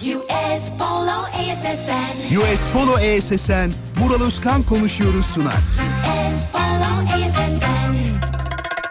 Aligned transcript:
US 0.00 0.70
Polo 0.78 1.26
ASSN. 1.36 2.34
US 2.38 2.68
Polo 2.72 2.98
ESSN, 2.98 3.70
Vural 3.98 4.20
Özkan 4.26 4.62
konuşuyoruz 4.62 5.26
sunar. 5.26 5.52
US 5.52 6.52
Polo 6.52 6.90
ASSN. 7.14 7.94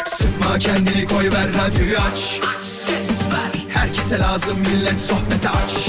Sıkma 0.06 0.58
kendini 0.60 1.06
koy 1.06 1.32
ver 1.32 1.48
radyoyu 1.54 1.98
aç 2.12 2.40
Herkese 3.70 4.20
lazım 4.20 4.58
millet 4.60 5.00
sohbete 5.00 5.50
aç 5.50 5.88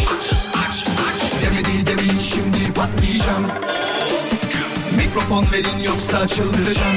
Demedi 1.42 1.86
demin 1.86 2.18
şimdi 2.18 2.72
patlayacağım 2.72 3.46
Mikrofon 4.96 5.46
verin 5.52 5.78
yoksa 5.86 6.28
çıldıracağım 6.28 6.96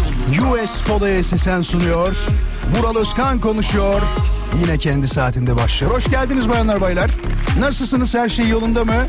US 0.29 0.81
Polo 0.81 1.07
ESSN 1.07 1.61
sunuyor. 1.61 2.17
Vural 2.77 2.95
Özkan 2.95 3.39
konuşuyor. 3.41 4.01
Yine 4.63 4.77
kendi 4.77 5.07
saatinde 5.07 5.55
başlıyor. 5.55 5.93
Hoş 5.93 6.09
geldiniz 6.09 6.49
bayanlar 6.49 6.81
baylar. 6.81 7.11
Nasılsınız? 7.59 8.15
Her 8.15 8.29
şey 8.29 8.47
yolunda 8.47 8.85
mı? 8.85 9.07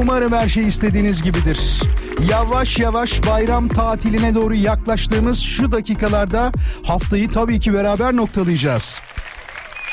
Umarım 0.00 0.32
her 0.32 0.48
şey 0.48 0.68
istediğiniz 0.68 1.22
gibidir. 1.22 1.82
Yavaş 2.30 2.78
yavaş 2.78 3.26
bayram 3.26 3.68
tatiline 3.68 4.34
doğru 4.34 4.54
yaklaştığımız 4.54 5.40
şu 5.40 5.72
dakikalarda 5.72 6.52
haftayı 6.86 7.28
tabii 7.28 7.60
ki 7.60 7.74
beraber 7.74 8.16
noktalayacağız. 8.16 9.00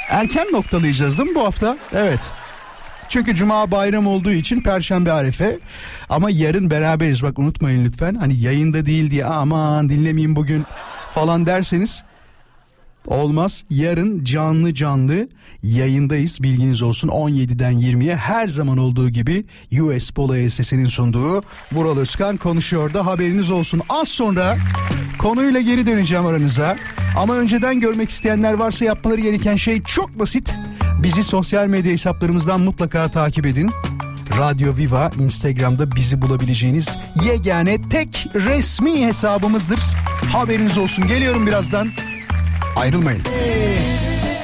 Erken 0.09 0.47
noktalayacağız 0.51 1.17
değil 1.17 1.29
mi 1.29 1.35
bu 1.35 1.45
hafta? 1.45 1.77
Evet. 1.93 2.19
Çünkü 3.09 3.35
cuma 3.35 3.71
bayram 3.71 4.07
olduğu 4.07 4.31
için 4.31 4.61
perşembe 4.61 5.11
arefe. 5.11 5.59
Ama 6.09 6.29
yarın 6.29 6.69
beraberiz 6.69 7.23
bak 7.23 7.39
unutmayın 7.39 7.85
lütfen. 7.85 8.15
Hani 8.15 8.39
yayında 8.39 8.85
değil 8.85 9.11
diye 9.11 9.25
aman 9.25 9.89
dinlemeyeyim 9.89 10.35
bugün 10.35 10.65
falan 11.13 11.45
derseniz 11.45 12.03
olmaz. 13.07 13.63
Yarın 13.69 14.23
canlı 14.23 14.73
canlı 14.73 15.27
yayındayız 15.63 16.43
bilginiz 16.43 16.81
olsun 16.81 17.07
17'den 17.07 17.73
20'ye 17.73 18.15
her 18.15 18.47
zaman 18.47 18.77
olduğu 18.77 19.09
gibi 19.09 19.45
US 19.81 20.09
Polo 20.09 20.49
SS'nin 20.49 20.85
sunduğu 20.85 21.41
Vural 21.71 21.97
Özkan 21.97 22.37
konuşuyor 22.37 22.93
da 22.93 23.05
haberiniz 23.05 23.51
olsun. 23.51 23.81
Az 23.89 24.07
sonra 24.07 24.57
konuyla 25.19 25.61
geri 25.61 25.85
döneceğim 25.85 26.25
aranıza. 26.25 26.77
Ama 27.17 27.35
önceden 27.35 27.79
görmek 27.79 28.09
isteyenler 28.09 28.53
varsa 28.53 28.85
yapmaları 28.85 29.21
gereken 29.21 29.55
şey 29.55 29.81
çok 29.81 30.19
basit. 30.19 30.53
Bizi 31.03 31.23
sosyal 31.23 31.67
medya 31.67 31.91
hesaplarımızdan 31.91 32.61
mutlaka 32.61 33.11
takip 33.11 33.45
edin. 33.45 33.71
Radyo 34.37 34.77
Viva 34.77 35.09
Instagram'da 35.19 35.91
bizi 35.91 36.21
bulabileceğiniz 36.21 36.97
yegane 37.25 37.89
tek 37.89 38.27
resmi 38.35 39.05
hesabımızdır. 39.07 39.79
Haberiniz 40.33 40.77
olsun. 40.77 41.07
Geliyorum 41.07 41.47
birazdan. 41.47 41.89
Ayrılmayın. 42.75 43.21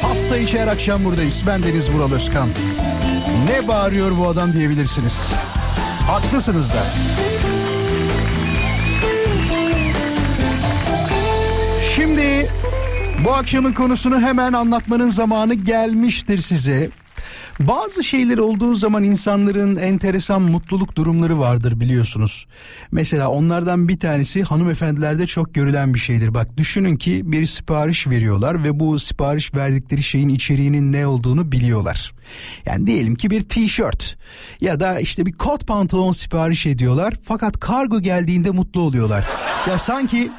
Hafta 0.02 0.38
içi 0.38 0.60
her 0.60 0.68
akşam 0.68 1.06
buradayız. 1.06 1.44
Ben 1.48 1.64
Deniz 1.64 1.90
Vural 1.92 2.12
Özkan. 2.12 2.50
Ne 3.50 3.68
bağırıyor 3.68 4.18
bu 4.18 4.28
adam 4.28 4.54
diyebilirsiniz. 4.54 5.32
Haklısınız 6.08 6.70
da. 6.70 6.84
Bu 13.26 13.34
akşamın 13.34 13.74
konusunu 13.74 14.22
hemen 14.22 14.54
anlatmanın 14.54 15.10
zamanı 15.10 15.54
gelmiştir 15.54 16.38
size. 16.38 16.90
Bazı 17.60 18.04
şeyler 18.04 18.38
olduğu 18.38 18.76
zaman 18.76 19.04
insanların 19.04 19.76
enteresan 19.76 20.42
mutluluk 20.42 20.96
durumları 20.96 21.40
vardır 21.40 21.80
biliyorsunuz. 21.80 22.46
Mesela 22.92 23.30
onlardan 23.30 23.88
bir 23.88 24.00
tanesi 24.00 24.44
hanımefendilerde 24.44 25.28
çok 25.28 25.54
görülen 25.54 25.94
bir 25.94 26.00
şeydir. 26.00 26.34
Bak 26.34 26.58
düşünün 26.58 26.96
ki 26.96 27.32
bir 27.32 27.46
sipariş 27.46 28.08
veriyorlar 28.08 28.64
ve 28.64 28.80
bu 28.80 29.00
sipariş 29.00 29.54
verdikleri 29.54 30.04
şeyin 30.04 30.30
içeriğinin 30.30 30.92
ne 30.92 31.08
olduğunu 31.08 31.52
biliyorlar. 31.52 32.14
Yani 32.66 32.88
diyelim 32.88 33.16
ki 33.16 33.30
bir 33.30 33.42
tişört 33.42 34.18
ya 34.62 34.80
da 34.80 35.00
işte 35.00 35.26
bir 35.26 35.32
kot 35.32 35.68
pantolon 35.68 36.12
sipariş 36.12 36.66
ediyorlar 36.66 37.14
fakat 37.24 37.60
kargo 37.60 38.02
geldiğinde 38.02 38.52
mutlu 38.52 38.82
oluyorlar. 38.82 39.26
Ya 39.70 39.78
sanki 39.78 40.32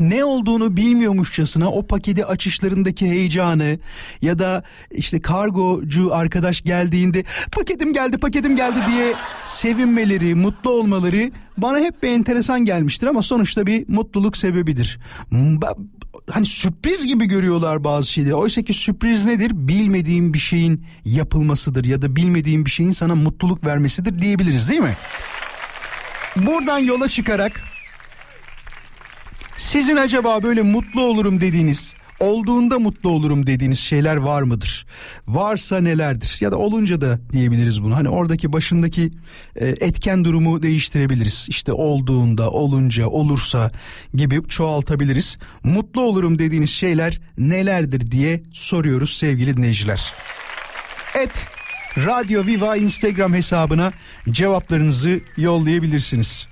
ne 0.00 0.24
olduğunu 0.24 0.76
bilmiyormuşçasına 0.76 1.70
o 1.70 1.86
paketi 1.86 2.26
açışlarındaki 2.26 3.06
heyecanı 3.06 3.78
ya 4.22 4.38
da 4.38 4.62
işte 4.90 5.20
kargocu 5.20 6.14
arkadaş 6.14 6.62
geldiğinde 6.62 7.24
paketim 7.52 7.92
geldi 7.92 8.18
paketim 8.18 8.56
geldi 8.56 8.76
diye 8.90 9.14
sevinmeleri, 9.44 10.34
mutlu 10.34 10.70
olmaları 10.70 11.32
bana 11.56 11.78
hep 11.78 12.02
bir 12.02 12.08
enteresan 12.08 12.64
gelmiştir 12.64 13.06
ama 13.06 13.22
sonuçta 13.22 13.66
bir 13.66 13.88
mutluluk 13.88 14.36
sebebidir. 14.36 15.00
Hani 16.30 16.46
sürpriz 16.46 17.06
gibi 17.06 17.26
görüyorlar 17.26 17.84
bazı 17.84 18.12
şeyleri. 18.12 18.34
Oysa 18.34 18.62
ki 18.62 18.74
sürpriz 18.74 19.24
nedir? 19.24 19.50
Bilmediğin 19.54 20.34
bir 20.34 20.38
şeyin 20.38 20.84
yapılmasıdır 21.04 21.84
ya 21.84 22.02
da 22.02 22.16
bilmediğin 22.16 22.64
bir 22.64 22.70
şeyin 22.70 22.90
sana 22.90 23.14
mutluluk 23.14 23.64
vermesidir 23.64 24.18
diyebiliriz 24.18 24.68
değil 24.68 24.80
mi? 24.80 24.96
Buradan 26.36 26.78
yola 26.78 27.08
çıkarak 27.08 27.71
sizin 29.56 29.96
acaba 29.96 30.42
böyle 30.42 30.62
mutlu 30.62 31.02
olurum 31.02 31.40
dediğiniz, 31.40 31.94
olduğunda 32.20 32.78
mutlu 32.78 33.10
olurum 33.10 33.46
dediğiniz 33.46 33.78
şeyler 33.78 34.16
var 34.16 34.42
mıdır? 34.42 34.86
Varsa 35.28 35.80
nelerdir? 35.80 36.36
Ya 36.40 36.52
da 36.52 36.56
olunca 36.56 37.00
da 37.00 37.18
diyebiliriz 37.32 37.82
bunu. 37.82 37.96
Hani 37.96 38.08
oradaki 38.08 38.52
başındaki 38.52 39.12
e, 39.56 39.66
etken 39.66 40.24
durumu 40.24 40.62
değiştirebiliriz. 40.62 41.46
İşte 41.48 41.72
olduğunda, 41.72 42.50
olunca, 42.50 43.06
olursa 43.08 43.70
gibi 44.14 44.48
çoğaltabiliriz. 44.48 45.38
Mutlu 45.64 46.02
olurum 46.02 46.38
dediğiniz 46.38 46.70
şeyler 46.70 47.20
nelerdir 47.38 48.10
diye 48.10 48.42
soruyoruz 48.52 49.16
sevgili 49.16 49.56
dinleyiciler. 49.56 50.14
Et 51.14 51.48
Radyo 51.96 52.46
Viva 52.46 52.76
Instagram 52.76 53.34
hesabına 53.34 53.92
cevaplarınızı 54.30 55.20
yollayabilirsiniz. 55.36 56.46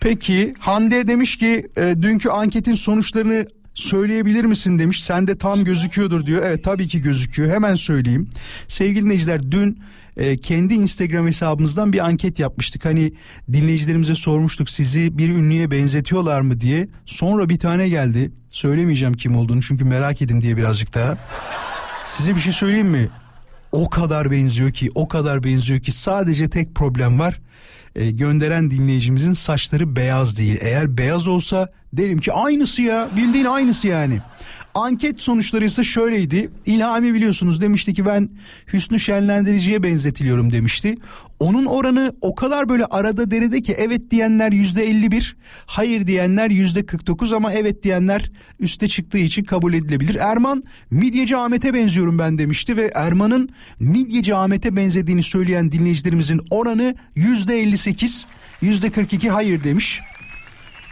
Peki 0.00 0.54
Hande 0.58 1.08
demiş 1.08 1.36
ki 1.36 1.68
e, 1.76 1.94
dünkü 2.02 2.28
anketin 2.28 2.74
sonuçlarını 2.74 3.46
söyleyebilir 3.74 4.44
misin 4.44 4.78
demiş. 4.78 5.02
Sende 5.02 5.38
tam 5.38 5.64
gözüküyordur 5.64 6.26
diyor. 6.26 6.42
Evet 6.46 6.64
tabii 6.64 6.88
ki 6.88 7.02
gözüküyor. 7.02 7.50
Hemen 7.50 7.74
söyleyeyim. 7.74 8.28
Sevgili 8.68 9.04
dinleyiciler 9.04 9.50
dün 9.50 9.78
e, 10.16 10.36
kendi 10.36 10.74
Instagram 10.74 11.26
hesabımızdan 11.26 11.92
bir 11.92 12.06
anket 12.06 12.38
yapmıştık. 12.38 12.84
Hani 12.84 13.12
dinleyicilerimize 13.52 14.14
sormuştuk 14.14 14.70
sizi 14.70 15.18
bir 15.18 15.28
ünlüye 15.28 15.70
benzetiyorlar 15.70 16.40
mı 16.40 16.60
diye. 16.60 16.88
Sonra 17.06 17.48
bir 17.48 17.58
tane 17.58 17.88
geldi. 17.88 18.30
Söylemeyeceğim 18.50 19.14
kim 19.14 19.36
olduğunu 19.36 19.62
çünkü 19.62 19.84
merak 19.84 20.22
edin 20.22 20.42
diye 20.42 20.56
birazcık 20.56 20.94
daha. 20.94 21.18
Size 22.06 22.34
bir 22.34 22.40
şey 22.40 22.52
söyleyeyim 22.52 22.88
mi? 22.88 23.08
O 23.72 23.90
kadar 23.90 24.30
benziyor 24.30 24.70
ki, 24.70 24.90
o 24.94 25.08
kadar 25.08 25.44
benziyor 25.44 25.80
ki 25.80 25.92
sadece 25.92 26.50
tek 26.50 26.74
problem 26.74 27.18
var. 27.18 27.40
E, 27.96 28.10
gönderen 28.10 28.70
dinleyicimizin 28.70 29.32
saçları 29.32 29.96
beyaz 29.96 30.38
değil. 30.38 30.58
Eğer 30.60 30.98
beyaz 30.98 31.28
olsa 31.28 31.68
derim 31.92 32.18
ki 32.18 32.32
aynısı 32.32 32.82
ya, 32.82 33.08
bildiğin 33.16 33.44
aynısı 33.44 33.88
yani. 33.88 34.20
Anket 34.74 35.20
sonuçları 35.20 35.64
ise 35.64 35.84
şöyleydi. 35.84 36.50
İlhami 36.66 37.14
biliyorsunuz 37.14 37.60
demişti 37.60 37.94
ki 37.94 38.06
ben 38.06 38.30
Hüsnü 38.72 39.00
Şenlendirici'ye 39.00 39.82
benzetiliyorum 39.82 40.52
demişti. 40.52 40.96
Onun 41.40 41.64
oranı 41.64 42.12
o 42.20 42.34
kadar 42.34 42.68
böyle 42.68 42.84
arada 42.84 43.30
derede 43.30 43.62
ki 43.62 43.74
evet 43.78 44.10
diyenler 44.10 44.52
yüzde 44.52 44.84
51, 44.90 45.36
hayır 45.66 46.06
diyenler 46.06 46.50
yüzde 46.50 46.86
49 46.86 47.32
ama 47.32 47.52
evet 47.52 47.82
diyenler 47.82 48.30
üste 48.60 48.88
çıktığı 48.88 49.18
için 49.18 49.44
kabul 49.44 49.74
edilebilir. 49.74 50.14
Erman 50.14 50.62
Midyeci 50.90 51.36
Ahmet'e 51.36 51.74
benziyorum 51.74 52.18
ben 52.18 52.38
demişti 52.38 52.76
ve 52.76 52.90
Erman'ın 52.94 53.48
Midyeci 53.80 54.34
Ahmet'e 54.34 54.76
benzediğini 54.76 55.22
söyleyen 55.22 55.72
dinleyicilerimizin 55.72 56.40
oranı 56.50 56.94
yüzde 57.14 57.60
58, 57.60 58.26
yüzde 58.60 58.90
42 58.90 59.30
hayır 59.30 59.64
demiş. 59.64 60.00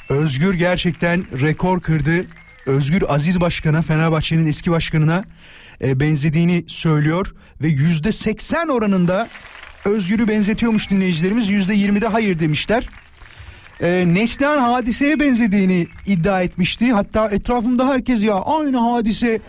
Özgür 0.08 0.54
gerçekten 0.54 1.40
rekor 1.40 1.80
kırdı. 1.80 2.26
Özgür 2.66 3.02
Aziz 3.08 3.40
Başkan'a 3.40 3.82
Fenerbahçe'nin 3.82 4.46
eski 4.46 4.70
başkanına 4.70 5.24
e, 5.82 6.00
benzediğini 6.00 6.64
söylüyor 6.66 7.34
ve 7.62 7.68
yüzde 7.68 8.12
80 8.12 8.68
oranında 8.68 9.28
Özgür'ü 9.86 10.28
benzetiyormuş 10.28 10.90
dinleyicilerimiz 10.90 11.48
yüzde 11.50 11.74
20'de 11.74 12.06
hayır 12.06 12.38
demişler. 12.38 12.88
e, 13.80 14.04
Neslihan 14.06 14.58
hadiseye 14.58 15.20
benzediğini 15.20 15.86
iddia 16.06 16.42
etmişti. 16.42 16.92
Hatta 16.92 17.28
etrafımda 17.28 17.88
herkes 17.88 18.22
ya 18.22 18.34
aynı 18.34 18.78
hadise 18.78 19.40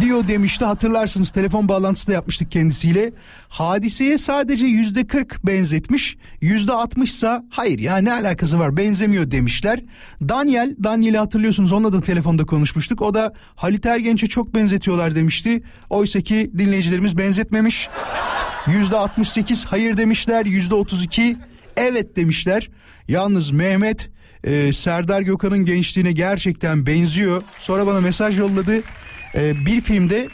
diyor 0.00 0.28
demişti. 0.28 0.64
Hatırlarsınız 0.64 1.30
telefon 1.30 1.68
bağlantısı 1.68 2.08
da 2.08 2.12
yapmıştık 2.12 2.50
kendisiyle. 2.50 3.12
Hadiseye 3.48 4.18
sadece 4.18 4.66
yüzde 4.66 5.06
40 5.06 5.46
benzetmiş. 5.46 6.16
Yüzde 6.40 6.72
60 6.72 7.10
ise 7.10 7.42
hayır 7.50 7.78
ya 7.78 7.96
ne 7.96 8.12
alakası 8.12 8.58
var 8.58 8.76
benzemiyor 8.76 9.30
demişler. 9.30 9.80
Daniel, 10.28 10.76
Daniel'i 10.84 11.18
hatırlıyorsunuz 11.18 11.72
onunla 11.72 11.92
da 11.92 12.00
telefonda 12.00 12.46
konuşmuştuk. 12.46 13.02
O 13.02 13.14
da 13.14 13.32
Halit 13.56 13.86
Ergenç'e 13.86 14.26
çok 14.26 14.54
benzetiyorlar 14.54 15.14
demişti. 15.14 15.62
Oysa 15.90 16.20
ki 16.20 16.50
dinleyicilerimiz 16.58 17.18
benzetmemiş. 17.18 17.88
Yüzde 18.66 18.96
68 18.96 19.64
hayır 19.64 19.96
demişler. 19.96 20.46
Yüzde 20.46 20.74
32 20.74 21.36
evet 21.76 22.16
demişler. 22.16 22.70
Yalnız 23.08 23.50
Mehmet 23.50 24.10
e, 24.44 24.72
Serdar 24.72 25.20
Gökhan'ın 25.20 25.64
gençliğine 25.64 26.12
gerçekten 26.12 26.86
benziyor. 26.86 27.42
Sonra 27.58 27.86
bana 27.86 28.00
mesaj 28.00 28.38
yolladı. 28.38 28.82
E, 29.34 29.66
bir 29.66 29.80
filmde 29.80 30.28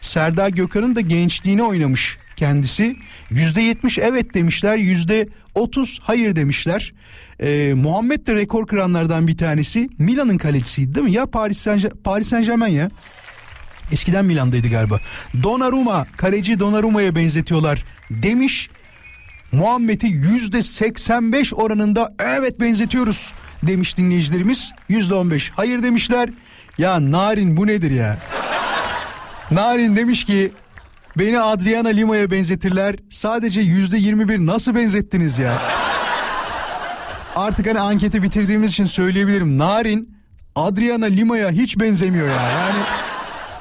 Serdar 0.00 0.48
Gökhan'ın 0.48 0.94
da 0.94 1.00
gençliğini 1.00 1.62
oynamış 1.62 2.18
kendisi. 2.36 2.96
Yüzde 3.30 3.60
yetmiş 3.62 3.98
evet 3.98 4.34
demişler. 4.34 4.76
Yüzde 4.76 5.28
otuz 5.54 5.98
hayır 6.02 6.36
demişler. 6.36 6.92
E, 7.40 7.74
Muhammed 7.74 8.26
de 8.26 8.34
rekor 8.34 8.66
kıranlardan 8.66 9.28
bir 9.28 9.36
tanesi. 9.36 9.88
Milan'ın 9.98 10.38
kalecisiydi 10.38 10.94
değil 10.94 11.06
mi? 11.06 11.12
Ya 11.12 11.26
Paris 11.26 11.58
Saint, 11.58 12.04
Paris 12.04 12.28
Saint 12.28 12.46
Germain 12.46 12.72
ya. 12.72 12.90
Eskiden 13.92 14.24
Milan'daydı 14.24 14.68
galiba. 14.68 15.00
Donnarumma, 15.42 16.06
kaleci 16.16 16.60
Donnarumma'ya 16.60 17.14
benzetiyorlar 17.14 17.84
demiş. 18.10 18.70
Muhammed'i 19.52 20.06
yüzde 20.06 20.62
85 20.62 21.54
oranında 21.54 22.08
evet 22.18 22.60
benzetiyoruz 22.60 23.32
demiş 23.62 23.96
dinleyicilerimiz. 23.96 24.72
Yüzde 24.88 25.14
15 25.14 25.50
hayır 25.56 25.82
demişler. 25.82 26.30
Ya 26.78 27.10
Narin 27.10 27.56
bu 27.56 27.66
nedir 27.66 27.90
ya? 27.90 28.18
Narin 29.50 29.96
demiş 29.96 30.24
ki 30.24 30.52
beni 31.18 31.40
Adriana 31.40 31.88
Lima'ya 31.88 32.30
benzetirler. 32.30 32.96
Sadece 33.10 33.60
yüzde 33.60 33.98
21 33.98 34.38
nasıl 34.38 34.74
benzettiniz 34.74 35.38
ya? 35.38 35.58
Artık 37.36 37.66
hani 37.66 37.80
anketi 37.80 38.22
bitirdiğimiz 38.22 38.70
için 38.70 38.84
söyleyebilirim. 38.84 39.58
Narin 39.58 40.16
Adriana 40.54 41.06
Lima'ya 41.06 41.50
hiç 41.50 41.78
benzemiyor 41.78 42.28
ya. 42.28 42.50
Yani 42.50 42.78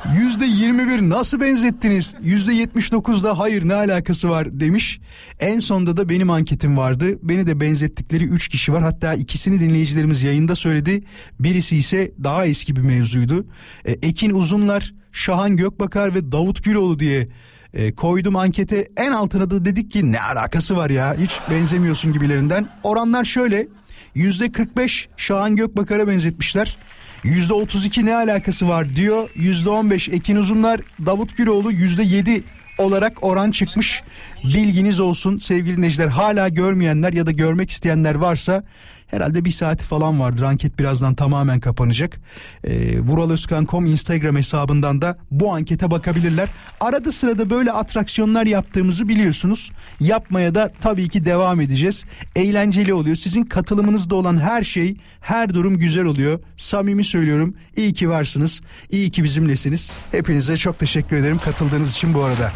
Yüzde 0.09 0.45
21 0.45 1.01
nasıl 1.01 1.42
benzettiniz? 1.42 2.15
Yüzde 2.21 2.53
79'da 2.53 3.39
hayır 3.39 3.68
ne 3.68 3.74
alakası 3.74 4.30
var 4.30 4.59
demiş. 4.59 5.00
En 5.39 5.59
sonda 5.59 5.98
da 5.98 6.09
benim 6.09 6.30
anketim 6.30 6.77
vardı. 6.77 7.19
Beni 7.21 7.48
de 7.48 7.59
benzettikleri 7.59 8.24
3 8.24 8.48
kişi 8.48 8.74
var. 8.74 8.83
Hatta 8.83 9.13
ikisini 9.13 9.59
dinleyicilerimiz 9.59 10.24
yayında 10.24 10.56
söyledi. 10.56 11.03
Birisi 11.39 11.77
ise 11.77 12.12
daha 12.24 12.45
eski 12.45 12.75
bir 12.75 12.81
mevzuydu. 12.81 13.45
E, 13.86 13.92
Ekin 13.92 14.30
Uzunlar, 14.30 14.94
Şahan 15.12 15.57
Gökbakar 15.57 16.15
ve 16.15 16.31
Davut 16.31 16.63
Güloğlu 16.63 17.00
diye 17.00 17.27
e, 17.74 17.95
koydum 17.95 18.36
ankete. 18.36 18.88
En 18.97 19.12
altına 19.12 19.50
da 19.50 19.65
dedik 19.65 19.92
ki 19.92 20.12
ne 20.12 20.21
alakası 20.21 20.77
var 20.77 20.89
ya 20.89 21.15
hiç 21.19 21.39
benzemiyorsun 21.51 22.13
gibilerinden. 22.13 22.69
Oranlar 22.83 23.25
şöyle. 23.25 23.68
Yüzde 24.15 24.51
45 24.51 25.09
Şahan 25.18 25.56
Gökbakar'a 25.56 26.07
benzetmişler. 26.07 26.77
Yüzde 27.23 27.53
32 27.53 28.06
ne 28.06 28.15
alakası 28.15 28.68
var 28.68 28.95
diyor. 28.95 29.29
Yüzde 29.35 29.69
15 29.69 30.09
Ekin 30.09 30.35
Uzunlar, 30.35 30.81
Davut 31.06 31.38
Güloğlu 31.38 31.71
yüzde 31.71 32.03
7 32.03 32.44
olarak 32.77 33.23
oran 33.23 33.51
çıkmış. 33.51 34.03
Bilginiz 34.44 35.00
olsun 35.00 35.38
sevgili 35.38 35.77
dinleyiciler. 35.77 36.07
Hala 36.07 36.50
görmeyenler 36.50 37.13
ya 37.13 37.25
da 37.25 37.31
görmek 37.31 37.69
isteyenler 37.69 38.15
varsa 38.15 38.63
herhalde 39.11 39.45
bir 39.45 39.51
saati 39.51 39.83
falan 39.83 40.19
vardır. 40.19 40.43
Anket 40.43 40.79
birazdan 40.79 41.15
tamamen 41.15 41.59
kapanacak. 41.59 42.19
Ee, 42.63 42.99
Vuraloskan.com 42.99 43.85
Instagram 43.85 44.35
hesabından 44.35 45.01
da 45.01 45.17
bu 45.31 45.53
ankete 45.53 45.91
bakabilirler. 45.91 46.49
Arada 46.79 47.11
sırada 47.11 47.49
böyle 47.49 47.71
atraksiyonlar 47.71 48.45
yaptığımızı 48.45 49.07
biliyorsunuz. 49.07 49.71
Yapmaya 49.99 50.55
da 50.55 50.73
tabii 50.81 51.09
ki 51.09 51.25
devam 51.25 51.61
edeceğiz. 51.61 52.05
Eğlenceli 52.35 52.93
oluyor. 52.93 53.15
Sizin 53.15 53.43
katılımınızda 53.43 54.15
olan 54.15 54.39
her 54.39 54.63
şey, 54.63 54.97
her 55.21 55.53
durum 55.53 55.77
güzel 55.77 56.05
oluyor. 56.05 56.39
Samimi 56.57 57.03
söylüyorum. 57.03 57.55
İyi 57.77 57.93
ki 57.93 58.09
varsınız. 58.09 58.61
İyi 58.89 59.11
ki 59.11 59.23
bizimlesiniz. 59.23 59.91
Hepinize 60.11 60.57
çok 60.57 60.79
teşekkür 60.79 61.15
ederim 61.15 61.37
katıldığınız 61.37 61.91
için 61.91 62.13
bu 62.13 62.23
arada. 62.23 62.51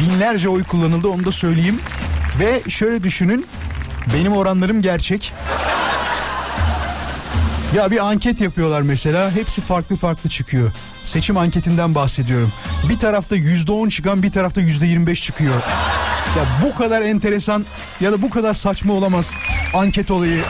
Binlerce 0.00 0.48
oy 0.48 0.64
kullanıldı 0.64 1.08
onu 1.08 1.24
da 1.24 1.32
söyleyeyim. 1.32 1.80
Ve 2.40 2.62
şöyle 2.68 3.02
düşünün. 3.02 3.46
Benim 4.14 4.32
oranlarım 4.32 4.82
gerçek. 4.82 5.32
Ya 7.76 7.90
bir 7.90 8.06
anket 8.06 8.40
yapıyorlar 8.40 8.82
mesela. 8.82 9.30
Hepsi 9.30 9.60
farklı 9.60 9.96
farklı 9.96 10.30
çıkıyor. 10.30 10.72
Seçim 11.04 11.36
anketinden 11.36 11.94
bahsediyorum. 11.94 12.52
Bir 12.88 12.98
tarafta 12.98 13.36
yüzde 13.36 13.72
on 13.72 13.88
çıkan 13.88 14.22
bir 14.22 14.32
tarafta 14.32 14.60
yüzde 14.60 14.86
yirmi 14.86 15.06
beş 15.06 15.22
çıkıyor. 15.22 15.54
Ya 16.36 16.44
bu 16.62 16.78
kadar 16.78 17.02
enteresan 17.02 17.66
ya 18.00 18.12
da 18.12 18.22
bu 18.22 18.30
kadar 18.30 18.54
saçma 18.54 18.92
olamaz 18.92 19.30
anket 19.74 20.10
olayı. 20.10 20.42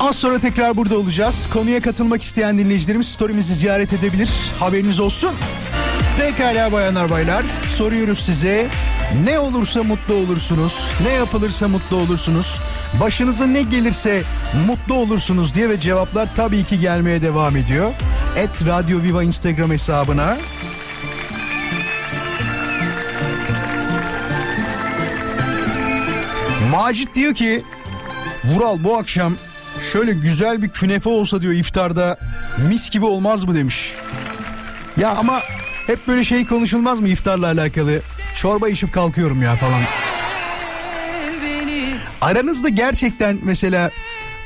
Az 0.00 0.16
sonra 0.16 0.38
tekrar 0.38 0.76
burada 0.76 0.98
olacağız. 0.98 1.48
Konuya 1.52 1.80
katılmak 1.80 2.22
isteyen 2.22 2.58
dinleyicilerimiz 2.58 3.08
story'mizi 3.08 3.54
ziyaret 3.54 3.92
edebilir. 3.92 4.30
Haberiniz 4.60 5.00
olsun. 5.00 5.30
Pekala 6.18 6.72
bayanlar 6.72 7.10
baylar 7.10 7.44
soruyoruz 7.76 8.18
size 8.18 8.66
ne 9.24 9.38
olursa 9.38 9.82
mutlu 9.82 10.14
olursunuz 10.14 10.90
ne 11.06 11.12
yapılırsa 11.12 11.68
mutlu 11.68 11.96
olursunuz 11.96 12.60
başınıza 13.00 13.46
ne 13.46 13.62
gelirse 13.62 14.22
mutlu 14.66 14.94
olursunuz 14.94 15.54
diye 15.54 15.68
ve 15.68 15.80
cevaplar 15.80 16.28
tabii 16.34 16.64
ki 16.64 16.80
gelmeye 16.80 17.22
devam 17.22 17.56
ediyor. 17.56 17.92
Et 18.36 18.66
Radyo 18.66 19.02
Viva 19.02 19.22
Instagram 19.22 19.70
hesabına 19.70 20.36
Macit 26.70 27.14
diyor 27.14 27.34
ki 27.34 27.64
Vural 28.44 28.84
bu 28.84 28.96
akşam 28.96 29.34
şöyle 29.92 30.12
güzel 30.12 30.62
bir 30.62 30.68
künefe 30.68 31.10
olsa 31.10 31.42
diyor 31.42 31.52
iftarda 31.52 32.16
mis 32.68 32.90
gibi 32.90 33.04
olmaz 33.04 33.44
mı 33.44 33.54
demiş. 33.54 33.94
Ya 34.96 35.10
ama 35.10 35.40
hep 35.86 36.08
böyle 36.08 36.24
şey 36.24 36.46
konuşulmaz 36.46 37.00
mı 37.00 37.08
iftarla 37.08 37.46
alakalı? 37.46 38.00
Çorba 38.34 38.68
içip 38.68 38.92
kalkıyorum 38.92 39.42
ya 39.42 39.56
falan. 39.56 39.82
Aranızda 42.20 42.68
gerçekten 42.68 43.38
mesela 43.42 43.90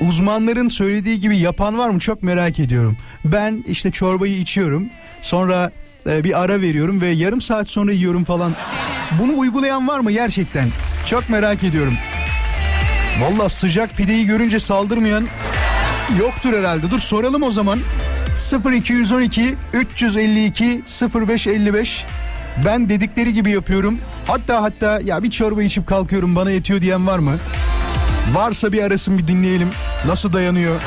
uzmanların 0.01 0.69
söylediği 0.69 1.21
gibi 1.21 1.39
yapan 1.39 1.79
var 1.79 1.89
mı 1.89 1.99
çok 1.99 2.23
merak 2.23 2.59
ediyorum. 2.59 2.97
Ben 3.25 3.65
işte 3.67 3.91
çorbayı 3.91 4.37
içiyorum. 4.37 4.87
Sonra 5.23 5.71
e, 6.07 6.25
bir 6.25 6.41
ara 6.43 6.61
veriyorum 6.61 7.01
ve 7.01 7.09
yarım 7.09 7.41
saat 7.41 7.71
sonra 7.71 7.93
yiyorum 7.93 8.25
falan. 8.25 8.55
Bunu 9.23 9.39
uygulayan 9.39 9.89
var 9.89 10.01
mı 10.01 10.13
gerçekten? 10.13 10.69
Çok 11.07 11.29
merak 11.29 11.65
ediyorum. 11.65 11.95
Valla 13.21 13.49
sıcak 13.49 13.97
pideyi 13.97 14.27
görünce 14.27 14.61
saldırmayan 14.61 15.29
yoktur 16.19 16.53
herhalde. 16.53 16.91
Dur 16.91 16.99
soralım 16.99 17.43
o 17.43 17.51
zaman. 17.51 17.79
0212 18.39 19.57
352 19.73 20.83
0555 21.15 22.07
ben 22.65 22.89
dedikleri 22.89 23.33
gibi 23.35 23.51
yapıyorum. 23.51 23.99
Hatta 24.27 24.63
hatta 24.63 25.01
ya 25.05 25.23
bir 25.23 25.31
çorba 25.31 25.63
içip 25.63 25.87
kalkıyorum 25.87 26.37
bana 26.37 26.51
yetiyor 26.51 26.81
diyen 26.81 27.07
var 27.07 27.19
mı? 27.19 27.37
Varsa 28.33 28.73
bir 28.73 28.83
arasın 28.83 29.19
bir 29.19 29.27
dinleyelim. 29.27 29.69
Nasıl 30.07 30.33
dayanıyor? 30.33 30.81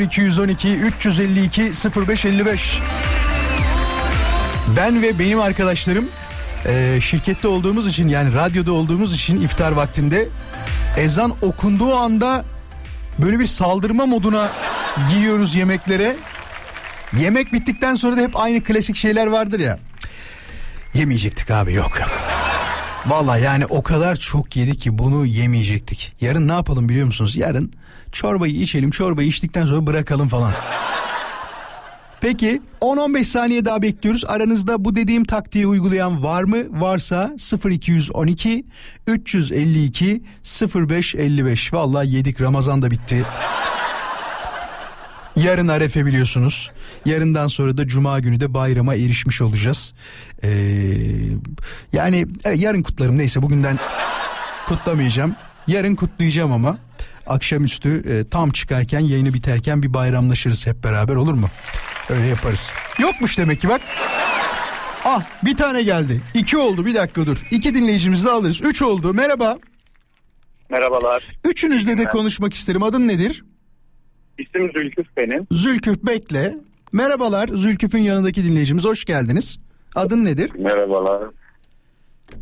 0212 0.00 0.76
352 0.76 1.62
0555 2.08 2.78
Ben 4.76 5.02
ve 5.02 5.18
benim 5.18 5.40
arkadaşlarım 5.40 6.08
e, 6.66 6.98
şirkette 7.00 7.48
olduğumuz 7.48 7.86
için 7.86 8.08
yani 8.08 8.34
radyoda 8.34 8.72
olduğumuz 8.72 9.14
için 9.14 9.40
iftar 9.40 9.72
vaktinde 9.72 10.28
ezan 10.98 11.32
okunduğu 11.42 11.94
anda 11.96 12.44
böyle 13.18 13.38
bir 13.38 13.46
saldırma 13.46 14.06
moduna 14.06 14.48
giriyoruz 15.10 15.54
yemeklere. 15.54 16.16
Yemek 17.18 17.52
bittikten 17.52 17.94
sonra 17.94 18.16
da 18.16 18.20
hep 18.20 18.36
aynı 18.36 18.62
klasik 18.62 18.96
şeyler 18.96 19.26
vardır 19.26 19.60
ya. 19.60 19.78
Yemeyecektik 20.94 21.50
abi 21.50 21.72
yok 21.72 22.00
yok. 22.00 22.10
Valla 23.06 23.38
yani 23.38 23.66
o 23.66 23.82
kadar 23.82 24.16
çok 24.16 24.56
yedik 24.56 24.80
ki 24.80 24.98
bunu 24.98 25.26
yemeyecektik. 25.26 26.12
Yarın 26.20 26.48
ne 26.48 26.52
yapalım 26.52 26.88
biliyor 26.88 27.06
musunuz? 27.06 27.36
Yarın 27.36 27.72
çorbayı 28.12 28.54
içelim 28.54 28.90
çorbayı 28.90 29.28
içtikten 29.28 29.66
sonra 29.66 29.86
bırakalım 29.86 30.28
falan. 30.28 30.52
Peki 32.20 32.62
10-15 32.80 33.24
saniye 33.24 33.64
daha 33.64 33.82
bekliyoruz. 33.82 34.24
Aranızda 34.24 34.84
bu 34.84 34.96
dediğim 34.96 35.24
taktiği 35.24 35.66
uygulayan 35.66 36.22
var 36.22 36.42
mı? 36.42 36.80
Varsa 36.80 37.32
0212 37.70 38.64
352 39.06 40.22
0555. 40.74 41.72
Vallahi 41.72 42.08
yedik 42.16 42.40
Ramazan 42.40 42.82
da 42.82 42.90
bitti. 42.90 43.24
Yarın 45.36 45.68
Arefe 45.68 46.06
biliyorsunuz. 46.06 46.70
Yarından 47.04 47.48
sonra 47.48 47.76
da 47.76 47.86
Cuma 47.86 48.20
günü 48.20 48.40
de 48.40 48.54
bayrama 48.54 48.94
erişmiş 48.94 49.42
olacağız. 49.42 49.94
Ee, 50.42 50.48
yani 51.92 52.26
evet, 52.44 52.60
yarın 52.60 52.82
kutlarım 52.82 53.18
neyse 53.18 53.42
bugünden 53.42 53.78
kutlamayacağım. 54.68 55.36
Yarın 55.66 55.94
kutlayacağım 55.94 56.52
ama 56.52 56.78
akşamüstü 57.26 58.02
e, 58.10 58.28
tam 58.28 58.50
çıkarken 58.50 59.00
yayını 59.00 59.34
biterken 59.34 59.82
bir 59.82 59.94
bayramlaşırız 59.94 60.66
hep 60.66 60.84
beraber 60.84 61.14
olur 61.14 61.34
mu? 61.34 61.50
Öyle 62.10 62.26
yaparız. 62.26 62.72
Yokmuş 62.98 63.38
demek 63.38 63.60
ki 63.60 63.68
bak. 63.68 63.80
Ah 65.04 65.22
bir 65.44 65.56
tane 65.56 65.82
geldi. 65.82 66.20
İki 66.34 66.56
oldu 66.56 66.86
bir 66.86 66.94
dakika 66.94 67.26
dur. 67.26 67.42
İki 67.50 67.74
dinleyicimizi 67.74 68.24
de 68.24 68.30
alırız. 68.30 68.60
Üç 68.62 68.82
oldu 68.82 69.14
merhaba. 69.14 69.58
Merhabalar. 70.70 71.24
Üçünüzle 71.44 71.98
de 71.98 72.04
konuşmak 72.04 72.54
isterim. 72.54 72.82
Adın 72.82 73.08
nedir? 73.08 73.44
İsim 74.38 74.72
Zülküf 74.72 75.06
benim. 75.16 75.46
Zülküf 75.52 76.02
Bekle. 76.02 76.58
Merhabalar 76.92 77.48
Zülküf'ün 77.48 77.98
yanındaki 77.98 78.44
dinleyicimiz 78.44 78.84
hoş 78.84 79.04
geldiniz. 79.04 79.58
Adın 79.94 80.24
nedir? 80.24 80.50
Merhabalar. 80.58 81.22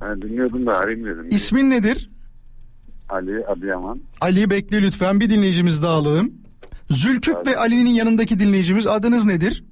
Ben 0.00 0.22
dinliyordum 0.22 0.66
da 0.66 0.76
arayayım 0.78 1.06
dedim. 1.06 1.26
İsmin 1.30 1.70
nedir? 1.70 2.10
Ali 3.08 3.46
Adıyaman. 3.46 4.00
Ali 4.20 4.50
Bekle 4.50 4.82
lütfen 4.82 5.20
bir 5.20 5.30
dinleyicimiz 5.30 5.82
daha 5.82 5.92
alalım. 5.92 6.32
Zülküf 6.90 7.36
ve 7.46 7.56
Ali'nin 7.56 7.90
yanındaki 7.90 8.38
dinleyicimiz 8.40 8.86
adınız 8.86 9.24
nedir? 9.24 9.64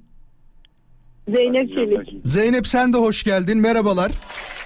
Zeynep 1.35 1.69
Çelik. 1.69 2.23
Zeynep 2.25 2.67
sen 2.67 2.93
de 2.93 2.97
hoş 2.97 3.23
geldin 3.23 3.57
merhabalar. 3.57 4.11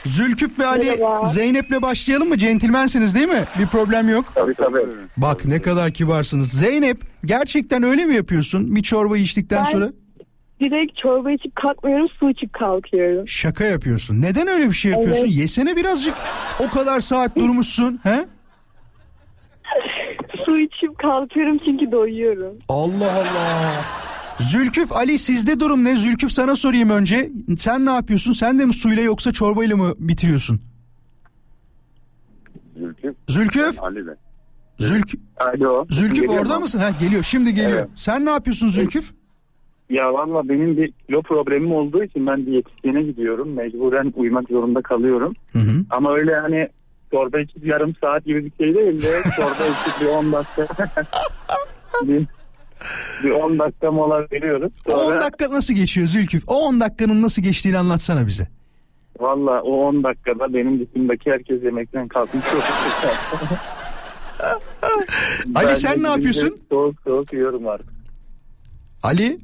Zülküf 0.05 0.59
ve 0.59 0.65
Ali 0.65 0.85
Merhaba. 0.85 1.25
Zeynep'le 1.25 1.81
başlayalım 1.81 2.29
mı? 2.29 2.37
Centilmensiniz 2.37 3.15
değil 3.15 3.27
mi? 3.27 3.43
Bir 3.59 3.67
problem 3.67 4.09
yok. 4.09 4.25
Tabii 4.35 4.53
tabii. 4.53 4.85
Bak 5.17 5.45
ne 5.45 5.61
kadar 5.61 5.91
kibarsınız. 5.91 6.51
Zeynep 6.51 7.01
gerçekten 7.25 7.83
öyle 7.83 8.05
mi 8.05 8.15
yapıyorsun? 8.15 8.75
Bir 8.75 8.81
çorba 8.81 9.17
içtikten 9.17 9.65
Ben- 9.65 9.71
sonra 9.71 9.89
Direkt 10.59 10.97
çorba 10.97 11.31
içip 11.31 11.55
kalkmıyorum, 11.55 12.07
su 12.19 12.29
içip 12.29 12.53
kalkıyorum. 12.53 13.27
şaka 13.27 13.63
yapıyorsun. 13.63 14.21
Neden 14.21 14.47
öyle 14.47 14.67
bir 14.67 14.73
şey 14.73 14.91
yapıyorsun? 14.91 15.23
Evet. 15.25 15.35
Yesene 15.35 15.75
birazcık. 15.75 16.13
O 16.59 16.69
kadar 16.69 16.99
saat 16.99 17.35
durmuşsun. 17.37 17.99
He? 18.03 18.15
Su 20.45 20.61
içip 20.61 20.97
kalkıyorum 20.99 21.57
çünkü 21.65 21.91
doyuyorum. 21.91 22.53
Allah 22.69 23.11
Allah. 23.13 23.83
Zülküf 24.39 24.91
Ali 24.91 25.17
sizde 25.17 25.59
durum 25.59 25.83
ne? 25.83 25.95
Zülküf 25.95 26.31
sana 26.31 26.55
sorayım 26.55 26.89
önce. 26.89 27.29
Sen 27.57 27.85
ne 27.85 27.91
yapıyorsun? 27.91 28.33
Sen 28.33 28.59
de 28.59 28.65
mi 28.65 28.73
suyla 28.73 29.03
yoksa 29.03 29.31
çorbayla 29.31 29.75
mı 29.75 29.93
bitiriyorsun? 29.99 30.61
Zülküf. 32.77 33.15
Zülküf? 33.29 33.83
Ali 33.83 34.07
ben. 34.07 34.15
Zülk 34.79 35.05
Alo. 35.37 35.85
Zülküf 35.89 36.15
Geliyor 36.15 36.41
orada 36.41 36.55
mu? 36.55 36.61
mısın? 36.61 36.79
Ha 36.79 36.89
geliyor. 36.99 37.23
Şimdi 37.23 37.53
geliyor. 37.53 37.79
Evet. 37.79 37.89
Sen 37.95 38.25
ne 38.25 38.29
yapıyorsun 38.29 38.69
Zülküf? 38.69 39.11
Ya 39.89 40.13
valla 40.13 40.49
benim 40.49 40.77
bir 40.77 40.91
kilo 41.07 41.21
problemim 41.21 41.71
olduğu 41.71 42.03
için 42.03 42.27
ben 42.27 42.45
diyetisyene 42.45 43.03
gidiyorum. 43.03 43.53
Mecburen 43.53 44.13
uyumak 44.15 44.49
zorunda 44.49 44.81
kalıyorum. 44.81 45.33
Hı 45.53 45.59
hı. 45.59 45.85
Ama 45.89 46.13
öyle 46.13 46.35
hani 46.35 46.67
çorba 47.11 47.39
içip 47.39 47.65
yarım 47.65 47.95
saat 48.01 48.25
gibi 48.25 48.45
bir 48.45 48.51
şey 48.65 48.75
değil 48.75 49.01
de 49.03 49.11
çorba 49.35 49.65
içip 49.65 50.01
bir 50.01 50.05
10 50.05 50.31
dakika 50.31 50.67
bir, 53.23 53.29
bir 53.29 53.31
10 53.31 53.59
dakika 53.59 53.91
mola 53.91 54.25
veriyoruz. 54.31 54.71
O 54.89 54.93
10 54.93 54.99
Sonra 55.03 55.21
dakika 55.21 55.51
nasıl 55.51 55.73
geçiyor 55.73 56.07
Zülküf? 56.07 56.43
O 56.47 56.55
10 56.67 56.79
dakikanın 56.79 57.21
nasıl 57.21 57.41
geçtiğini 57.41 57.77
anlatsana 57.77 58.27
bize. 58.27 58.47
valla 59.19 59.61
o 59.61 59.87
10 59.87 60.03
dakikada 60.03 60.53
benim 60.53 60.87
dışımdaki 60.87 61.31
herkes 61.31 61.63
yemekten 61.63 62.07
kalkmış. 62.07 62.43
Ali, 65.55 65.75
sen 65.75 66.03
ne 66.03 66.07
yapıyorsun? 66.07 66.57
Soğuk 66.69 66.95
soğuk 67.03 67.33
yiyorum 67.33 67.67
artık. 67.67 67.89
Ali 69.03 69.37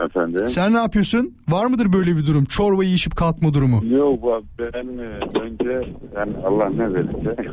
Efendim. 0.00 0.46
sen 0.46 0.74
ne 0.74 0.78
yapıyorsun? 0.78 1.34
Var 1.48 1.66
mıdır 1.66 1.92
böyle 1.92 2.16
bir 2.16 2.26
durum? 2.26 2.44
Çorbayı 2.44 2.92
içip 2.92 3.16
kalkma 3.16 3.54
durumu. 3.54 3.86
Yok 3.96 4.42
ben 4.58 4.98
e, 4.98 5.40
önce 5.42 5.94
yani 6.16 6.32
Allah 6.46 6.68
ne 6.68 6.94
verirse. 6.94 7.36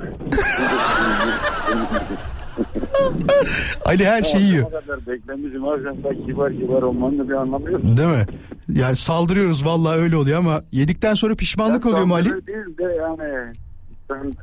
Ali 3.85 4.05
her 4.05 4.23
şeyi 4.23 4.43
yiyor. 4.43 4.71
Beklemişim 5.07 5.63
da 6.03 6.25
kibar 6.25 6.53
kibar 6.53 6.81
olmanın 6.81 7.19
da 7.19 7.29
bir 7.29 7.33
anlamı 7.33 7.71
yok. 7.71 7.81
Değil 7.83 8.09
mi? 8.09 8.25
Yani 8.69 8.95
saldırıyoruz 8.95 9.65
vallahi 9.65 9.99
öyle 9.99 10.15
oluyor 10.17 10.39
ama 10.39 10.61
yedikten 10.71 11.13
sonra 11.13 11.35
pişmanlık 11.35 11.85
oluyor 11.85 12.05
mu 12.05 12.13
Ali? 12.13 12.47
Değil 12.47 12.77
de 12.77 12.83
yani 12.83 13.53
insan 14.01 14.33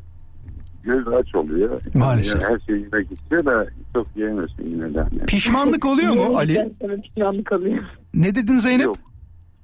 göz 0.83 1.09
aç 1.09 1.35
oluyor. 1.35 1.81
Maalesef. 1.95 2.43
Yani 2.43 2.53
her 2.53 2.59
şeyi 2.67 2.83
yemek 2.83 3.13
istiyor 3.13 3.45
da 3.45 3.67
çok 3.95 4.07
yiyemiyorsun 4.17 4.63
yine 4.65 4.95
de. 4.95 4.99
Yani. 4.99 5.27
Pişmanlık 5.27 5.85
oluyor 5.85 6.13
mu 6.13 6.37
Ali? 6.37 6.73
Pişmanlık 7.03 7.53
oluyor. 7.53 7.85
Ne 8.15 8.35
dedin 8.35 8.59
Zeynep? 8.59 8.85
Yok. 8.85 8.97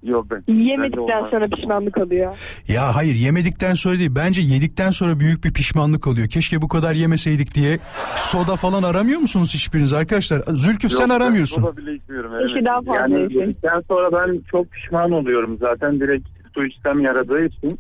Yok 0.02 0.26
ben. 0.30 0.52
Yemedikten 0.54 1.30
sonra 1.30 1.48
pişmanlık 1.48 1.98
oluyor. 1.98 2.36
Ya 2.68 2.94
hayır 2.96 3.14
yemedikten 3.14 3.74
sonra 3.74 3.98
değil 3.98 4.10
bence 4.16 4.42
yedikten 4.42 4.90
sonra 4.90 5.20
büyük 5.20 5.44
bir 5.44 5.52
pişmanlık 5.52 6.06
oluyor. 6.06 6.28
Keşke 6.28 6.62
bu 6.62 6.68
kadar 6.68 6.94
yemeseydik 6.94 7.54
diye. 7.54 7.78
Soda 8.16 8.56
falan 8.56 8.82
aramıyor 8.82 9.20
musunuz 9.20 9.54
hiçbiriniz 9.54 9.92
arkadaşlar? 9.92 10.42
Zülküf 10.48 10.92
sen 10.92 11.08
Yok, 11.08 11.16
aramıyorsun. 11.16 11.62
soda 11.62 11.76
bile 11.76 11.94
içmiyorum. 11.94 12.32
Evet. 12.34 12.66
daha 12.66 12.82
fazla 12.82 13.18
Yani 13.18 13.34
yedikten 13.34 13.82
sonra 13.88 14.12
ben 14.12 14.40
çok 14.50 14.70
pişman 14.70 15.12
oluyorum. 15.12 15.58
Zaten 15.60 16.00
direkt 16.00 16.28
su 16.54 16.64
içsem 16.66 17.00
yaradığı 17.00 17.44
için. 17.44 17.78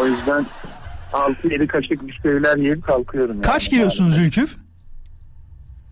O 0.00 0.06
yüzden 0.06 0.46
6-7 1.12 1.66
kaşık 1.66 2.06
bir 2.06 2.20
şeyler 2.22 2.56
yiyip 2.56 2.84
kalkıyorum. 2.84 3.42
Kaç 3.42 3.72
yani. 3.72 3.80
kilosun 3.80 4.10
Zülküf? 4.10 4.56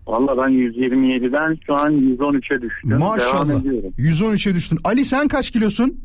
Valla 0.07 0.37
ben 0.37 0.51
127'den 0.51 1.57
şu 1.65 1.73
an 1.75 1.93
113'e 1.93 2.61
düştüm. 2.61 2.89
Devam 2.91 2.99
Maşallah. 3.01 3.61
ediyorum. 3.61 3.93
113'e 3.97 4.53
düştün. 4.53 4.79
Ali 4.83 5.05
sen 5.05 5.27
kaç 5.27 5.51
kilosun? 5.51 5.99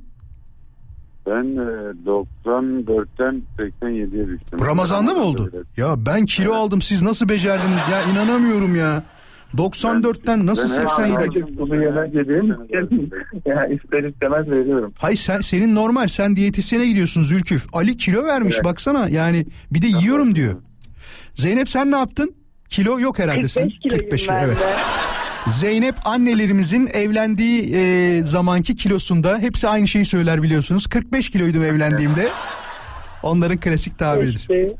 Ben 1.26 1.44
e, 1.44 1.92
94'ten 2.06 3.42
87'ye 3.58 4.10
düştüm. 4.28 4.60
Ramazan'da 4.66 5.14
mı 5.14 5.20
oldu? 5.22 5.52
Ya 5.76 5.94
ben 6.06 6.26
kilo 6.26 6.52
aldım 6.54 6.82
siz 6.82 7.02
nasıl 7.02 7.28
becerdiniz 7.28 7.88
ya 7.92 8.02
inanamıyorum 8.12 8.74
ya. 8.76 9.02
94'ten 9.56 10.46
nasıl 10.46 10.62
Ben 10.62 10.82
her 10.82 10.88
87? 10.88 11.12
zaman- 11.12 11.26
Kaşık 11.26 11.56
sulu 11.58 11.76
yemek 11.76 12.14
yediğim 12.14 12.46
yani 13.46 13.74
ister 13.74 14.04
istemez 14.04 14.50
veriyorum. 14.50 14.92
Hayır 14.98 15.16
sen 15.16 15.40
senin 15.40 15.74
normal 15.74 16.08
sen 16.08 16.36
diyetisyene 16.36 16.86
gidiyorsun 16.86 17.22
Zülküf. 17.22 17.66
Ali 17.72 17.96
kilo 17.96 18.24
vermiş 18.24 18.54
Evet. 18.54 18.64
baksana 18.64 19.08
yani 19.08 19.46
bir 19.70 19.82
de 19.82 19.86
yiyorum 19.86 20.34
diyor. 20.34 20.54
Zeynep 21.34 21.68
sen 21.68 21.90
ne 21.90 21.96
yaptın? 21.96 22.34
Kilo 22.68 23.00
yok 23.00 23.18
herhalde 23.18 23.40
45 23.40 23.52
sen. 23.52 23.68
kiloyum 23.68 24.02
45 24.02 24.28
ben 24.28 24.44
evet. 24.44 24.56
de. 24.56 24.76
Zeynep 25.50 25.94
annelerimizin 26.04 26.90
evlendiği 26.92 27.74
e, 27.74 28.22
zamanki 28.22 28.76
kilosunda 28.76 29.38
hepsi 29.38 29.68
aynı 29.68 29.88
şeyi 29.88 30.04
söyler 30.04 30.42
biliyorsunuz. 30.42 30.86
45 30.86 31.30
kiloydum 31.30 31.64
evlendiğimde. 31.64 32.28
Onların 33.22 33.60
klasik 33.60 33.98
tabiridir. 33.98 34.38
İşte. 34.38 34.76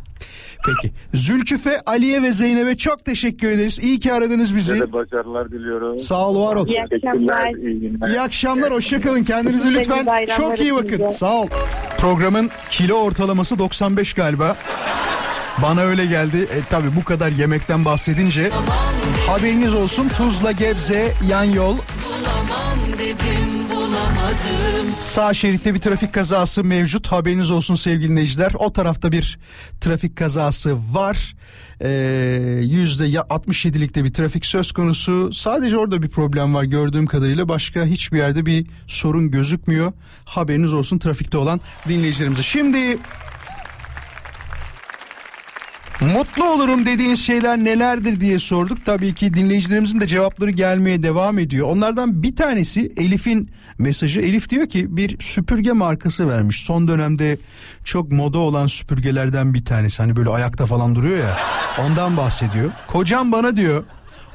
Peki. 0.66 0.95
Zülküf'e, 1.14 1.80
Ali'ye 1.87 2.23
ve 2.23 2.33
Zeynep'e 2.33 2.76
çok 2.76 3.04
teşekkür 3.04 3.50
ederiz. 3.50 3.78
İyi 3.78 4.00
ki 4.00 4.12
aradınız 4.12 4.57
bizi. 4.57 4.73
Size 4.73 4.80
de 4.80 4.92
başarılar 4.92 5.50
diliyorum. 5.50 5.99
Sağ 5.99 6.28
ol, 6.28 6.47
var 6.47 6.57
ol. 6.57 6.66
İyi 6.66 6.83
akşamlar. 6.83 7.54
iyi 7.54 7.80
günler. 7.80 8.09
İyi 8.09 8.21
akşamlar, 8.21 8.73
hoşçakalın. 8.73 9.25
Kendinize 9.25 9.73
lütfen 9.73 10.26
çok 10.37 10.61
iyi 10.61 10.75
bakın. 10.75 11.09
Sağ 11.09 11.40
ol. 11.40 11.49
Programın 11.99 12.50
kilo 12.71 12.95
ortalaması 12.95 13.59
95 13.59 14.12
galiba. 14.12 14.57
Bana 15.62 15.81
öyle 15.81 16.07
geldi. 16.07 16.37
E 16.37 16.62
tabi 16.71 16.97
bu 16.97 17.05
kadar 17.05 17.31
yemekten 17.31 17.85
bahsedince 17.85 18.50
haberiniz 19.27 19.75
olsun 19.75 20.09
Tuzla 20.09 20.53
Gebze 20.53 21.12
yan 21.29 21.45
yol. 21.45 21.77
Sağ 25.00 25.35
şeritte 25.35 25.75
bir 25.75 25.81
trafik 25.81 26.15
kazası 26.15 26.65
mevcut. 26.65 27.07
Haberiniz 27.07 27.50
olsun 27.50 27.75
sevgili 27.75 28.09
dinleyiciler. 28.09 28.53
O 28.59 28.73
tarafta 28.73 29.12
bir 29.12 29.38
trafik 29.81 30.17
kazası 30.17 30.77
var. 30.93 31.37
Ee, 31.81 31.88
Yüzde 32.62 33.07
ya 33.07 33.21
67'likte 33.21 34.05
bir 34.05 34.12
trafik 34.12 34.47
söz 34.47 34.73
konusu. 34.73 35.33
Sadece 35.33 35.77
orada 35.77 36.03
bir 36.03 36.09
problem 36.09 36.55
var 36.55 36.65
gördüğüm 36.65 37.07
kadarıyla. 37.07 37.49
Başka 37.49 37.85
hiçbir 37.85 38.19
yerde 38.19 38.47
bir 38.47 38.67
sorun 38.87 39.31
gözükmüyor. 39.31 39.93
Haberiniz 40.25 40.73
olsun 40.73 40.99
trafikte 40.99 41.38
olan 41.38 41.61
dinleyicilerimize. 41.88 42.43
Şimdi 42.43 42.99
Mutlu 46.00 46.45
olurum 46.45 46.87
dediğiniz 46.87 47.21
şeyler 47.21 47.59
nelerdir 47.59 48.21
diye 48.21 48.38
sorduk. 48.38 48.87
Tabii 48.87 49.14
ki 49.14 49.35
dinleyicilerimizin 49.35 50.00
de 50.00 50.07
cevapları 50.07 50.50
gelmeye 50.50 51.02
devam 51.02 51.38
ediyor. 51.38 51.69
Onlardan 51.69 52.23
bir 52.23 52.37
tanesi 52.37 52.93
Elif'in 52.97 53.50
mesajı. 53.78 54.21
Elif 54.21 54.50
diyor 54.50 54.69
ki 54.69 54.97
bir 54.97 55.23
süpürge 55.23 55.73
markası 55.73 56.28
vermiş. 56.28 56.57
Son 56.61 56.88
dönemde 56.88 57.38
çok 57.85 58.12
moda 58.12 58.38
olan 58.38 58.67
süpürgelerden 58.67 59.55
bir 59.55 59.64
tanesi. 59.64 60.02
Hani 60.02 60.17
böyle 60.17 60.31
ayakta 60.31 60.67
falan 60.67 60.95
duruyor 60.95 61.19
ya. 61.19 61.37
Ondan 61.87 62.17
bahsediyor. 62.17 62.71
Kocam 62.87 63.33
bana 63.33 63.57
diyor 63.57 63.85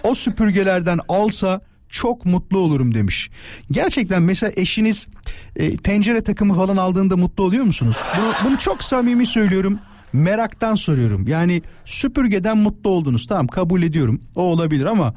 o 0.04 0.16
süpürgelerden 0.16 1.00
alsa 1.08 1.62
çok 1.90 2.26
mutlu 2.26 2.58
olurum 2.58 2.94
demiş. 2.94 3.30
Gerçekten 3.72 4.22
mesela 4.22 4.52
eşiniz 4.56 5.08
e, 5.56 5.78
tencere 5.78 6.24
takımı 6.24 6.56
falan 6.56 6.78
aldığında 6.78 7.18
mutlu 7.18 7.44
oluyor 7.44 7.64
musunuz? 7.64 7.98
Bunu, 8.18 8.34
bunu 8.50 8.58
çok 8.58 8.84
samimi 8.84 9.26
söylüyorum. 9.26 9.80
Meraktan 10.14 10.76
soruyorum. 10.76 11.28
Yani 11.28 11.62
süpürgeden 11.86 12.58
mutlu 12.58 12.90
oldunuz. 12.90 13.28
Tamam 13.28 13.48
kabul 13.48 13.84
ediyorum. 13.84 14.22
O 14.36 14.42
olabilir 14.42 14.86
ama 14.86 15.14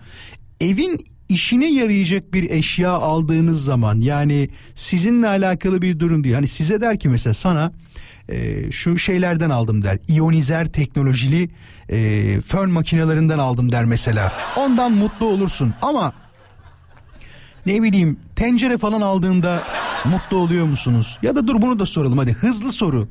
evin 0.60 1.04
işine 1.28 1.72
yarayacak 1.72 2.34
bir 2.34 2.50
eşya 2.50 2.90
aldığınız 2.90 3.64
zaman 3.64 4.00
yani 4.00 4.50
sizinle 4.74 5.28
alakalı 5.28 5.82
bir 5.82 6.00
durum 6.00 6.24
değil. 6.24 6.34
Hani 6.34 6.48
size 6.48 6.80
der 6.80 6.98
ki 6.98 7.08
mesela 7.08 7.34
sana 7.34 7.72
e, 8.28 8.72
şu 8.72 8.98
şeylerden 8.98 9.50
aldım 9.50 9.82
der. 9.82 9.98
İyonizer 10.08 10.72
teknolojili 10.72 11.50
e, 11.88 12.40
fön 12.40 12.70
makinelerinden 12.70 13.38
aldım 13.38 13.72
der 13.72 13.84
mesela. 13.84 14.32
Ondan 14.56 14.92
mutlu 14.92 15.26
olursun 15.26 15.74
ama 15.82 16.12
ne 17.66 17.82
bileyim 17.82 18.20
tencere 18.36 18.78
falan 18.78 19.00
aldığında 19.00 19.62
mutlu 20.04 20.36
oluyor 20.36 20.66
musunuz? 20.66 21.18
Ya 21.22 21.36
da 21.36 21.46
dur 21.46 21.62
bunu 21.62 21.78
da 21.78 21.86
soralım 21.86 22.18
hadi 22.18 22.32
hızlı 22.32 22.72
soru. 22.72 23.08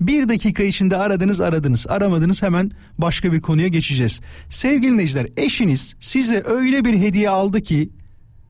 Bir 0.00 0.28
dakika 0.28 0.62
içinde 0.62 0.96
aradınız 0.96 1.40
aradınız 1.40 1.86
aramadınız 1.86 2.42
hemen 2.42 2.70
başka 2.98 3.32
bir 3.32 3.40
konuya 3.40 3.68
geçeceğiz. 3.68 4.20
Sevgili 4.50 4.92
dinleyiciler 4.92 5.26
eşiniz 5.36 5.94
size 6.00 6.42
öyle 6.46 6.84
bir 6.84 6.98
hediye 6.98 7.30
aldı 7.30 7.60
ki 7.60 7.90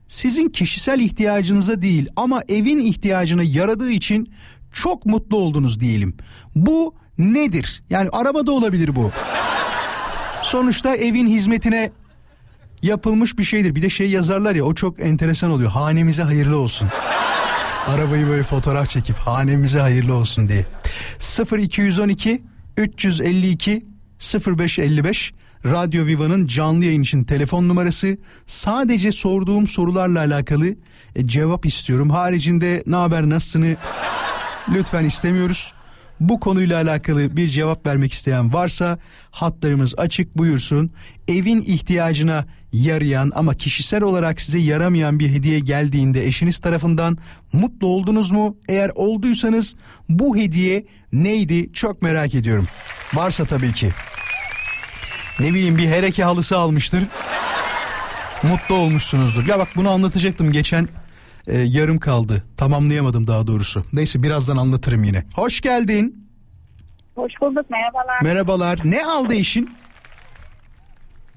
sizin 0.07 0.49
kişisel 0.49 0.99
ihtiyacınıza 0.99 1.81
değil 1.81 2.09
ama 2.15 2.43
evin 2.49 2.79
ihtiyacına 2.79 3.43
yaradığı 3.43 3.91
için 3.91 4.33
çok 4.73 5.05
mutlu 5.05 5.37
oldunuz 5.37 5.79
diyelim. 5.79 6.13
Bu 6.55 6.95
nedir? 7.17 7.83
Yani 7.89 8.09
arabada 8.09 8.51
olabilir 8.51 8.95
bu. 8.95 9.11
Sonuçta 10.43 10.95
evin 10.95 11.27
hizmetine 11.27 11.91
yapılmış 12.81 13.37
bir 13.37 13.43
şeydir. 13.43 13.75
Bir 13.75 13.81
de 13.81 13.89
şey 13.89 14.09
yazarlar 14.09 14.55
ya 14.55 14.63
o 14.63 14.73
çok 14.73 14.99
enteresan 14.99 15.51
oluyor. 15.51 15.71
Hanemize 15.71 16.23
hayırlı 16.23 16.57
olsun. 16.57 16.87
Arabayı 17.87 18.27
böyle 18.27 18.43
fotoğraf 18.43 18.89
çekip 18.89 19.15
hanemize 19.15 19.79
hayırlı 19.79 20.13
olsun 20.13 20.49
diye. 20.49 20.65
0212 21.51 22.41
352 22.77 23.83
0555 24.57 25.33
Radyo 25.65 26.05
Viva'nın 26.05 26.45
canlı 26.45 26.85
yayın 26.85 27.01
için 27.01 27.23
telefon 27.23 27.67
numarası. 27.67 28.17
Sadece 28.45 29.11
sorduğum 29.11 29.67
sorularla 29.67 30.19
alakalı 30.19 30.75
e, 31.15 31.27
cevap 31.27 31.65
istiyorum. 31.65 32.09
Haricinde 32.09 32.83
ne 32.87 32.95
haber 32.95 33.29
nasılsını 33.29 33.75
lütfen 34.73 35.05
istemiyoruz. 35.05 35.73
Bu 36.19 36.39
konuyla 36.39 36.81
alakalı 36.81 37.37
bir 37.37 37.47
cevap 37.47 37.87
vermek 37.87 38.13
isteyen 38.13 38.53
varsa 38.53 38.99
hatlarımız 39.31 39.93
açık 39.97 40.37
buyursun. 40.37 40.91
Evin 41.27 41.61
ihtiyacına 41.61 42.45
yarayan 42.73 43.31
ama 43.35 43.53
kişisel 43.53 44.03
olarak 44.03 44.41
size 44.41 44.59
yaramayan 44.59 45.19
bir 45.19 45.29
hediye 45.29 45.59
geldiğinde 45.59 46.25
eşiniz 46.25 46.59
tarafından 46.59 47.17
mutlu 47.53 47.87
oldunuz 47.87 48.31
mu? 48.31 48.57
Eğer 48.69 48.91
olduysanız 48.95 49.75
bu 50.09 50.37
hediye 50.37 50.85
neydi? 51.13 51.73
Çok 51.73 52.01
merak 52.01 52.35
ediyorum. 52.35 52.67
Varsa 53.13 53.45
tabii 53.45 53.73
ki. 53.73 53.89
Ne 55.39 55.53
bileyim 55.53 55.77
bir 55.77 55.87
hereke 55.87 56.23
halısı 56.23 56.57
almıştır. 56.57 57.03
Mutlu 58.43 58.75
olmuşsunuzdur. 58.75 59.45
Ya 59.47 59.59
bak 59.59 59.67
bunu 59.75 59.89
anlatacaktım 59.89 60.51
geçen 60.51 60.87
e, 61.49 61.57
yarım 61.57 61.99
kaldı. 61.99 62.43
Tamamlayamadım 62.57 63.27
daha 63.27 63.47
doğrusu. 63.47 63.83
Neyse 63.93 64.23
birazdan 64.23 64.57
anlatırım 64.57 65.03
yine. 65.03 65.23
Hoş 65.35 65.61
geldin. 65.61 66.25
Hoş 67.15 67.33
bulduk 67.41 67.69
merhabalar. 67.69 68.21
Merhabalar. 68.23 68.79
Ne 68.83 69.05
aldı 69.05 69.33
eşin? 69.33 69.69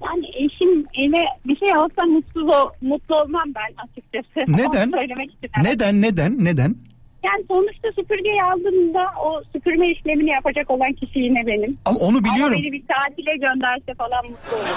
Yani 0.05 0.25
eşim 0.27 0.85
eve 0.93 1.25
bir 1.45 1.57
şey 1.57 1.73
alsa 1.73 2.05
mutsuz 2.05 2.43
ol, 2.43 2.69
mutlu 2.81 3.15
olmam 3.15 3.43
ben 3.55 3.83
açıkçası. 3.83 4.51
Neden? 4.61 4.87
Onu 4.87 4.99
söylemek 4.99 5.33
istedim. 5.33 5.63
Neden 5.63 6.01
neden 6.01 6.45
neden? 6.45 6.75
Yani 7.23 7.45
sonuçta 7.47 7.91
süpürgeyi 7.95 8.43
aldığımda 8.43 9.05
o 9.25 9.41
süpürme 9.53 9.91
işlemini 9.91 10.29
yapacak 10.29 10.71
olan 10.71 10.93
kişi 10.93 11.19
yine 11.19 11.47
benim. 11.47 11.77
Ama 11.85 11.99
onu 11.99 12.23
biliyorum. 12.23 12.53
Ama 12.53 12.63
beni 12.63 12.71
bir 12.71 12.83
tatile 12.87 13.37
gönderse 13.37 13.93
falan 13.97 14.25
mutlu 14.25 14.57
olurum. 14.57 14.75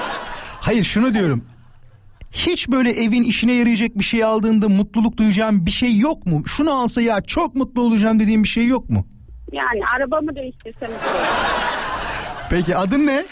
Hayır 0.60 0.84
şunu 0.84 1.14
diyorum. 1.14 1.44
Hiç 2.32 2.68
böyle 2.68 2.90
evin 2.90 3.22
işine 3.22 3.52
yarayacak 3.52 3.98
bir 3.98 4.04
şey 4.04 4.24
aldığında 4.24 4.68
mutluluk 4.68 5.16
duyacağım 5.16 5.66
bir 5.66 5.70
şey 5.70 5.98
yok 5.98 6.26
mu? 6.26 6.42
Şunu 6.46 6.70
alsa 6.70 7.02
ya 7.02 7.20
çok 7.22 7.54
mutlu 7.54 7.82
olacağım 7.82 8.20
dediğim 8.20 8.42
bir 8.42 8.48
şey 8.48 8.66
yok 8.66 8.90
mu? 8.90 9.06
Yani 9.52 9.80
arabamı 9.96 10.36
değiştirse 10.36 10.86
mutlu 10.86 11.10
olurum. 11.10 11.26
Peki 12.50 12.76
adın 12.76 13.06
ne? 13.06 13.24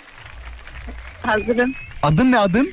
Hazırım. 1.22 1.72
Adın 2.02 2.32
ne 2.32 2.38
adın? 2.38 2.70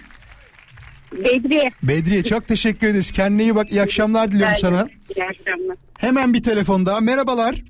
Bedriye. 1.13 1.71
Bedriye 1.83 2.23
çok 2.23 2.47
teşekkür 2.47 2.87
ederiz. 2.87 3.11
Kendine 3.11 3.41
iyi 3.41 3.55
bak. 3.55 3.71
İyi 3.71 3.81
akşamlar 3.81 4.31
diliyorum 4.31 4.55
sana. 4.61 4.87
İyi 5.15 5.23
akşamlar. 5.25 5.77
Hemen 5.97 6.33
bir 6.33 6.43
telefon 6.43 6.85
daha. 6.85 6.99
Merhabalar. 6.99 7.63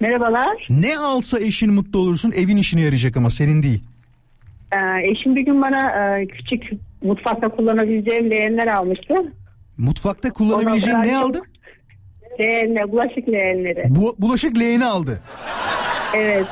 Merhabalar. 0.00 0.66
Ne 0.70 0.98
alsa 0.98 1.40
eşin 1.40 1.72
mutlu 1.72 1.98
olursun 1.98 2.32
evin 2.32 2.56
işine 2.56 2.80
yarayacak 2.80 3.16
ama 3.16 3.30
senin 3.30 3.62
değil. 3.62 3.84
Ee, 4.72 4.76
eşim 5.10 5.36
bir 5.36 5.40
gün 5.40 5.62
bana 5.62 5.90
e, 6.20 6.26
küçük 6.26 6.62
mutfakta 7.02 7.48
kullanabileceğim 7.48 8.30
leğenler 8.30 8.66
almıştı. 8.66 9.14
Mutfakta 9.78 10.32
kullanabileceğin 10.32 10.98
ne 10.98 11.16
aldı? 11.16 11.40
Leğenler, 12.40 12.92
bulaşık 12.92 13.28
leğenleri. 13.28 13.84
Bu, 13.88 14.16
bulaşık 14.18 14.58
leğeni 14.58 14.84
aldı. 14.84 15.20
Evet. 16.16 16.46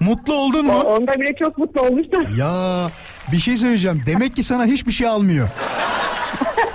Mutlu 0.00 0.34
oldun 0.34 0.64
O, 0.68 0.72
mu? 0.72 0.78
onda 0.80 1.12
bile 1.14 1.34
çok 1.44 1.58
mutlu 1.58 1.80
olmuştu 1.80 2.20
Ya 2.38 2.90
bir 3.32 3.38
şey 3.38 3.56
söyleyeceğim. 3.56 4.02
Demek 4.06 4.36
ki 4.36 4.42
sana 4.42 4.64
hiçbir 4.66 4.92
şey 4.92 5.08
almıyor. 5.08 5.48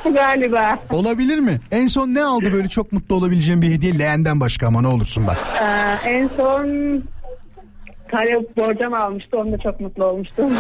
galiba. 0.14 0.80
Olabilir 0.94 1.40
mi? 1.40 1.62
En 1.72 1.88
son 1.88 2.08
ne 2.08 2.24
aldı 2.24 2.54
böyle 2.54 2.68
çok 2.70 2.92
mutlu 2.92 3.16
olabileceğin 3.16 3.62
bir 3.62 3.72
hediye 3.72 4.00
leğenden 4.00 4.40
başka 4.40 4.68
ama 4.68 4.82
ne 4.82 4.88
olursun 4.88 5.28
bak. 5.28 5.38
Ee, 5.62 6.10
en 6.10 6.30
son 6.38 6.68
kare 8.12 8.40
borcam 8.58 8.94
almıştı. 8.94 9.38
Onda 9.38 9.58
çok 9.58 9.80
mutlu 9.80 10.06
olmuştum. 10.06 10.54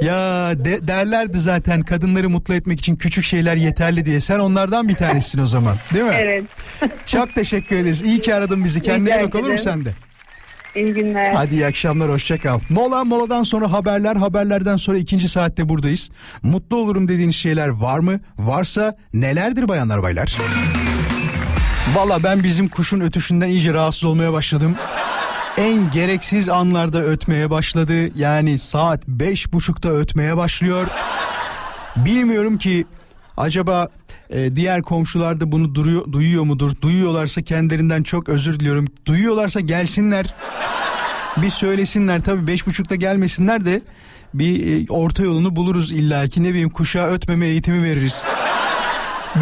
Ya 0.00 0.52
de, 0.64 0.88
derlerdi 0.88 1.38
zaten 1.38 1.82
kadınları 1.82 2.30
mutlu 2.30 2.54
etmek 2.54 2.78
için 2.78 2.96
küçük 2.96 3.24
şeyler 3.24 3.56
yeterli 3.56 4.06
diye. 4.06 4.20
Sen 4.20 4.38
onlardan 4.38 4.88
bir 4.88 4.94
tanesin 4.94 5.38
o 5.38 5.46
zaman 5.46 5.76
değil 5.94 6.04
mi? 6.04 6.14
Evet. 6.18 6.44
Çok 7.04 7.34
teşekkür 7.34 7.76
ederiz. 7.76 8.02
İyi 8.02 8.20
ki 8.20 8.34
aradın 8.34 8.64
bizi. 8.64 8.82
Kendine 8.82 9.22
bak 9.22 9.34
olur 9.34 9.50
mu 9.50 9.58
sen 9.58 9.84
de? 9.84 9.94
İyi 10.76 10.92
günler. 10.94 11.32
Hadi 11.32 11.54
iyi 11.54 11.66
akşamlar 11.66 12.10
hoşça 12.10 12.38
kal. 12.38 12.60
Mola 12.68 13.04
moladan 13.04 13.42
sonra 13.42 13.72
haberler 13.72 14.16
haberlerden 14.16 14.76
sonra 14.76 14.98
ikinci 14.98 15.28
saatte 15.28 15.68
buradayız. 15.68 16.10
Mutlu 16.42 16.76
olurum 16.76 17.08
dediğiniz 17.08 17.36
şeyler 17.36 17.68
var 17.68 17.98
mı? 17.98 18.20
Varsa 18.38 18.96
nelerdir 19.14 19.68
bayanlar 19.68 20.02
baylar? 20.02 20.36
Valla 21.94 22.22
ben 22.22 22.42
bizim 22.42 22.68
kuşun 22.68 23.00
ötüşünden 23.00 23.48
iyice 23.48 23.74
rahatsız 23.74 24.04
olmaya 24.04 24.32
başladım. 24.32 24.76
En 25.58 25.90
gereksiz 25.90 26.48
anlarda 26.48 27.02
ötmeye 27.02 27.50
başladı. 27.50 28.18
Yani 28.18 28.58
saat 28.58 29.08
beş 29.08 29.52
buçukta 29.52 29.88
ötmeye 29.88 30.36
başlıyor. 30.36 30.86
Bilmiyorum 31.96 32.58
ki 32.58 32.86
acaba 33.36 33.88
e, 34.30 34.56
diğer 34.56 34.82
komşular 34.82 35.40
da 35.40 35.52
bunu 35.52 35.74
duruyor, 35.74 36.12
duyuyor 36.12 36.44
mudur? 36.44 36.70
Duyuyorlarsa 36.82 37.42
kendilerinden 37.42 38.02
çok 38.02 38.28
özür 38.28 38.60
diliyorum. 38.60 38.86
Duyuyorlarsa 39.06 39.60
gelsinler. 39.60 40.34
Bir 41.36 41.50
söylesinler 41.50 42.20
tabii 42.20 42.46
beş 42.46 42.66
buçukta 42.66 42.94
gelmesinler 42.94 43.64
de 43.64 43.82
bir 44.34 44.82
e, 44.82 44.92
orta 44.92 45.22
yolunu 45.22 45.56
buluruz 45.56 45.92
illaki 45.92 46.42
ne 46.42 46.48
bileyim 46.48 46.70
kuşa 46.70 47.06
ötmeme 47.06 47.46
eğitimi 47.46 47.82
veririz. 47.82 48.24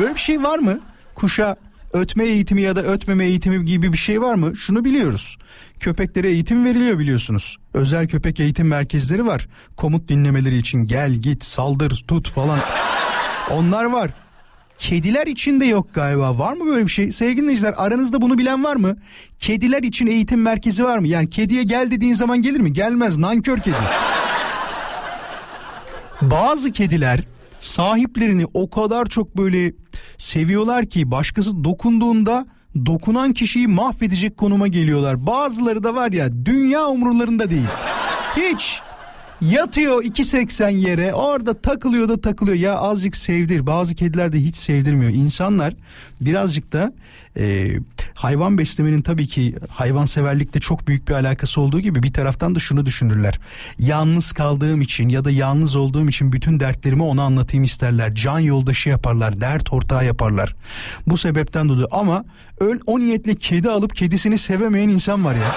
Böyle 0.01 0.15
bir 0.15 0.21
şey 0.21 0.43
var 0.43 0.59
mı? 0.59 0.81
Kuşa 1.15 1.57
ötme 1.93 2.25
eğitimi 2.25 2.63
ya 2.63 2.77
da 2.77 2.83
ötmeme 2.83 3.25
eğitimi 3.25 3.65
gibi 3.65 3.93
bir 3.93 3.99
şey 3.99 4.21
var 4.21 4.35
mı? 4.35 4.57
Şunu 4.57 4.85
biliyoruz. 4.85 5.39
Köpeklere 5.81 6.29
eğitim 6.29 6.65
veriliyor 6.65 6.99
biliyorsunuz. 6.99 7.57
Özel 7.75 8.09
köpek 8.09 8.41
eğitim 8.41 8.69
merkezleri 8.69 9.27
var. 9.27 9.49
Komut 9.77 10.09
dinlemeleri 10.09 10.57
için 10.57 10.87
gel 10.87 11.13
git 11.13 11.45
saldır 11.45 12.05
tut 12.09 12.31
falan. 12.31 12.59
Onlar 13.51 13.85
var. 13.85 14.11
Kediler 14.79 15.27
için 15.27 15.61
de 15.61 15.65
yok 15.65 15.95
galiba. 15.95 16.39
Var 16.39 16.53
mı 16.53 16.67
böyle 16.67 16.87
bir 16.87 16.91
şey? 16.91 17.13
Sevgili 17.13 17.43
dinleyiciler 17.43 17.75
aranızda 17.77 18.23
bunu 18.23 18.39
bilen 18.39 18.65
var 18.65 18.77
mı? 18.77 18.97
Kediler 19.39 19.83
için 19.83 20.07
eğitim 20.07 20.43
merkezi 20.43 20.85
var 20.85 20.99
mı? 20.99 21.09
Yani 21.09 21.31
kediye 21.31 21.63
gel 21.63 21.91
dediğin 21.91 22.15
zaman 22.15 22.43
gelir 22.43 22.61
mi? 22.61 22.73
Gelmez 22.73 23.19
nankör 23.19 23.59
kedi. 23.59 23.77
Bazı 26.23 26.73
kediler 26.73 27.25
sahiplerini 27.61 28.47
o 28.55 28.71
kadar 28.71 29.07
çok 29.07 29.37
böyle 29.37 29.73
seviyorlar 30.19 30.87
ki 30.87 31.11
başkası 31.11 31.65
dokunduğunda 31.65 32.47
dokunan 32.87 33.33
kişiyi 33.33 33.69
mahvedecek 33.69 34.37
konuma 34.37 34.69
geliyorlar. 34.69 35.27
Bazıları 35.27 35.85
da 35.85 35.95
var 35.95 36.13
ya 36.13 36.29
dünya 36.45 36.89
umurlarında 36.89 37.51
değil. 37.51 37.69
Hiç 38.37 38.81
yatıyor 39.51 40.05
2.80 40.05 40.77
yere. 40.77 41.15
Orada 41.15 41.55
takılıyor 41.55 42.09
da 42.09 42.21
takılıyor. 42.21 42.57
Ya 42.57 42.77
azıcık 42.77 43.17
sevdir. 43.17 43.67
Bazı 43.67 43.95
kediler 43.95 44.33
de 44.33 44.41
hiç 44.41 44.57
sevdirmiyor. 44.57 45.13
İnsanlar 45.13 45.75
birazcık 46.21 46.73
da 46.73 46.93
e, 47.37 47.71
hayvan 48.15 48.59
beslemenin 48.59 49.03
tabii 49.03 49.27
ki 49.27 49.57
hayvanseverlikle 49.69 50.61
çok 50.61 50.89
büyük 50.89 51.09
bir 51.09 51.15
alakası 51.15 51.61
olduğu 51.61 51.81
gibi 51.81 52.03
bir 52.03 52.13
taraftan 52.13 52.55
da 52.55 52.59
şunu 52.59 52.87
düşünürler. 52.87 53.41
Yalnız 53.79 54.33
kaldığım 54.33 54.81
için 54.81 55.09
ya 55.09 55.25
da 55.25 55.31
yalnız 55.31 55.77
olduğum 55.77 56.09
için 56.09 56.33
bütün 56.33 56.61
dertlerimi 56.61 57.03
ona 57.03 57.23
anlatayım 57.23 57.65
isterler. 57.65 58.15
Can 58.15 58.39
yoldaşı 58.39 58.89
yaparlar 58.89 59.41
dert 59.41 59.73
ortağı 59.73 60.05
yaparlar. 60.05 60.55
Bu 61.07 61.17
sebepten 61.17 61.69
dolayı. 61.69 61.87
Ama 61.91 62.25
ön 62.61 62.81
o 62.87 62.99
niyetle 62.99 63.35
kedi 63.35 63.71
alıp 63.71 63.97
kedisini 63.97 64.39
sevemeyen 64.39 64.89
insan 64.89 65.25
var 65.25 65.35
ya. 65.35 65.57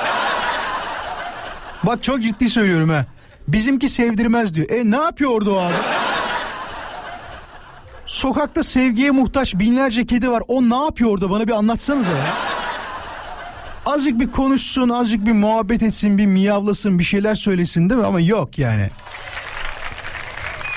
Bak 1.83 2.03
çok 2.03 2.23
ciddi 2.23 2.49
söylüyorum 2.49 2.89
ha. 2.89 3.05
Bizimki 3.47 3.89
sevdirmez 3.89 4.55
diyor. 4.55 4.69
E 4.69 4.91
ne 4.91 4.95
yapıyor 4.95 5.31
orada 5.31 5.51
o 5.51 5.57
abi? 5.57 5.73
Sokakta 8.05 8.63
sevgiye 8.63 9.11
muhtaç 9.11 9.55
binlerce 9.55 10.05
kedi 10.05 10.31
var. 10.31 10.43
O 10.47 10.61
ne 10.61 10.75
yapıyor 10.85 11.09
orada 11.11 11.29
bana 11.29 11.47
bir 11.47 11.51
anlatsanıza 11.51 12.11
ya. 12.11 12.33
Azıcık 13.85 14.19
bir 14.19 14.31
konuşsun, 14.31 14.89
azıcık 14.89 15.25
bir 15.25 15.31
muhabbet 15.31 15.83
etsin, 15.83 16.17
bir 16.17 16.25
miyavlasın, 16.25 16.99
bir 16.99 17.03
şeyler 17.03 17.35
söylesin 17.35 17.89
değil 17.89 18.01
mi? 18.01 18.07
Ama 18.07 18.21
yok 18.21 18.59
yani. 18.59 18.89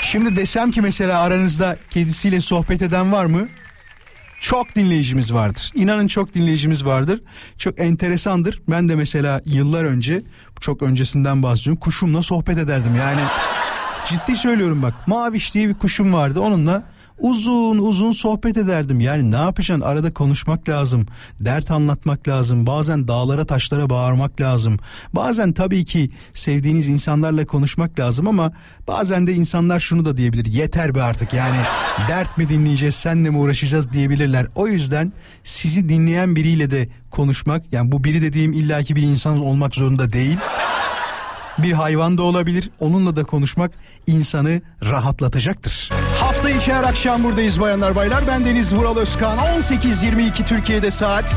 Şimdi 0.03 0.37
desem 0.37 0.71
ki 0.71 0.81
mesela 0.83 1.21
aranızda 1.21 1.77
kedisiyle 1.91 2.41
sohbet 2.41 2.83
eden 2.83 3.13
var 3.13 3.25
mı? 3.25 3.49
Çok 4.41 4.75
dinleyicimiz 4.77 5.35
vardır. 5.35 5.73
İnanın 5.75 6.07
çok 6.07 6.35
dinleyicimiz 6.35 6.85
vardır. 6.85 7.21
Çok 7.59 7.81
enteresandır. 7.81 8.61
Ben 8.69 8.89
de 8.89 8.95
mesela 8.95 9.41
yıllar 9.45 9.85
önce, 9.85 10.23
çok 10.61 10.83
öncesinden 10.83 11.43
bahsediyorum. 11.43 11.81
Kuşumla 11.81 12.23
sohbet 12.23 12.59
ederdim 12.59 12.97
yani. 12.99 13.21
Ciddi 14.07 14.37
söylüyorum 14.37 14.83
bak. 14.83 14.95
Maviş 15.07 15.55
diye 15.55 15.69
bir 15.69 15.75
kuşum 15.75 16.13
vardı. 16.13 16.41
Onunla 16.41 16.83
uzun 17.19 17.79
uzun 17.79 18.13
sohbet 18.13 18.57
ederdim. 18.57 19.01
Yani 19.01 19.31
ne 19.31 19.37
yapacaksın? 19.37 19.85
Arada 19.85 20.13
konuşmak 20.15 20.69
lazım. 20.69 21.07
Dert 21.41 21.71
anlatmak 21.71 22.29
lazım. 22.29 22.67
Bazen 22.67 23.09
dağlara 23.09 23.45
taşlara 23.45 23.91
bağırmak 23.91 24.41
lazım. 24.41 24.77
Bazen 25.13 25.53
tabii 25.53 25.85
ki 25.85 26.11
sevdiğiniz 26.35 26.89
insanlarla 26.89 27.47
konuşmak 27.47 28.01
lazım 28.01 28.29
ama 28.29 28.53
bazen 28.89 29.27
de 29.27 29.33
insanlar 29.33 29.81
şunu 29.81 30.05
da 30.05 30.17
diyebilir. 30.17 30.45
Yeter 30.45 30.95
be 30.95 31.03
artık 31.03 31.33
yani 31.33 31.59
dert 32.09 32.39
mi 32.39 32.49
dinleyeceğiz 32.49 32.95
senle 32.95 33.31
mi 33.31 33.39
uğraşacağız 33.39 33.93
diyebilirler. 33.93 34.47
O 34.55 34.67
yüzden 34.67 35.13
sizi 35.45 35.89
dinleyen 35.89 36.37
biriyle 36.37 36.71
de 36.71 36.89
konuşmak 37.11 37.73
yani 37.73 37.93
bu 37.93 38.05
biri 38.05 38.23
dediğim 38.23 38.53
illaki 38.53 38.97
bir 38.97 39.03
insan 39.03 39.41
olmak 39.41 39.75
zorunda 39.75 40.13
değil 40.13 40.39
bir 41.59 41.73
hayvan 41.73 42.19
da 42.19 42.23
olabilir. 42.23 42.71
Onunla 42.81 43.17
da 43.17 43.25
konuşmak 43.25 43.71
insanı 44.07 44.63
rahatlatacaktır. 44.85 45.91
Hafta 46.39 46.51
içi 46.51 46.73
her 46.73 46.85
akşam 46.85 47.25
buradayız 47.25 47.61
bayanlar 47.61 47.97
baylar. 47.97 48.25
Ben 48.29 48.45
Deniz 48.45 48.75
Vural 48.75 48.97
Özkan. 48.97 49.39
18.22 49.39 50.45
Türkiye'de 50.45 50.91
saat. 50.91 51.35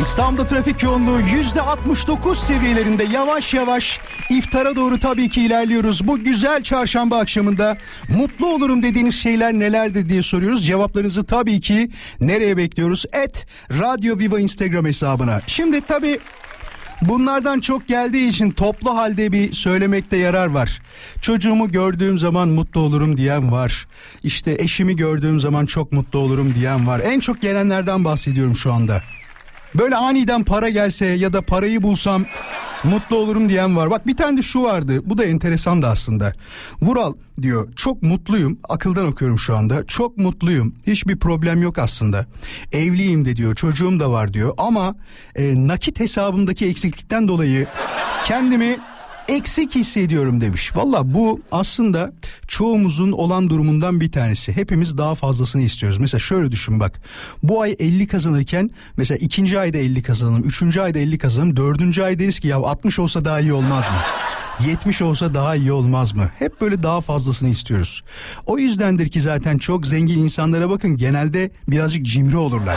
İstanbul'da 0.00 0.46
trafik 0.46 0.82
yoğunluğu 0.82 1.20
%69 1.20 2.36
seviyelerinde 2.36 3.04
yavaş 3.04 3.54
yavaş 3.54 4.00
iftara 4.30 4.76
doğru 4.76 4.98
tabii 4.98 5.28
ki 5.28 5.42
ilerliyoruz. 5.42 6.08
Bu 6.08 6.18
güzel 6.18 6.62
çarşamba 6.62 7.18
akşamında 7.18 7.78
mutlu 8.08 8.46
olurum 8.46 8.82
dediğiniz 8.82 9.14
şeyler 9.14 9.52
nelerdir 9.52 10.08
diye 10.08 10.22
soruyoruz. 10.22 10.66
Cevaplarınızı 10.66 11.26
tabii 11.26 11.60
ki 11.60 11.90
nereye 12.20 12.56
bekliyoruz? 12.56 13.04
Et 13.12 13.46
Radyo 13.70 14.18
Viva 14.18 14.40
Instagram 14.40 14.86
hesabına. 14.86 15.40
Şimdi 15.46 15.80
tabii 15.80 16.20
Bunlardan 17.02 17.60
çok 17.60 17.88
geldiği 17.88 18.28
için 18.28 18.50
toplu 18.50 18.96
halde 18.96 19.32
bir 19.32 19.52
söylemekte 19.52 20.16
yarar 20.16 20.46
var. 20.46 20.82
Çocuğumu 21.20 21.70
gördüğüm 21.70 22.18
zaman 22.18 22.48
mutlu 22.48 22.80
olurum 22.80 23.16
diyen 23.16 23.52
var. 23.52 23.86
İşte 24.22 24.56
eşimi 24.58 24.96
gördüğüm 24.96 25.40
zaman 25.40 25.66
çok 25.66 25.92
mutlu 25.92 26.18
olurum 26.18 26.54
diyen 26.54 26.86
var. 26.86 27.00
En 27.00 27.20
çok 27.20 27.42
gelenlerden 27.42 28.04
bahsediyorum 28.04 28.56
şu 28.56 28.72
anda. 28.72 29.02
Böyle 29.74 29.96
aniden 29.96 30.44
para 30.44 30.68
gelse 30.68 31.06
ya 31.06 31.32
da 31.32 31.42
parayı 31.42 31.82
bulsam 31.82 32.24
mutlu 32.84 33.16
olurum 33.16 33.48
diyen 33.48 33.76
var. 33.76 33.90
Bak 33.90 34.06
bir 34.06 34.16
tane 34.16 34.36
de 34.38 34.42
şu 34.42 34.62
vardı. 34.62 35.00
Bu 35.04 35.18
da 35.18 35.24
enteresan 35.24 35.82
da 35.82 35.88
aslında. 35.88 36.32
Vural 36.82 37.12
diyor 37.42 37.72
çok 37.72 38.02
mutluyum. 38.02 38.58
Akıldan 38.68 39.06
okuyorum 39.06 39.38
şu 39.38 39.56
anda. 39.56 39.86
Çok 39.86 40.18
mutluyum. 40.18 40.74
Hiçbir 40.86 41.18
problem 41.18 41.62
yok 41.62 41.78
aslında. 41.78 42.26
Evliyim 42.72 43.24
de 43.24 43.36
diyor. 43.36 43.54
Çocuğum 43.54 44.00
da 44.00 44.10
var 44.10 44.32
diyor. 44.32 44.54
Ama 44.58 44.94
e, 45.36 45.66
nakit 45.66 46.00
hesabımdaki 46.00 46.66
eksiklikten 46.66 47.28
dolayı 47.28 47.66
kendimi 48.24 48.78
eksik 49.28 49.74
hissediyorum 49.74 50.40
demiş. 50.40 50.76
Valla 50.76 51.14
bu 51.14 51.40
aslında 51.52 52.12
çoğumuzun 52.46 53.12
olan 53.12 53.50
durumundan 53.50 54.00
bir 54.00 54.12
tanesi. 54.12 54.56
Hepimiz 54.56 54.98
daha 54.98 55.14
fazlasını 55.14 55.62
istiyoruz. 55.62 55.98
Mesela 55.98 56.18
şöyle 56.18 56.52
düşün 56.52 56.80
bak. 56.80 57.00
Bu 57.42 57.62
ay 57.62 57.76
50 57.78 58.06
kazanırken 58.06 58.70
mesela 58.96 59.18
ikinci 59.18 59.58
ayda 59.58 59.78
50 59.78 60.02
kazanalım. 60.02 60.44
Üçüncü 60.44 60.80
ayda 60.80 60.98
50 60.98 61.18
kazanalım. 61.18 61.56
Dördüncü 61.56 62.02
ay 62.02 62.18
deriz 62.18 62.40
ki 62.40 62.48
ya 62.48 62.56
60 62.56 62.98
olsa 62.98 63.24
daha 63.24 63.40
iyi 63.40 63.52
olmaz 63.52 63.88
mı? 63.88 63.96
70 64.68 65.02
olsa 65.02 65.34
daha 65.34 65.56
iyi 65.56 65.72
olmaz 65.72 66.14
mı? 66.14 66.30
Hep 66.38 66.60
böyle 66.60 66.82
daha 66.82 67.00
fazlasını 67.00 67.48
istiyoruz. 67.48 68.02
O 68.46 68.58
yüzdendir 68.58 69.08
ki 69.08 69.20
zaten 69.20 69.58
çok 69.58 69.86
zengin 69.86 70.18
insanlara 70.18 70.70
bakın 70.70 70.96
genelde 70.96 71.50
birazcık 71.68 72.06
cimri 72.06 72.36
olurlar. 72.36 72.76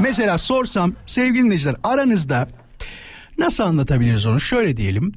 Mesela 0.00 0.38
sorsam 0.38 0.92
sevgili 1.06 1.44
dinleyiciler 1.44 1.76
aranızda 1.84 2.48
Nasıl 3.40 3.64
anlatabiliriz 3.64 4.26
onu? 4.26 4.40
Şöyle 4.40 4.76
diyelim. 4.76 5.12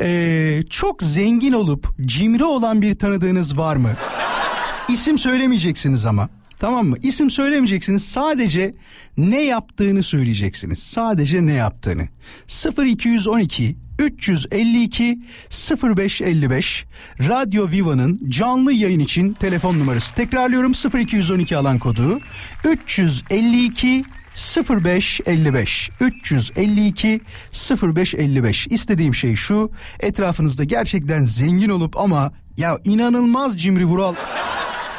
Ee, 0.00 0.62
çok 0.70 1.02
zengin 1.02 1.52
olup 1.52 1.86
cimri 2.00 2.44
olan 2.44 2.82
bir 2.82 2.94
tanıdığınız 2.98 3.58
var 3.58 3.76
mı? 3.76 3.90
İsim 4.88 5.18
söylemeyeceksiniz 5.18 6.06
ama. 6.06 6.28
Tamam 6.56 6.86
mı? 6.86 6.96
İsim 7.02 7.30
söylemeyeceksiniz. 7.30 8.04
Sadece 8.04 8.74
ne 9.16 9.42
yaptığını 9.44 10.02
söyleyeceksiniz. 10.02 10.78
Sadece 10.78 11.46
ne 11.46 11.52
yaptığını. 11.52 12.08
0212 12.86 13.76
352 13.98 15.18
0555 15.82 16.84
Radyo 17.28 17.70
Viva'nın 17.70 18.20
canlı 18.28 18.72
yayın 18.72 19.00
için 19.00 19.32
telefon 19.32 19.78
numarası. 19.78 20.14
Tekrarlıyorum 20.14 20.72
0212 20.94 21.56
alan 21.56 21.78
kodu 21.78 22.20
352 22.64 24.04
0555 24.38 25.90
352 26.00 27.20
0555 27.82 28.66
istediğim 28.66 29.14
şey 29.14 29.36
şu 29.36 29.70
etrafınızda 30.00 30.64
gerçekten 30.64 31.24
zengin 31.24 31.68
olup 31.68 31.96
ama 31.96 32.32
ya 32.56 32.78
inanılmaz 32.84 33.60
cimri 33.62 33.84
vural 33.84 34.14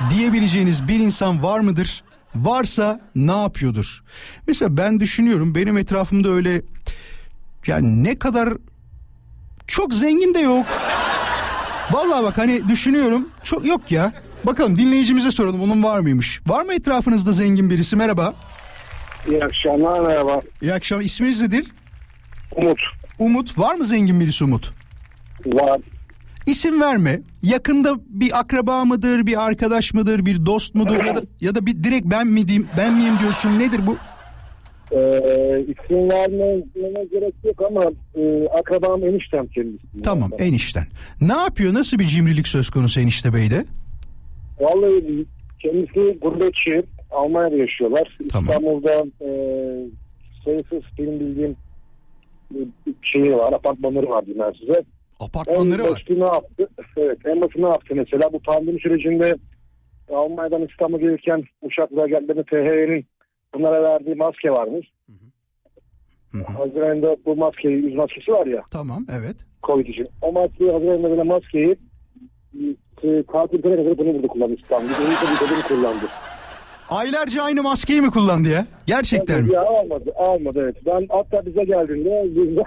diyebileceğiniz 0.10 0.88
bir 0.88 0.99
insan 0.99 1.43
var 1.43 1.60
mıdır? 1.60 2.04
Varsa 2.36 3.02
ne 3.15 3.36
yapıyordur? 3.36 4.04
Mesela 4.47 4.78
ben 4.78 4.99
düşünüyorum 4.99 5.56
benim 5.56 5.78
etrafımda 5.78 6.30
öyle 6.30 6.62
yani 7.67 8.04
ne 8.04 8.19
kadar 8.19 8.54
çok 9.67 9.93
zengin 9.93 10.34
de 10.34 10.39
yok. 10.39 10.65
Vallahi 11.91 12.23
bak 12.23 12.38
hani 12.38 12.67
düşünüyorum 12.67 13.28
çok 13.43 13.65
yok 13.65 13.91
ya. 13.91 14.13
Bakalım 14.43 14.78
dinleyicimize 14.78 15.32
soralım 15.32 15.62
onun 15.62 15.84
var 15.84 15.99
mıymış? 15.99 16.41
Var 16.47 16.65
mı 16.65 16.73
etrafınızda 16.73 17.34
zengin 17.34 17.69
birisi? 17.69 17.95
Merhaba. 17.95 18.34
İyi 19.28 19.44
akşamlar 19.44 20.00
merhaba. 20.08 20.42
İyi 20.62 20.74
akşam. 20.74 21.02
İsminiz 21.02 21.42
nedir? 21.42 21.66
Umut. 22.56 22.80
Umut. 23.20 23.60
Var 23.60 23.76
mı 23.76 23.86
zengin 23.86 24.20
birisi 24.20 24.44
Umut? 24.44 24.74
Var. 25.46 25.82
İsim 26.46 26.82
verme. 26.82 27.22
Yakında 27.44 27.96
bir 28.08 28.40
akraba 28.40 28.86
mıdır, 28.86 29.26
bir 29.26 29.46
arkadaş 29.46 29.94
mıdır, 29.94 30.26
bir 30.26 30.46
dost 30.46 30.76
mudur 30.76 31.04
ya 31.06 31.16
da 31.16 31.22
ya 31.42 31.56
da 31.56 31.66
bir 31.66 31.84
direkt 31.84 32.06
ben 32.06 32.28
mi 32.28 32.48
diyeyim, 32.48 32.68
ben 32.78 32.94
miyim 32.94 33.14
diyorsun? 33.22 33.60
Nedir 33.60 33.88
bu? 33.88 33.98
Ee, 34.92 34.98
isim 35.62 36.10
vermeme 36.12 37.06
gerek 37.12 37.34
yok 37.44 37.62
ama 37.68 37.84
e, 38.16 38.48
akrabam 38.60 39.04
eniştem 39.04 39.48
kendisi. 39.48 39.84
Tamam, 40.04 40.30
enişten. 40.40 40.86
Ne 41.22 41.34
yapıyor? 41.34 41.74
Nasıl 41.74 42.00
bir 42.00 42.04
cimrilik 42.04 42.48
söz 42.48 42.70
konusu 42.70 43.00
enişte 43.00 43.34
beyde? 43.34 43.66
Vallahi 44.60 45.26
kendisi 45.60 46.20
gurbetçi. 46.22 46.84
Almanya'da 47.12 47.56
yaşıyorlar. 47.56 48.17
Tamam. 48.32 48.45
İstanbul'da 48.45 49.04
e, 49.22 49.30
sayısız 50.45 50.84
benim 50.98 51.19
bildiğim 51.19 51.56
şeyi 53.02 53.36
var, 53.36 53.54
apartmanları 53.54 54.10
var 54.10 54.26
diyeyim 54.26 54.54
size. 54.60 54.84
Apartmanları 55.19 55.82
en 55.82 55.89
var. 55.89 56.06
ne 56.10 56.24
yaptı? 56.24 56.69
Evet, 56.98 57.17
en 57.26 57.41
basit 57.41 57.56
ne 57.56 57.67
yaptı 57.67 57.95
mesela? 57.95 58.34
Bu 58.34 58.39
pandemi 58.39 58.80
sürecinde 58.80 59.36
Almanya'dan 60.10 60.67
İstanbul'a 60.67 61.02
gelirken 61.02 61.43
uçakla 61.62 62.08
geldiğinde 62.08 62.43
THY'nin 62.43 63.06
bunlara 63.54 63.84
verdiği 63.84 64.15
maske 64.15 64.52
varmış. 64.52 64.88
Haziran'da 66.58 67.15
bu 67.26 67.36
maskeyi, 67.36 67.74
yüz 67.74 67.95
maskesi 67.95 68.32
var 68.32 68.45
ya, 68.45 68.62
Tamam, 68.72 69.06
evet. 69.19 69.36
Covid 69.63 69.88
için. 69.88 70.06
O 70.22 70.32
maskeyi 70.32 70.72
Haziran'da 70.72 71.10
böyle 71.10 71.24
maskeyi 71.24 71.76
e, 73.04 73.24
tatil 73.24 73.62
kadar 73.62 73.98
bunu 73.98 74.13
burada 74.13 74.28
kullandı 74.28 74.56
İstanbul'da. 74.62 74.93
Onu 74.93 75.38
tabii 75.39 75.67
kullandı. 75.67 76.06
Aylarca 76.89 77.43
aynı 77.43 77.63
maskeyi 77.63 78.02
mi 78.02 78.10
kullandı 78.12 78.49
ya? 78.49 78.65
Gerçekten 78.86 79.43
mi? 79.43 79.54
Ya 79.54 79.62
almadı, 79.62 80.12
almadı 80.17 80.60
evet. 80.63 80.75
Ben 80.86 81.08
hatta 81.10 81.45
bize 81.45 81.63
geldiğinde 81.63 82.10
yüzden 82.39 82.63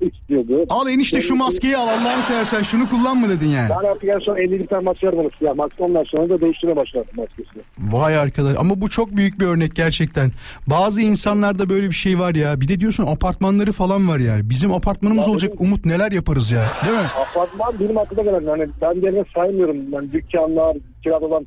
istiyordu. 0.10 0.64
Al 0.70 0.88
enişte 0.88 1.20
şu 1.20 1.34
maskeyi 1.36 1.76
al 1.76 1.88
Allah'ını 1.88 2.22
seversen 2.22 2.62
şunu 2.62 2.88
kullanma 2.90 3.28
dedin 3.28 3.48
yani. 3.48 3.68
Ben 3.70 3.88
artık 3.90 4.04
en 4.14 4.18
son 4.18 4.36
50 4.36 4.66
tane 4.66 4.82
maske 4.82 5.06
yapmadım. 5.06 5.30
Ya 5.40 5.54
maske 5.54 5.82
ondan 5.82 6.04
sonra 6.04 6.28
da 6.28 6.40
değiştirmeye 6.40 6.76
başladım 6.76 7.06
maskesini. 7.16 7.62
Vay 7.78 8.16
arkadaş 8.18 8.56
ama 8.58 8.80
bu 8.80 8.88
çok 8.88 9.16
büyük 9.16 9.40
bir 9.40 9.46
örnek 9.46 9.74
gerçekten. 9.76 10.30
Bazı 10.66 11.02
insanlarda 11.02 11.68
böyle 11.68 11.86
bir 11.88 11.94
şey 11.94 12.18
var 12.18 12.34
ya. 12.34 12.60
Bir 12.60 12.68
de 12.68 12.80
diyorsun 12.80 13.06
apartmanları 13.06 13.72
falan 13.72 14.08
var 14.08 14.18
yani. 14.18 14.50
Bizim 14.50 14.72
apartmanımız 14.72 15.26
Ya 15.26 15.32
olacak 15.32 15.52
benim- 15.58 15.66
Umut 15.66 15.84
neler 15.86 16.12
yaparız 16.12 16.50
ya. 16.50 16.64
Değil 16.86 16.96
mi? 16.98 17.06
Apartman 17.30 17.74
benim 17.80 17.98
aklıma 17.98 18.22
gelen 18.22 18.46
hani 18.46 18.66
ben 18.82 18.94
yerine 19.06 19.24
saymıyorum. 19.34 19.76
Yani 19.92 20.12
dükkanlar, 20.12 20.76
kirada 21.02 21.26
olan 21.26 21.46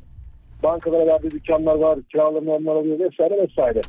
bankalara 0.64 1.06
verdiği 1.06 1.30
dükkanlar 1.30 1.74
var. 1.74 1.98
Kiralarını 2.12 2.52
onlar 2.52 2.74
alıyor 2.76 2.98
vesaire 2.98 3.42
vesaire. 3.42 3.80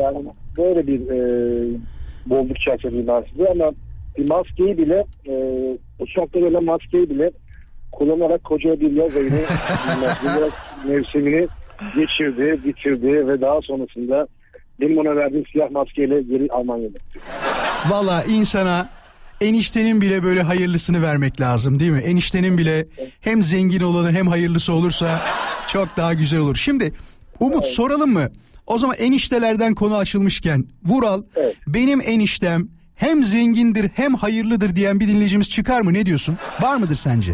yani 0.00 0.18
böyle 0.58 0.86
bir 0.86 1.00
e, 1.00 1.18
bolluk 2.26 2.60
çerçevesi 2.60 3.06
ben 3.06 3.24
size 3.30 3.48
ama 3.50 3.72
bir 4.18 4.28
maskeyi 4.28 4.78
bile 4.78 5.04
e, 5.28 5.34
uçakta 5.98 6.40
gelen 6.40 6.64
maskeyi 6.64 7.10
bile 7.10 7.30
kullanarak 7.92 8.44
koca 8.44 8.80
bir 8.80 8.92
yaz 8.92 9.16
ayını 9.16 9.30
giymek. 10.22 10.52
mevsimini 10.88 11.48
geçirdi, 11.96 12.60
bitirdi 12.64 13.28
ve 13.28 13.40
daha 13.40 13.60
sonrasında 13.62 14.26
benim 14.80 14.98
ona 14.98 15.16
verdiğim 15.16 15.46
siyah 15.46 15.70
maskeyle 15.70 16.22
geri 16.22 16.48
Almanya'ya 16.50 16.88
gitti. 16.88 17.20
Valla 17.90 18.24
insana 18.24 18.88
eniştenin 19.40 20.00
bile 20.00 20.22
böyle 20.22 20.42
hayırlısını 20.42 21.02
vermek 21.02 21.40
lazım 21.40 21.80
değil 21.80 21.90
mi? 21.90 21.98
Eniştenin 22.00 22.58
bile 22.58 22.86
hem 23.20 23.42
zengin 23.42 23.80
olanı 23.80 24.12
hem 24.12 24.26
hayırlısı 24.26 24.72
olursa 24.74 25.20
çok 25.68 25.88
daha 25.96 26.14
güzel 26.14 26.40
olur. 26.40 26.56
Şimdi 26.56 26.92
Umut 27.40 27.66
soralım 27.66 28.12
mı? 28.12 28.28
O 28.66 28.78
zaman 28.78 28.96
eniştelerden 28.98 29.74
konu 29.74 29.96
açılmışken 29.96 30.64
Vural 30.84 31.22
Evet. 31.36 31.56
benim 31.66 32.00
eniştem 32.00 32.68
hem 32.94 33.24
zengindir 33.24 33.90
hem 33.94 34.14
hayırlıdır 34.14 34.76
diyen 34.76 35.00
bir 35.00 35.08
dinleyicimiz 35.08 35.50
çıkar 35.50 35.80
mı? 35.80 35.92
Ne 35.94 36.06
diyorsun? 36.06 36.36
Var 36.60 36.76
mıdır 36.76 36.94
sence? 36.94 37.32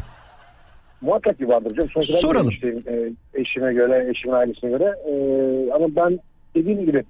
Muhakkak 1.00 1.38
ki 1.38 1.48
vardır 1.48 1.76
canım. 1.76 1.90
Sonuçta 1.94 2.18
Soralım. 2.18 2.46
enişteyim, 2.46 2.76
e, 2.86 2.94
eşime 3.40 3.72
göre, 3.72 4.10
eşimin 4.10 4.34
ailesine 4.34 4.70
göre. 4.70 4.94
E, 5.08 5.12
ama 5.72 5.86
ben 5.96 6.18
dediğim 6.54 6.86
gibi 6.86 7.04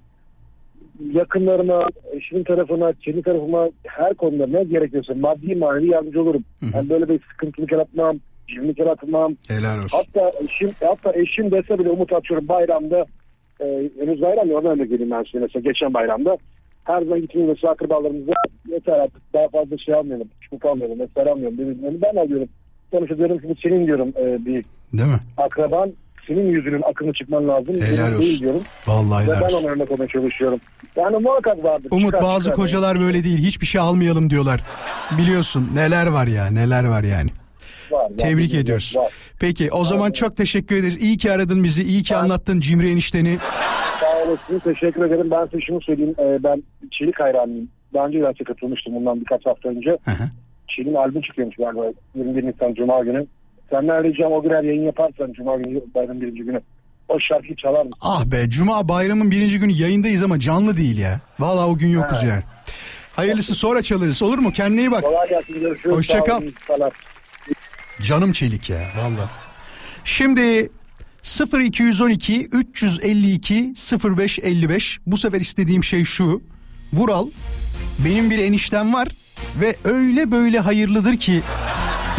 yakınlarıma, 1.13 1.89
eşimin 2.11 2.43
tarafına, 2.43 2.93
kendi 2.93 3.21
tarafıma 3.23 3.69
her 3.87 4.13
konuda 4.13 4.47
ne 4.47 4.63
gerekiyorsa 4.63 5.13
maddi 5.13 5.55
manevi 5.55 5.87
yardımcı 5.91 6.21
olurum. 6.21 6.43
Ben 6.75 6.89
böyle 6.89 7.09
bir 7.09 7.19
sıkıntılık 7.31 7.71
yaratmam, 7.71 8.19
cimrilik 8.47 8.79
yaratmam. 8.79 9.35
Helal 9.47 9.77
olsun. 9.77 9.97
Hatta 9.97 10.31
eşim, 10.43 10.71
hatta 10.83 11.13
eşim 11.13 11.51
dese 11.51 11.79
bile 11.79 11.89
umut 11.89 12.13
atıyorum 12.13 12.47
bayramda, 12.47 13.05
e, 13.61 13.65
henüz 13.99 14.21
bayram 14.21 14.49
ya 14.49 14.55
oradan 14.55 14.71
örnek 14.79 14.91
vereyim 14.91 15.11
ben 15.11 15.23
size 15.23 15.39
mesela 15.39 15.61
geçen 15.71 15.93
bayramda. 15.93 16.37
Her 16.83 17.01
zaman 17.01 17.21
gittiğimiz 17.21 17.49
mesela 17.49 17.73
akrabalarımıza 17.73 18.31
yeter 18.71 18.93
artık 18.93 19.33
daha 19.33 19.47
fazla 19.47 19.77
şey 19.77 19.93
almayalım, 19.95 20.27
çubuk 20.41 20.65
almayalım, 20.65 20.97
mesela 20.99 21.31
almayalım. 21.31 21.57
Birbirlerini 21.57 22.01
ben 22.01 22.15
alıyorum. 22.21 22.47
Sonuçta 22.91 23.17
diyorum 23.17 23.37
ki 23.39 23.49
bu 23.49 23.55
senin 23.63 23.85
diyorum 23.87 24.13
e, 24.17 24.45
bir 24.45 24.65
Değil 24.93 25.09
mi? 25.09 25.19
akraban 25.37 25.91
senin 26.27 26.49
yüzünün 26.51 26.81
akını 26.89 27.13
çıkman 27.13 27.47
lazım. 27.47 27.75
Helal 27.81 27.97
Benim 28.07 28.17
olsun. 28.17 28.21
Değil 28.21 28.39
diyorum. 28.39 28.61
Vallahi 28.87 29.27
Ve 29.27 29.31
helal 29.31 29.41
ben 29.41 29.45
olsun. 29.55 29.63
ona 29.63 29.71
örnek 29.71 29.91
olmaya 29.91 30.07
çalışıyorum. 30.07 30.59
Yani 30.95 31.17
muhakkak 31.17 31.63
vardır. 31.63 31.87
Umut 31.91 32.05
Çıkar, 32.05 32.21
bazı 32.21 32.43
çıkar. 32.43 32.55
kocalar 32.55 32.99
böyle 32.99 33.23
değil. 33.23 33.37
Hiçbir 33.37 33.65
şey 33.65 33.81
almayalım 33.81 34.29
diyorlar. 34.29 34.61
Biliyorsun 35.17 35.69
neler 35.75 36.07
var 36.07 36.27
ya 36.27 36.45
neler 36.47 36.83
var 36.83 37.03
yani. 37.03 37.29
Var, 37.93 38.03
var, 38.03 38.17
Tebrik 38.17 38.53
ediyoruz. 38.53 38.93
var. 38.95 39.11
Peki 39.39 39.71
o 39.71 39.83
zaman 39.85 40.11
çok 40.11 40.37
teşekkür 40.37 40.75
ederiz. 40.75 40.97
İyi 40.97 41.17
ki 41.17 41.31
aradın 41.31 41.63
bizi. 41.63 41.83
İyi 41.83 42.03
ki 42.03 42.15
anlattın 42.15 42.59
Cimri 42.59 42.91
enişteni. 42.91 43.37
Sağ 43.99 44.17
olasın. 44.29 44.59
Teşekkür 44.59 45.05
ederim. 45.05 45.31
Ben 45.31 45.45
size 45.45 45.61
şunu 45.61 45.81
söyleyeyim. 45.81 46.15
Ee, 46.19 46.43
ben 46.43 46.63
Çelik 46.91 47.19
hayranıyım. 47.19 47.69
Daha 47.93 48.05
önce 48.07 48.21
de 48.21 48.43
katılmıştım 48.43 48.95
bundan 48.95 49.19
birkaç 49.21 49.45
hafta 49.45 49.69
önce. 49.69 49.97
Çelik'in 50.67 50.93
albüm 50.93 51.21
çıkıyormuş 51.21 51.55
galiba 51.55 51.85
21 52.15 52.43
Nisan 52.47 52.73
Cuma 52.73 52.99
günü. 53.03 53.25
Senden 53.69 54.03
ricam 54.03 54.31
o 54.31 54.41
gün 54.41 54.49
eğer 54.49 54.63
yayın 54.63 54.83
yaparsan 54.83 55.33
Cuma 55.33 55.57
günü 55.57 55.81
bayramın 55.95 56.21
birinci 56.21 56.43
günü. 56.43 56.61
O 57.09 57.19
şarkıyı 57.19 57.55
çalar 57.55 57.79
mısın? 57.85 57.99
Ah 58.01 58.25
be 58.25 58.49
Cuma 58.49 58.89
bayramın 58.89 59.31
birinci 59.31 59.59
günü 59.59 59.71
yayındayız 59.71 60.23
ama 60.23 60.39
canlı 60.39 60.77
değil 60.77 60.97
ya. 60.99 61.19
Vallahi 61.39 61.65
o 61.69 61.75
gün 61.77 61.87
yokuz 61.89 62.23
yani. 62.23 62.41
Hayırlısı 63.15 63.55
sonra 63.55 63.81
çalarız 63.81 64.23
olur 64.23 64.37
mu? 64.37 64.51
Kendine 64.51 64.79
iyi 64.81 64.91
bak. 64.91 65.03
Kolay 65.03 65.29
gelsin. 65.29 65.59
Görüşürüz. 65.59 65.95
Hoşça 65.95 66.17
Sağ 66.17 66.23
kal. 66.23 66.37
olun, 66.37 66.45
iyi 66.47 66.53
salar. 66.67 66.93
Canım 68.01 68.33
çelik 68.33 68.69
ya 68.69 68.91
valla. 68.97 69.29
Şimdi 70.03 70.69
0212 71.63 72.45
352 72.51 73.73
0555 74.17 74.99
bu 75.05 75.17
sefer 75.17 75.41
istediğim 75.41 75.83
şey 75.83 76.03
şu. 76.03 76.41
Vural 76.93 77.27
benim 78.05 78.29
bir 78.29 78.37
eniştem 78.37 78.93
var 78.93 79.07
ve 79.59 79.75
öyle 79.83 80.31
böyle 80.31 80.59
hayırlıdır 80.59 81.17
ki 81.17 81.41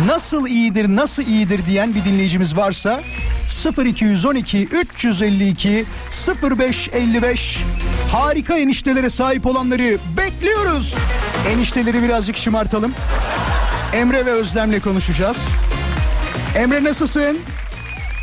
nasıl 0.07 0.47
iyidir 0.47 0.89
nasıl 0.89 1.23
iyidir 1.23 1.67
diyen 1.67 1.95
bir 1.95 2.05
dinleyicimiz 2.05 2.57
varsa 2.57 3.03
0212 3.85 4.69
352 4.73 5.85
0555 6.43 7.59
harika 8.13 8.59
eniştelere 8.59 9.11
sahip 9.11 9.47
olanları 9.47 9.99
bekliyoruz. 10.17 10.95
Enişteleri 11.49 12.03
birazcık 12.03 12.37
şımartalım. 12.37 12.93
Emre 13.95 14.27
ve 14.27 14.31
Özlem'le 14.31 14.81
konuşacağız. 14.81 15.49
Emre 16.57 16.85
nasılsın? 16.85 17.39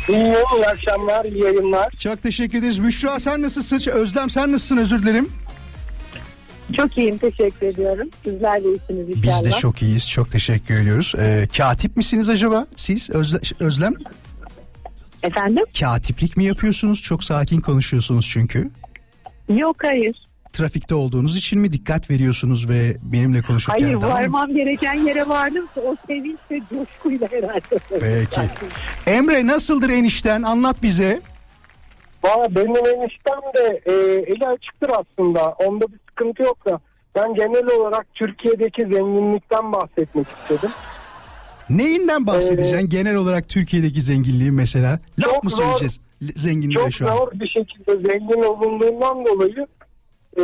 İyi, 0.08 0.16
iyi 0.56 0.66
akşamlar, 0.72 1.24
iyi 1.24 1.42
yayınlar. 1.44 1.90
Çok 1.98 2.22
teşekkür 2.22 2.58
ederiz. 2.58 2.82
Büşra 2.82 3.20
sen 3.20 3.42
nasılsın? 3.42 3.90
Özlem 3.90 4.30
sen 4.30 4.52
nasılsın? 4.52 4.76
Özür 4.76 5.02
dilerim. 5.02 5.28
Çok 6.76 6.98
iyiyim 6.98 7.18
teşekkür 7.18 7.66
ediyorum. 7.66 8.08
Sizler 8.24 8.64
de 8.64 8.68
iyisiniz 8.68 9.16
inşallah. 9.18 9.38
Biz 9.38 9.44
de 9.44 9.50
çok 9.50 9.82
iyiyiz. 9.82 10.10
Çok 10.10 10.30
teşekkür 10.30 10.74
ediyoruz. 10.74 11.12
Ee, 11.18 11.48
katip 11.56 11.96
misiniz 11.96 12.28
acaba 12.28 12.66
siz 12.76 13.10
Özle- 13.10 13.54
Özlem? 13.60 13.94
Efendim? 15.22 15.64
Katiplik 15.80 16.36
mi 16.36 16.44
yapıyorsunuz? 16.44 17.02
Çok 17.02 17.24
sakin 17.24 17.60
konuşuyorsunuz 17.60 18.28
çünkü. 18.32 18.70
Yok 19.48 19.76
hayır. 19.82 20.16
Trafikte 20.56 20.94
olduğunuz 20.94 21.36
için 21.36 21.60
mi 21.60 21.72
dikkat 21.72 22.10
veriyorsunuz 22.10 22.68
ve 22.68 22.96
benimle 23.02 23.42
konuşurken 23.42 23.82
Hayır 23.84 24.00
daha 24.00 24.08
mı? 24.10 24.14
varmam 24.14 24.54
gereken 24.54 24.94
yere 24.94 25.28
vardım. 25.28 25.68
O 25.76 25.96
sevinç 26.06 26.38
ve 26.50 26.58
coşkuyla 26.70 27.28
herhalde. 27.30 27.78
Peki. 28.00 28.40
Emre 29.06 29.46
nasıldır 29.46 29.90
enişten? 29.90 30.42
Anlat 30.42 30.82
bize. 30.82 31.20
Valla 32.24 32.54
benim 32.56 32.76
eniştem 32.76 33.40
de 33.56 33.80
e, 33.86 33.92
eli 34.32 34.46
açıktır 34.46 34.90
aslında. 34.90 35.42
Onda 35.44 35.84
bir 35.88 35.98
sıkıntı 36.08 36.42
yok 36.42 36.66
da. 36.66 36.80
Ben 37.14 37.34
genel 37.34 37.80
olarak 37.80 38.06
Türkiye'deki 38.14 38.82
zenginlikten 38.82 39.72
bahsetmek 39.72 40.26
istedim. 40.42 40.70
Neyinden 41.70 42.26
bahsedeceksin? 42.26 42.88
Genel 42.88 43.14
olarak 43.16 43.48
Türkiye'deki 43.48 44.00
zenginliği 44.02 44.50
mesela. 44.50 45.00
Laf 45.18 45.30
Çok 45.34 45.44
mı 45.44 45.50
zor. 45.50 45.58
söyleyeceğiz 45.62 46.00
zenginliğe 46.36 46.84
Çok 46.84 46.92
şu 46.92 47.10
an? 47.10 47.16
zor 47.16 47.32
bir 47.32 47.48
şekilde 47.48 48.12
zengin 48.12 48.42
olunduğundan 48.42 49.26
dolayı 49.26 49.66
e, 50.40 50.42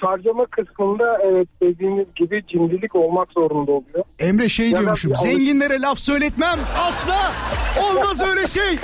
harcama 0.00 0.46
kısmında 0.46 1.18
evet 1.24 1.48
dediğiniz 1.62 2.06
gibi 2.16 2.42
cimrilik 2.52 2.94
olmak 2.94 3.28
zorunda 3.38 3.72
oluyor. 3.72 4.04
Emre 4.18 4.48
şey 4.48 4.70
Ya 4.70 4.78
diyormuşum. 4.78 5.12
alış- 5.12 5.20
Zenginlere 5.22 5.80
laf 5.80 5.98
söyletmem. 5.98 6.58
Asla. 6.88 7.32
Olmaz 7.90 8.20
öyle 8.28 8.46
şey. 8.46 8.78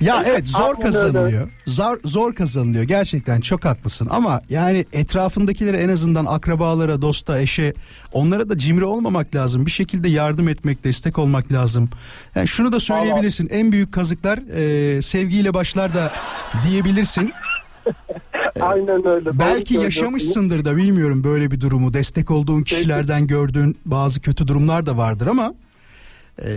Ya 0.00 0.22
evet 0.26 0.48
zor 0.48 0.80
kazanılıyor. 0.80 1.50
Zor 1.66 1.98
zor 2.04 2.34
kazanılıyor. 2.34 2.84
Gerçekten 2.84 3.40
çok 3.40 3.64
haklısın 3.64 4.08
ama 4.10 4.40
yani 4.48 4.86
etrafındakilere 4.92 5.76
en 5.78 5.88
azından 5.88 6.26
akrabalara, 6.26 7.02
dosta, 7.02 7.38
eşe 7.40 7.72
onlara 8.12 8.48
da 8.48 8.58
cimri 8.58 8.84
olmamak 8.84 9.34
lazım. 9.34 9.66
Bir 9.66 9.70
şekilde 9.70 10.08
yardım 10.08 10.48
etmek, 10.48 10.84
destek 10.84 11.18
olmak 11.18 11.52
lazım. 11.52 11.88
Yani 12.34 12.48
şunu 12.48 12.72
da 12.72 12.80
söyleyebilirsin. 12.80 13.48
En 13.50 13.72
büyük 13.72 13.92
kazıklar 13.92 14.38
e, 14.38 15.02
sevgiyle 15.02 15.54
başlar 15.54 15.94
da 15.94 16.12
diyebilirsin. 16.68 17.32
Aynen 18.60 19.06
öyle. 19.06 19.38
Belki 19.38 19.74
yaşamışsındır 19.74 20.64
da 20.64 20.76
bilmiyorum 20.76 21.24
böyle 21.24 21.50
bir 21.50 21.60
durumu. 21.60 21.94
Destek 21.94 22.30
olduğun 22.30 22.62
kişilerden 22.62 23.26
gördüğün 23.26 23.76
bazı 23.84 24.20
kötü 24.20 24.48
durumlar 24.48 24.86
da 24.86 24.96
vardır 24.96 25.26
ama 25.26 25.54
e, 26.42 26.48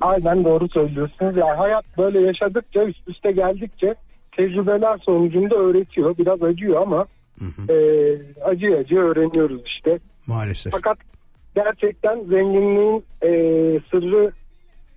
Aynen 0.00 0.44
doğru 0.44 0.68
söylüyorsunuz. 0.68 1.36
Yani 1.36 1.56
hayat 1.56 1.84
böyle 1.98 2.20
yaşadıkça 2.20 2.84
üst 2.84 3.08
üste 3.08 3.32
geldikçe 3.32 3.94
tecrübeler 4.36 4.98
sonucunda 4.98 5.54
öğretiyor. 5.54 6.18
Biraz 6.18 6.42
acıyor 6.42 6.82
ama 6.82 7.06
e, 7.68 7.74
acı 8.44 8.76
acı 8.80 8.96
öğreniyoruz 8.96 9.62
işte. 9.66 9.98
maalesef. 10.26 10.72
Fakat 10.72 10.98
gerçekten 11.54 12.24
zenginliğin 12.24 13.04
e, 13.22 13.30
sırrı 13.90 14.32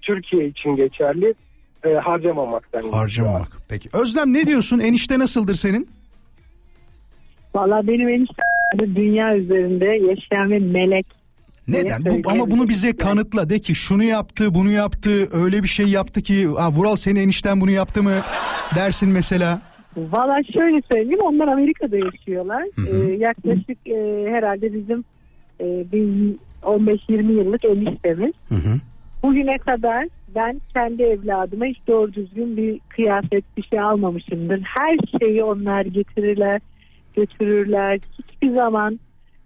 Türkiye 0.01 0.47
için 0.47 0.75
geçerli. 0.75 1.33
E, 1.85 1.93
harcamamaktan. 1.93 2.89
Harcamamak. 2.89 3.57
Peki. 3.69 3.89
Özlem 3.93 4.33
ne 4.33 4.47
diyorsun? 4.47 4.79
Enişte 4.79 5.19
nasıldır 5.19 5.55
senin? 5.55 5.87
Valla 7.55 7.87
benim 7.87 8.09
eniştem 8.09 8.95
dünya 8.95 9.37
üzerinde 9.37 9.85
yaşayan 9.85 10.51
bir 10.51 10.59
melek. 10.59 11.05
Neden? 11.67 12.05
Bu, 12.05 12.29
ama 12.31 12.51
bunu 12.51 12.69
bize 12.69 12.95
kanıtla. 12.97 13.49
De 13.49 13.59
ki 13.59 13.75
şunu 13.75 14.03
yaptı, 14.03 14.53
bunu 14.53 14.69
yaptı, 14.71 15.29
öyle 15.43 15.63
bir 15.63 15.67
şey 15.67 15.85
yaptı 15.85 16.21
ki 16.21 16.49
"Aa, 16.57 16.71
Vural 16.71 16.95
senin 16.95 17.19
enişten 17.19 17.61
bunu 17.61 17.71
yaptı 17.71 18.03
mı 18.03 18.13
dersin 18.75 19.09
mesela. 19.09 19.61
Valla 19.97 20.43
şöyle 20.53 20.81
söyleyeyim 20.91 21.21
onlar 21.23 21.47
Amerika'da 21.47 21.97
yaşıyorlar. 21.97 22.63
Ee, 22.87 23.13
yaklaşık 23.13 23.87
e, 23.87 24.25
herhalde 24.31 24.73
bizim 24.73 25.03
e, 25.61 25.65
bir 25.91 26.35
15-20 26.63 27.31
yıllık 27.31 27.65
eniştemiz. 27.65 28.33
Hı 28.49 28.55
hı. 28.55 28.79
Bugüne 29.23 29.57
kadar 29.57 30.05
ben 30.35 30.61
kendi 30.73 31.03
evladıma 31.03 31.65
hiç 31.65 31.77
doğru 31.87 32.13
düzgün 32.13 32.57
bir 32.57 32.79
kıyafet 32.89 33.43
bir 33.57 33.63
şey 33.63 33.79
almamışımdır. 33.79 34.61
Her 34.61 34.97
şeyi 35.19 35.43
onlar 35.43 35.81
getirirler, 35.81 36.61
götürürler. 37.15 37.99
Hiçbir 38.19 38.53
zaman 38.53 38.99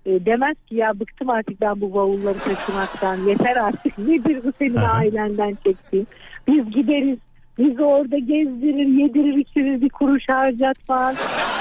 e, 0.05 0.25
demez 0.25 0.55
ki 0.69 0.75
ya 0.75 0.99
bıktım 0.99 1.29
artık 1.29 1.61
ben 1.61 1.81
bu 1.81 1.93
bavulları 1.93 2.37
taşımaktan. 2.37 3.17
Yeter 3.27 3.55
artık 3.55 3.97
nedir 3.97 4.39
bu 4.43 4.51
senin 4.59 4.75
ailenden 4.75 5.57
çektiğin. 5.63 6.07
Biz 6.47 6.71
gideriz. 6.71 7.17
Bizi 7.57 7.83
orada 7.83 8.17
gezdirir, 8.17 8.87
yedirir, 8.87 9.37
içirir, 9.37 9.81
bir 9.81 9.89
kuruş 9.89 10.29
harcatmaz. 10.29 11.17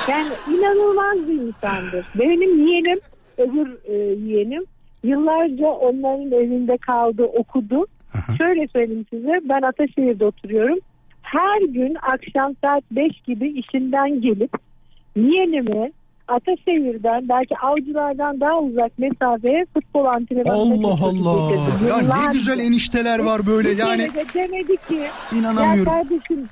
Yani 0.09 0.29
inanılmaz 0.59 1.29
bir 1.29 1.35
insandır. 1.35 2.07
Benim 2.19 2.67
yeğenim, 2.67 3.01
öbür 3.39 3.79
e, 3.85 3.95
yeğenim 3.97 4.65
yıllarca 5.05 5.67
onların 5.67 6.33
evinde 6.33 6.77
kaldı, 6.77 7.25
okudu. 7.25 7.87
Şöyle 8.39 8.69
söyleyeyim 8.69 9.07
size 9.11 9.41
ben 9.45 9.63
Ataşehir'de 9.63 10.25
oturuyorum. 10.25 10.79
Her 11.23 11.61
gün 11.69 11.97
akşam 12.13 12.55
saat 12.65 12.85
5 12.91 13.21
gibi 13.27 13.49
işinden 13.49 14.21
gelip 14.21 14.51
yeğenimi 15.17 15.93
Ataşehir'den 16.29 17.29
belki 17.29 17.59
avcılardan 17.59 18.41
daha 18.41 18.59
uzak 18.61 18.99
mesafeye 18.99 19.67
futbol 19.75 20.05
antrenmanına 20.05 20.87
Allah 20.89 21.05
Allah. 21.07 21.89
Ya 21.89 21.99
ne 22.27 22.33
güzel 22.33 22.59
enişteler 22.59 23.19
var 23.19 23.47
böyle 23.47 23.71
Bir 23.71 23.77
yani. 23.79 23.99
de 24.15 24.25
demedi 24.35 24.77
ki 24.89 25.01
İnanamıyorum. 25.39 25.79
ya 25.79 25.85
kardeşim 25.85 26.47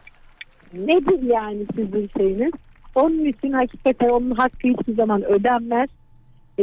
nedir 0.74 1.22
yani 1.22 1.66
sizin 1.76 2.10
şeyiniz? 2.16 2.52
Onun 2.94 3.24
için 3.24 3.52
hakikaten 3.52 4.08
onun 4.08 4.30
hakkı 4.30 4.68
hiçbir 4.68 4.94
zaman 4.94 5.22
ödenmez. 5.24 5.88
Ee, 6.58 6.62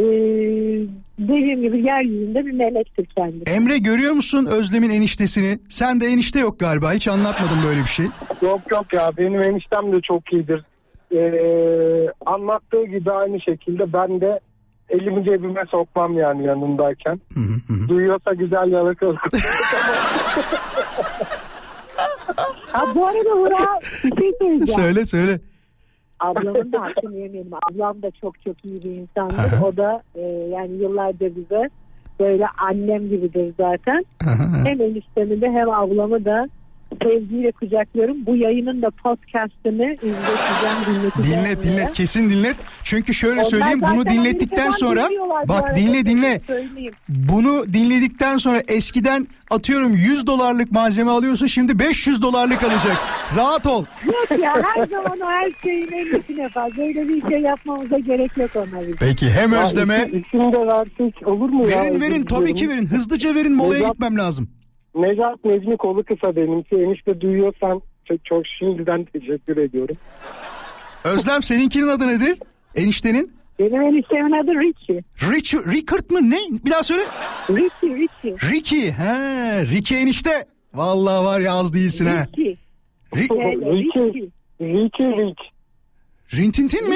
dediğim 1.20 1.62
gibi 1.62 1.78
yeryüzünde 1.86 2.46
bir 2.46 2.52
melektir 2.52 3.06
kendisi. 3.06 3.52
Emre 3.56 3.78
görüyor 3.78 4.12
musun 4.14 4.46
Özlem'in 4.52 4.90
eniştesini? 4.90 5.60
Sen 5.70 6.02
de 6.02 6.06
enişte 6.08 6.40
yok 6.40 6.60
galiba. 6.60 6.94
Hiç 6.94 7.08
anlatmadın 7.08 7.58
böyle 7.68 7.80
bir 7.82 7.86
şey. 7.86 8.06
Yok 8.42 8.62
yok 8.72 8.94
ya 8.94 9.12
benim 9.18 9.42
eniştem 9.44 9.96
de 9.96 10.02
çok 10.02 10.34
iyidir. 10.34 10.64
Ee, 11.12 12.12
anlattığı 12.26 12.86
gibi 12.86 13.12
aynı 13.12 13.42
şekilde 13.42 13.94
ben 13.94 14.22
de 14.22 14.40
elimi 14.90 15.24
cebime 15.26 15.64
sokmam 15.72 16.18
yani 16.18 16.46
yanındayken. 16.46 17.22
Duyuyorsa 17.90 18.34
güzel 18.34 18.72
yalakalık. 18.72 19.20
Ha, 22.72 22.96
bu 22.96 23.08
arada 23.08 23.30
Uğra 23.36 23.78
bir 24.04 24.22
şey 24.22 24.32
söyleyeceğim. 24.40 24.68
söyle 24.82 25.06
söyle. 25.06 25.40
Ablamın 26.24 26.72
da 26.72 26.82
hakkını 26.86 27.18
yemeyelim. 27.18 27.52
Ablam 27.72 28.02
da 28.02 28.12
çok 28.12 28.42
çok 28.42 28.66
iyi 28.66 28.84
bir 28.84 28.92
insandır. 28.92 29.62
o 29.66 29.78
da 29.78 30.02
e, 30.16 30.22
yani 30.28 30.72
yıllardır 30.72 31.36
bize 31.36 31.70
böyle 32.20 32.46
annem 32.68 33.10
gibidir 33.10 33.54
zaten. 33.58 34.06
hem 34.66 34.82
eniştemi 34.82 35.42
de 35.42 35.52
hem 35.52 35.70
ablamı 35.70 36.26
da 36.26 36.42
sevgiyle 37.04 37.52
kucaklıyorum. 37.52 38.26
Bu 38.26 38.36
yayının 38.36 38.82
da 38.82 38.90
podcastını 38.90 39.94
izleteceğim, 39.94 40.78
dinleteceğim. 40.88 41.42
Dinlet 41.44 41.64
diye. 41.64 41.74
dinlet 41.74 41.94
kesin 41.94 42.30
dinlet. 42.30 42.56
Çünkü 42.84 43.14
şöyle 43.14 43.34
Onlar 43.40 43.44
söyleyeyim 43.50 43.82
bunu 43.92 44.06
dinlettikten 44.06 44.72
sonra 44.72 45.10
bak 45.48 45.76
dinle 45.76 46.06
dinle. 46.06 46.42
söyleyeyim. 46.48 46.94
Bunu 47.10 47.74
dinledikten 47.74 48.38
sonra 48.38 48.62
eskiden 48.68 49.28
atıyorum 49.52 49.94
100 49.96 50.28
dolarlık 50.28 50.72
malzeme 50.72 51.12
alıyorsun 51.12 51.48
şimdi 51.48 51.80
500 51.80 52.22
dolarlık 52.22 52.64
alacak. 52.64 52.98
Rahat 53.38 53.68
ol. 53.68 53.86
Yok 54.06 54.42
ya 54.44 54.54
her 54.76 54.88
zaman 54.88 55.20
o 55.22 55.26
her 55.32 55.52
şeyin 55.64 55.92
en 55.92 56.06
iyisini 56.06 56.42
yapar. 56.42 56.72
Böyle 56.78 57.08
bir 57.10 57.30
şey 57.30 57.40
yapmamıza 57.42 57.98
gerek 58.00 58.38
yok 58.38 58.52
ona 58.56 58.82
bizim. 58.82 58.96
Peki 59.00 59.30
hem 59.32 59.54
Ya 59.54 59.64
Özlem'e 59.64 59.98
isim- 59.98 60.24
isim 60.28 60.54
de 60.54 60.68
versek 60.68 61.28
olur 61.28 61.50
mu 61.50 61.70
ya? 61.70 61.82
verin 61.82 62.02
verin 62.02 62.24
tabii 62.26 62.54
ki 62.56 62.70
verin. 62.70 62.86
Hızlıca 62.86 63.36
verin 63.36 63.56
molaya 63.56 63.88
gitmem 63.90 64.18
lazım. 64.18 64.50
Necat 64.96 65.46
Necmi 65.46 65.78
kolu 65.78 66.04
kısa 66.04 66.36
benimki. 66.36 66.76
Enişte 66.76 67.22
duyuyorsan 67.22 67.82
çok, 68.06 68.26
çok 68.26 68.44
şimdiden 68.60 69.06
teşekkür 69.06 69.58
ediyorum. 69.58 69.96
Özlem 71.04 71.44
seninkinin 71.44 71.88
adı 71.88 72.08
nedir? 72.08 72.38
Eniştenin? 72.76 73.32
Benim 73.60 73.82
eniştemin 73.82 74.32
adı 74.32 74.52
Richie. 74.52 75.02
Rich, 75.32 75.54
Rickard 75.74 76.10
mı 76.10 76.30
ne? 76.30 76.38
Bir 76.66 76.72
daha 76.72 76.84
söyle. 76.84 77.04
Richie, 77.50 77.96
Richie. 77.96 78.50
Ricky. 78.52 78.92
He, 78.92 79.62
Ricky 79.72 80.02
enişte. 80.02 80.46
Vallahi 80.74 81.26
var 81.26 81.40
ya 81.40 81.54
az 81.54 81.74
değilsin 81.74 82.06
ha. 82.06 82.26
Richie. 82.38 82.58
Ri- 83.16 83.46
Öyle, 83.48 83.72
Richie. 83.78 84.04
Richie. 84.14 84.30
Ricky 84.62 85.10
Rick. 85.28 85.40
Rintintin 86.36 86.90
mi? 86.90 86.96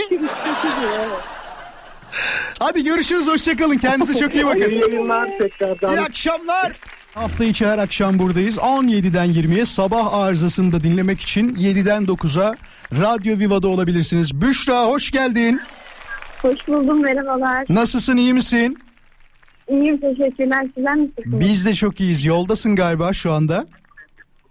Hadi 2.60 2.84
görüşürüz 2.84 3.28
hoşçakalın. 3.28 3.78
Kendinize 3.78 4.14
çok 4.20 4.36
iyi 4.36 4.46
bakın. 4.46 4.70
İyi 4.70 4.80
yayınlar 4.82 5.30
tekrardan. 5.38 5.94
İyi 5.96 6.00
akşamlar. 6.00 6.74
Hafta 7.18 7.46
içi 7.46 7.68
her 7.68 7.78
akşam 7.78 8.20
buradayız. 8.20 8.58
17'den 8.58 9.28
20'ye 9.28 9.66
sabah 9.66 10.14
arızasını 10.14 10.72
da 10.72 10.84
dinlemek 10.84 11.20
için 11.22 11.56
7'den 11.56 12.04
9'a 12.04 12.56
Radyo 12.92 13.40
Viva'da 13.40 13.68
olabilirsiniz. 13.68 14.42
Büşra 14.42 14.86
hoş 14.86 15.12
geldin. 15.12 15.62
Hoş 16.42 16.68
buldum 16.68 17.02
merhabalar. 17.02 17.66
Nasılsın 17.70 18.18
iyi 18.18 18.34
misin? 18.34 18.78
İyiyim 19.70 19.98
teşekkürler. 19.98 20.68
Sizler 20.76 20.96
misiniz? 20.96 21.26
Biz 21.26 21.66
de 21.66 21.74
çok 21.74 22.00
iyiyiz. 22.00 22.26
Yoldasın 22.26 22.76
galiba 22.76 23.14
şu 23.14 23.32
anda. 23.32 23.68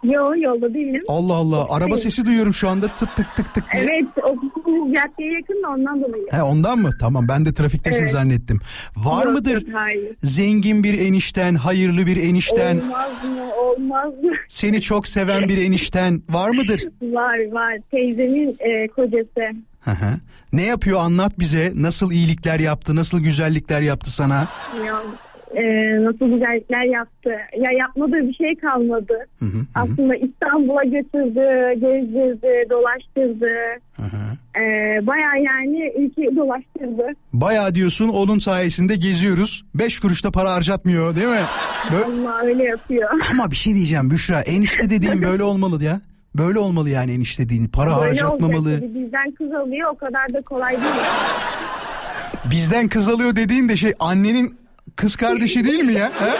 Yo 0.03 0.35
yolda 0.37 0.73
değilim. 0.73 1.01
Allah 1.07 1.33
Allah. 1.33 1.67
Araba 1.69 1.97
sesi 1.97 2.25
duyuyorum 2.25 2.53
şu 2.53 2.69
anda. 2.69 2.87
Tık 2.87 3.15
tık 3.15 3.35
tık 3.35 3.53
tık 3.53 3.63
diye. 3.73 3.83
Evet 3.83 4.07
ofisimiz 4.23 4.95
caddeye 4.95 5.33
yakın 5.33 5.63
da 5.63 5.67
ondan 5.69 6.01
dolayı. 6.03 6.23
He 6.31 6.41
ondan 6.43 6.79
mı? 6.79 6.91
Tamam 6.99 7.27
ben 7.29 7.45
de 7.45 7.53
trafiktesin 7.53 7.99
Evet. 8.01 8.11
zannettim. 8.11 8.59
Var 8.95 9.25
Yok, 9.25 9.33
mıdır 9.33 9.61
yok, 9.67 9.73
hayır. 9.75 10.15
zengin 10.23 10.83
bir 10.83 10.99
enişten, 10.99 11.55
hayırlı 11.55 12.05
bir 12.05 12.17
enişten, 12.17 12.77
Olmaz 12.79 13.11
mı 13.23 13.53
olmaz 13.55 14.13
mı? 14.23 14.31
seni 14.47 14.81
çok 14.81 15.07
seven 15.07 15.49
bir 15.49 15.57
enişten 15.57 16.21
var 16.29 16.49
mıdır? 16.49 16.81
var 17.01 17.51
var 17.51 17.77
teyzemin 17.91 18.55
e, 18.59 18.87
kocası. 18.87 19.57
Hı 19.81 19.91
hı. 19.91 20.19
Ne 20.53 20.63
yapıyor 20.63 20.99
anlat 20.99 21.39
bize. 21.39 21.71
Nasıl 21.75 22.11
iyilikler 22.11 22.59
yaptı, 22.59 22.95
nasıl 22.95 23.19
güzellikler 23.19 23.81
yaptı 23.81 24.11
sana? 24.11 24.47
Ya, 24.85 24.95
e, 25.57 25.63
nasıl 26.03 26.25
güzellikler 26.25 26.83
yaptı. 26.83 27.29
Ya 27.57 27.71
yapmadığı 27.79 28.27
bir 28.27 28.33
şey 28.33 28.55
kalmadı. 28.55 29.13
Aslında 29.75 30.15
İstanbul'a 30.15 30.83
götürdü, 30.83 31.73
gezdirdi, 31.79 32.69
dolaştırdı. 32.69 33.53
E, 34.55 34.61
Baya 35.07 35.31
yani 35.45 35.93
ülkeyi 35.97 36.35
dolaştırdı. 36.35 37.07
Bayağı 37.33 37.75
diyorsun 37.75 38.09
onun 38.09 38.39
sayesinde 38.39 38.95
geziyoruz. 38.95 39.65
Beş 39.75 39.99
kuruşta 39.99 40.31
para 40.31 40.53
harcatmıyor 40.53 41.15
değil 41.15 41.27
mi? 41.27 41.45
Bö- 41.87 42.03
Allah 42.05 42.41
öyle 42.43 42.63
yapıyor. 42.63 43.09
Ama 43.31 43.51
bir 43.51 43.55
şey 43.55 43.73
diyeceğim 43.73 44.11
Büşra. 44.11 44.41
Enişte 44.41 44.89
dediğin 44.89 45.21
böyle 45.21 45.43
olmalı 45.43 45.83
ya. 45.83 46.01
Böyle 46.37 46.59
olmalı 46.59 46.89
yani 46.89 47.11
enişte 47.13 47.43
dediğin. 47.43 47.67
Para 47.67 47.97
Böyle 47.97 48.07
harcatmamalı. 48.07 48.81
Bizden 48.81 49.31
kız 49.31 49.51
alıyor 49.53 49.89
o 49.93 49.97
kadar 49.97 50.33
da 50.33 50.41
kolay 50.41 50.71
değil. 50.71 51.05
Bizden 52.51 52.87
kız 52.87 53.09
alıyor 53.09 53.35
dediğin 53.35 53.69
de 53.69 53.77
şey 53.77 53.93
annenin 53.99 54.57
kız 54.97 55.15
kardeşi 55.15 55.63
değil 55.63 55.79
mi 55.83 55.93
ya? 55.93 56.11
He? 56.19 56.35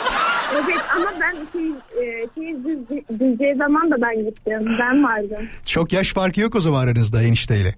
Evet 0.56 0.80
ama 0.96 1.06
ben 1.22 1.36
şey, 1.52 1.68
e, 2.04 2.28
şey 2.36 2.54
düz, 2.64 2.80
düzceği 3.20 3.56
zaman 3.58 3.92
da 3.92 3.96
ben 4.02 4.26
gittim. 4.26 4.76
Ben 4.80 5.04
vardım. 5.04 5.46
Çok 5.66 5.94
yaş 5.94 6.14
farkı 6.14 6.42
yok 6.42 6.56
o 6.56 6.60
zaman 6.60 6.84
aranızda 6.84 7.22
enişteyle. 7.24 7.76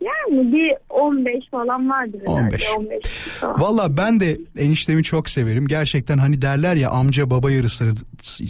Yani 0.00 0.52
bir 0.52 0.72
15 0.90 1.50
falan 1.50 1.90
vardır 1.90 2.20
herhalde. 2.26 2.42
15. 2.46 2.68
15 2.76 3.02
falan. 3.40 3.60
Valla 3.60 3.96
ben 3.96 4.20
de 4.20 4.38
eniştemi 4.58 5.02
çok 5.02 5.28
severim. 5.28 5.66
Gerçekten 5.66 6.18
hani 6.18 6.42
derler 6.42 6.74
ya 6.74 6.90
amca 6.90 7.30
baba 7.30 7.50
yarısı. 7.50 7.84
E, 7.84 7.88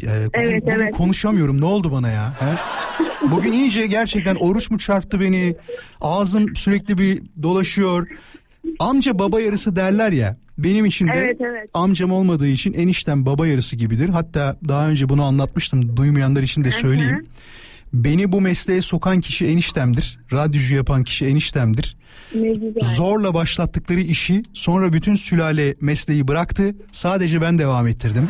Evet, 0.06 0.30
bugün 0.34 0.70
evet. 0.70 0.94
konuşamıyorum 0.96 1.60
ne 1.60 1.64
oldu 1.64 1.92
bana 1.92 2.10
ya? 2.10 2.32
He? 2.40 2.54
Bugün 3.30 3.52
iyice 3.52 3.86
gerçekten 3.86 4.34
oruç 4.34 4.70
mu 4.70 4.78
çarptı 4.78 5.20
beni? 5.20 5.56
Ağzım 6.00 6.56
sürekli 6.56 6.98
bir 6.98 7.22
dolaşıyor. 7.42 8.08
Amca 8.78 9.18
baba 9.18 9.40
yarısı 9.40 9.76
derler 9.76 10.12
ya. 10.12 10.36
Benim 10.58 10.86
için 10.86 11.06
de 11.06 11.12
Evet, 11.14 11.36
evet. 11.40 11.70
amcam 11.74 12.12
olmadığı 12.12 12.48
için 12.48 12.72
eniştem 12.72 13.26
baba 13.26 13.46
yarısı 13.46 13.76
gibidir. 13.76 14.08
Hatta 14.08 14.56
daha 14.68 14.88
önce 14.88 15.08
bunu 15.08 15.24
anlatmıştım. 15.24 15.96
Duymayanlar 15.96 16.42
için 16.42 16.64
de 16.64 16.70
söyleyeyim. 16.70 17.24
Beni 17.92 18.32
bu 18.32 18.40
mesleğe 18.40 18.82
sokan 18.82 19.20
kişi 19.20 19.46
eniştemdir. 19.46 20.18
Radyocu 20.32 20.74
yapan 20.74 21.02
kişi 21.04 21.26
eniştemdir. 21.26 21.96
Zorla 22.96 23.34
başlattıkları 23.34 24.00
işi 24.00 24.42
sonra 24.52 24.92
bütün 24.92 25.14
sülale 25.14 25.74
mesleği 25.80 26.28
bıraktı. 26.28 26.74
Sadece 26.92 27.40
ben 27.40 27.58
devam 27.58 27.86
ettirdim. 27.86 28.28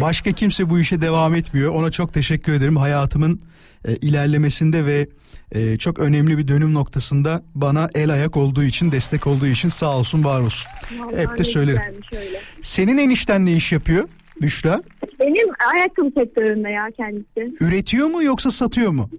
Başka 0.00 0.32
kimse 0.32 0.70
bu 0.70 0.78
işe 0.78 1.00
devam 1.00 1.34
etmiyor. 1.34 1.74
Ona 1.74 1.90
çok 1.90 2.14
teşekkür 2.14 2.52
ederim. 2.52 2.76
Hayatımın 2.76 3.40
e, 3.84 3.96
ilerlemesinde 3.96 4.86
ve 4.86 5.08
e, 5.52 5.78
çok 5.78 5.98
önemli 5.98 6.38
bir 6.38 6.48
dönüm 6.48 6.74
noktasında 6.74 7.42
bana 7.54 7.88
el 7.94 8.10
ayak 8.12 8.36
olduğu 8.36 8.64
için, 8.64 8.92
destek 8.92 9.26
olduğu 9.26 9.46
için 9.46 9.68
sağ 9.68 9.98
olsun, 9.98 10.24
var 10.24 10.40
olsun. 10.40 10.70
Vallahi 10.98 11.16
Hep 11.16 11.38
de 11.38 11.44
söylerim. 11.44 11.82
Senin 12.62 12.98
enişten 12.98 13.46
ne 13.46 13.52
iş 13.52 13.72
yapıyor 13.72 14.08
Büşra? 14.42 14.82
Benim 15.20 15.48
ayakkabı 15.74 16.10
sektöründe 16.18 16.68
ya 16.70 16.88
kendisi. 16.96 17.56
Üretiyor 17.60 18.08
mu 18.08 18.22
yoksa 18.22 18.50
satıyor 18.50 18.90
mu? 18.90 19.10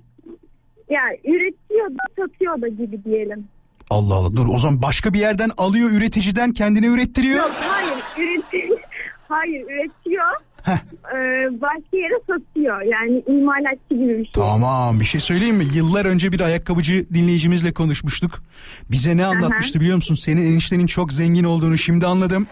Ya 0.90 1.02
üretiyor 1.24 1.90
da 1.90 2.24
satıyor 2.24 2.62
da 2.62 2.68
gibi 2.68 3.04
diyelim. 3.04 3.48
Allah 3.90 4.14
Allah 4.16 4.36
dur 4.36 4.48
o 4.54 4.58
zaman 4.58 4.82
başka 4.82 5.14
bir 5.14 5.20
yerden 5.20 5.50
alıyor 5.58 5.92
üreticiden 5.92 6.54
kendine 6.54 6.88
ürettiriyor. 6.88 7.40
Yok 7.40 7.52
hayır 7.60 8.04
üretiyor. 8.18 8.80
hayır 9.28 9.62
üretiyor. 9.62 10.26
Ee, 10.68 11.62
başka 11.62 11.98
yere 11.98 12.22
satıyor. 12.28 12.82
Yani 12.82 13.24
imalatçı 13.28 13.90
gibi 13.94 14.18
bir 14.18 14.26
şey. 14.26 14.34
Tamam 14.34 15.00
bir 15.00 15.06
şey 15.06 15.22
söyleyeyim 15.22 15.56
mi? 15.56 15.66
Yıllar 15.74 16.06
önce 16.06 16.32
bir 16.32 16.40
ayakkabıcı 16.40 17.06
dinleyicimizle 17.14 17.74
konuşmuştuk. 17.74 18.44
Bize 18.92 19.18
ne 19.18 19.26
anlatmıştı 19.26 19.80
biliyor 19.80 19.96
musun? 19.96 20.16
Senin 20.16 20.46
eniştenin 20.46 20.88
çok 20.88 21.14
zengin 21.14 21.44
olduğunu 21.44 21.78
şimdi 21.78 22.06
anladım. 22.06 22.48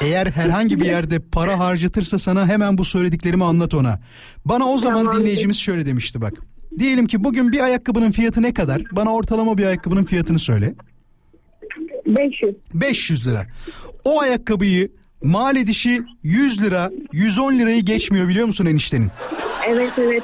Eğer 0.00 0.26
herhangi 0.26 0.80
bir 0.80 0.84
yerde 0.94 1.18
para 1.18 1.58
harcatırsa 1.58 2.18
sana 2.18 2.48
hemen 2.48 2.78
bu 2.78 2.84
söylediklerimi 2.84 3.44
anlat 3.44 3.74
ona. 3.74 4.00
Bana 4.44 4.68
o 4.68 4.78
zaman 4.78 5.12
dinleyicimiz 5.12 5.56
şöyle 5.56 5.86
demişti 5.86 6.20
bak. 6.20 6.34
Diyelim 6.78 7.06
ki 7.06 7.24
bugün 7.24 7.52
bir 7.52 7.60
ayakkabının 7.60 8.10
fiyatı 8.10 8.42
ne 8.42 8.54
kadar? 8.54 8.82
Bana 8.92 9.14
ortalama 9.14 9.58
bir 9.58 9.64
ayakkabının 9.64 10.04
fiyatını 10.04 10.38
söyle. 10.38 10.74
500. 12.06 12.54
500 12.74 13.26
lira. 13.26 13.46
O 14.04 14.20
ayakkabıyı 14.20 14.90
Mal 15.22 15.56
edişi 15.56 16.02
100 16.22 16.62
lira 16.62 16.90
110 17.12 17.52
lirayı 17.58 17.82
geçmiyor 17.82 18.28
biliyor 18.28 18.46
musun 18.46 18.66
eniştenin? 18.66 19.10
Evet 19.68 19.92
evet 19.98 20.22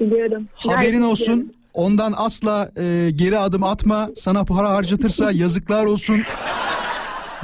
biliyorum. 0.00 0.48
Haberin 0.54 0.76
Gayet 0.90 1.04
olsun. 1.04 1.26
biliyorum. 1.40 1.54
Ondan 1.74 2.14
asla 2.16 2.70
e, 2.76 3.10
geri 3.14 3.38
adım 3.38 3.62
atma. 3.64 4.10
Sana 4.16 4.44
para 4.44 4.70
harcatırsa 4.70 5.32
yazıklar 5.32 5.84
olsun. 5.84 6.22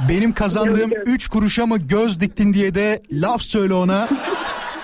Benim 0.09 0.33
kazandığım 0.33 0.91
3 1.05 1.27
kuruşa 1.27 1.65
mı 1.65 1.77
göz 1.77 2.19
diktin 2.21 2.53
diye 2.53 2.75
de 2.75 3.01
laf 3.11 3.41
söyle 3.41 3.73
ona. 3.73 4.09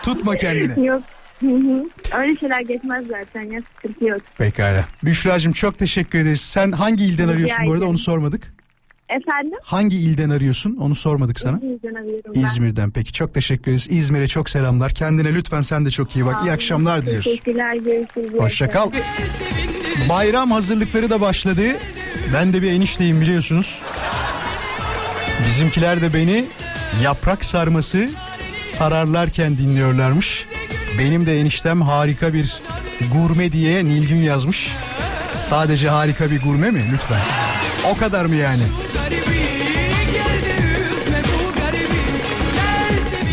Tutma 0.04 0.36
kendini. 0.36 0.86
Yok. 0.86 1.01
Hı 1.39 1.47
hı. 1.47 1.86
Öyle 2.18 2.36
şeyler 2.39 2.62
geçmez 2.62 3.06
zaten 3.08 3.51
ya 3.51 3.60
sıkıntı 3.76 4.06
yok. 4.06 4.22
Pekala. 4.38 4.86
Büşra'cığım 5.04 5.54
çok 5.54 5.78
teşekkür 5.78 6.20
ederiz. 6.20 6.41
Sen 6.41 6.72
hangi 6.72 7.04
ilden 7.06 7.28
arıyorsun 7.28 7.66
bu 7.68 7.74
arada 7.74 7.86
onu 7.86 7.97
sormadık. 7.97 8.54
Efendim? 9.10 9.58
Hangi 9.64 9.97
ilden 9.97 10.30
arıyorsun 10.30 10.78
onu 10.78 10.95
sormadık 10.95 11.39
sana. 11.39 11.58
İzmir'den 11.58 11.95
arıyorum 11.95 12.34
ben. 12.36 12.41
İzmir'den 12.41 12.91
peki 12.91 13.14
çok 13.14 13.34
teşekkür 13.34 13.72
ederiz. 13.72 13.88
İzmir'e 13.89 14.28
çok 14.28 14.49
selamlar. 14.49 14.93
Kendine 14.93 15.34
lütfen 15.34 15.62
sen 15.62 15.86
de 15.86 15.91
çok 15.91 16.16
iyi 16.16 16.26
bak. 16.26 16.36
İyi 16.45 16.51
akşamlar 16.51 17.06
diliyoruz. 17.06 17.26
Teşekkürler 17.26 17.74
görüşürüz. 17.76 18.39
Hoşça 18.39 18.70
kal. 18.70 18.91
Bayram 20.10 20.51
hazırlıkları 20.51 21.10
da 21.10 21.22
başladı. 21.22 21.64
Ben 22.34 22.54
de 22.54 22.62
bir 22.62 22.72
enişteyim 22.72 23.22
biliyorsunuz. 23.22 23.80
Bizimkiler 25.47 26.01
de 26.01 26.14
beni 26.14 26.45
yaprak 27.04 27.45
sarması 27.45 28.10
sararlarken 28.58 29.58
dinliyorlarmış. 29.58 30.47
Benim 30.99 31.26
de 31.26 31.39
eniştem 31.39 31.82
harika 31.82 32.34
bir 32.34 32.62
gurme 33.14 33.51
diye 33.51 33.86
Nilgün 33.86 34.16
yazmış. 34.24 34.74
Sadece 35.39 35.89
harika 35.89 36.32
bir 36.32 36.41
gurme 36.41 36.72
mi 36.72 36.82
lütfen? 36.93 37.22
O 37.91 37.97
kadar 37.97 38.26
mı 38.26 38.36
yani? 38.36 38.64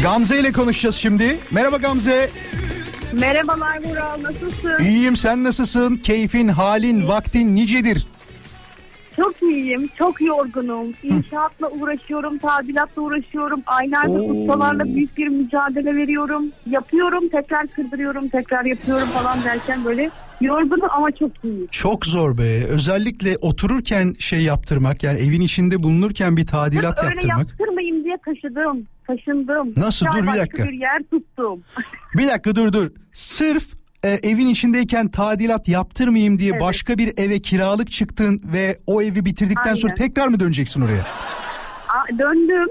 Gamze 0.03 0.40
ile 0.40 0.53
konuşacağız 0.53 0.94
şimdi. 0.94 1.38
Merhaba 1.51 1.76
Gamze. 1.76 2.30
Merhabalar 3.12 3.84
Vural 3.84 4.22
nasılsın? 4.22 4.84
İyiyim 4.84 5.16
sen 5.16 5.44
nasılsın? 5.44 5.96
Keyfin, 5.96 6.48
halin, 6.48 7.09
vaktin 7.09 7.55
nicedir? 7.57 8.07
Çok 9.16 9.42
iyiyim, 9.42 9.88
çok 9.98 10.20
yorgunum. 10.20 10.86
İnşaatla 11.03 11.70
uğraşıyorum, 11.70 12.38
tadilatla 12.38 13.03
uğraşıyorum. 13.03 13.62
Aylardır 13.66 14.18
Oo. 14.20 14.32
ustalarla 14.32 14.84
büyük 14.84 15.16
bir 15.16 15.28
mücadele 15.28 15.96
veriyorum. 15.96 16.44
Yapıyorum, 16.66 17.28
tekrar 17.28 17.66
kırdırıyorum, 17.66 18.28
tekrar 18.28 18.64
yapıyorum 18.64 19.09
falan 19.09 19.44
derken 19.44 19.84
böyle 19.84 20.11
yorgunum 20.40 20.88
ama 20.90 21.11
çok 21.11 21.30
iyiyim. 21.44 21.66
Çok 21.70 22.07
zor 22.07 22.38
be. 22.38 22.64
Özellikle 22.64 23.36
otururken 23.40 24.14
şey 24.18 24.40
yaptırmak 24.42 25.03
yani 25.03 25.18
evin 25.18 25.40
içinde 25.40 25.82
bulunurken 25.82 26.36
bir 26.36 26.46
tadilat 26.46 26.98
Sırf 26.98 27.05
öyle 27.11 27.14
yaptırmak. 27.14 27.38
yaptırmayayım 27.48 28.05
diye 28.05 28.16
taşıdım, 28.24 28.86
taşındım. 29.16 29.72
Nasıl? 29.76 30.06
Dur 30.06 30.22
bir 30.22 30.38
dakika. 30.38 30.64
bir 30.68 30.72
yer 30.72 31.02
tuttum. 31.11 31.61
Bir 32.18 32.26
dakika 32.28 32.54
dur 32.54 32.72
dur. 32.72 32.90
Sırf 33.12 33.64
e, 34.04 34.08
evin 34.08 34.46
içindeyken 34.46 35.08
tadilat 35.08 35.68
yaptırmayayım 35.68 36.38
diye 36.38 36.50
Evet. 36.50 36.61
başka 36.61 36.98
bir 36.98 37.12
eve 37.16 37.40
kiralık 37.42 37.90
çıktın 37.90 38.42
ve 38.44 38.78
o 38.86 39.02
evi 39.02 39.24
bitirdikten 39.24 39.74
sonra 39.74 39.92
Aynen. 39.98 40.08
tekrar 40.08 40.28
mı 40.28 40.40
döneceksin 40.40 40.80
oraya? 40.82 41.02
Aa, 41.88 42.18
Döndüm, 42.18 42.68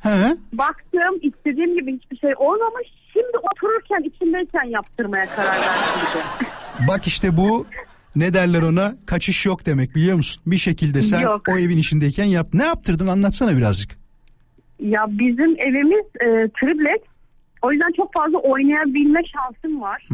He? 0.00 0.36
baktım, 0.52 1.14
istediğim 1.22 1.74
gibi 1.74 1.96
hiçbir 1.96 2.16
şey 2.16 2.30
olmamış. 2.36 2.88
Şimdi 3.12 3.38
otururken, 3.52 4.08
içindeyken 4.10 4.64
yaptırmaya 4.64 5.26
karar 5.26 5.56
verdim. 5.60 6.46
Bak 6.88 7.06
işte 7.06 7.36
bu 7.36 7.66
ne 8.16 8.34
derler 8.34 8.62
ona 8.62 8.96
kaçış 9.06 9.46
yok 9.46 9.66
demek 9.66 9.94
biliyor 9.94 10.16
musun? 10.16 10.42
Bir 10.46 10.56
şekilde 10.56 11.02
sen 11.02 11.20
Yok. 11.20 11.42
o 11.50 11.58
evin 11.58 11.78
içindeyken 11.78 12.24
yap. 12.24 12.48
Ne 12.54 12.64
yaptırdın 12.64 13.06
anlatsana 13.06 13.56
birazcık. 13.56 13.98
Ya 14.80 15.06
bizim 15.08 15.56
evimiz 15.58 16.06
e, 16.20 16.48
triplex. 16.60 17.00
O 17.62 17.72
yüzden 17.72 17.92
çok 17.96 18.12
fazla 18.14 18.38
oynayabilme 18.38 19.20
şansım 19.24 19.80
var. 19.80 20.06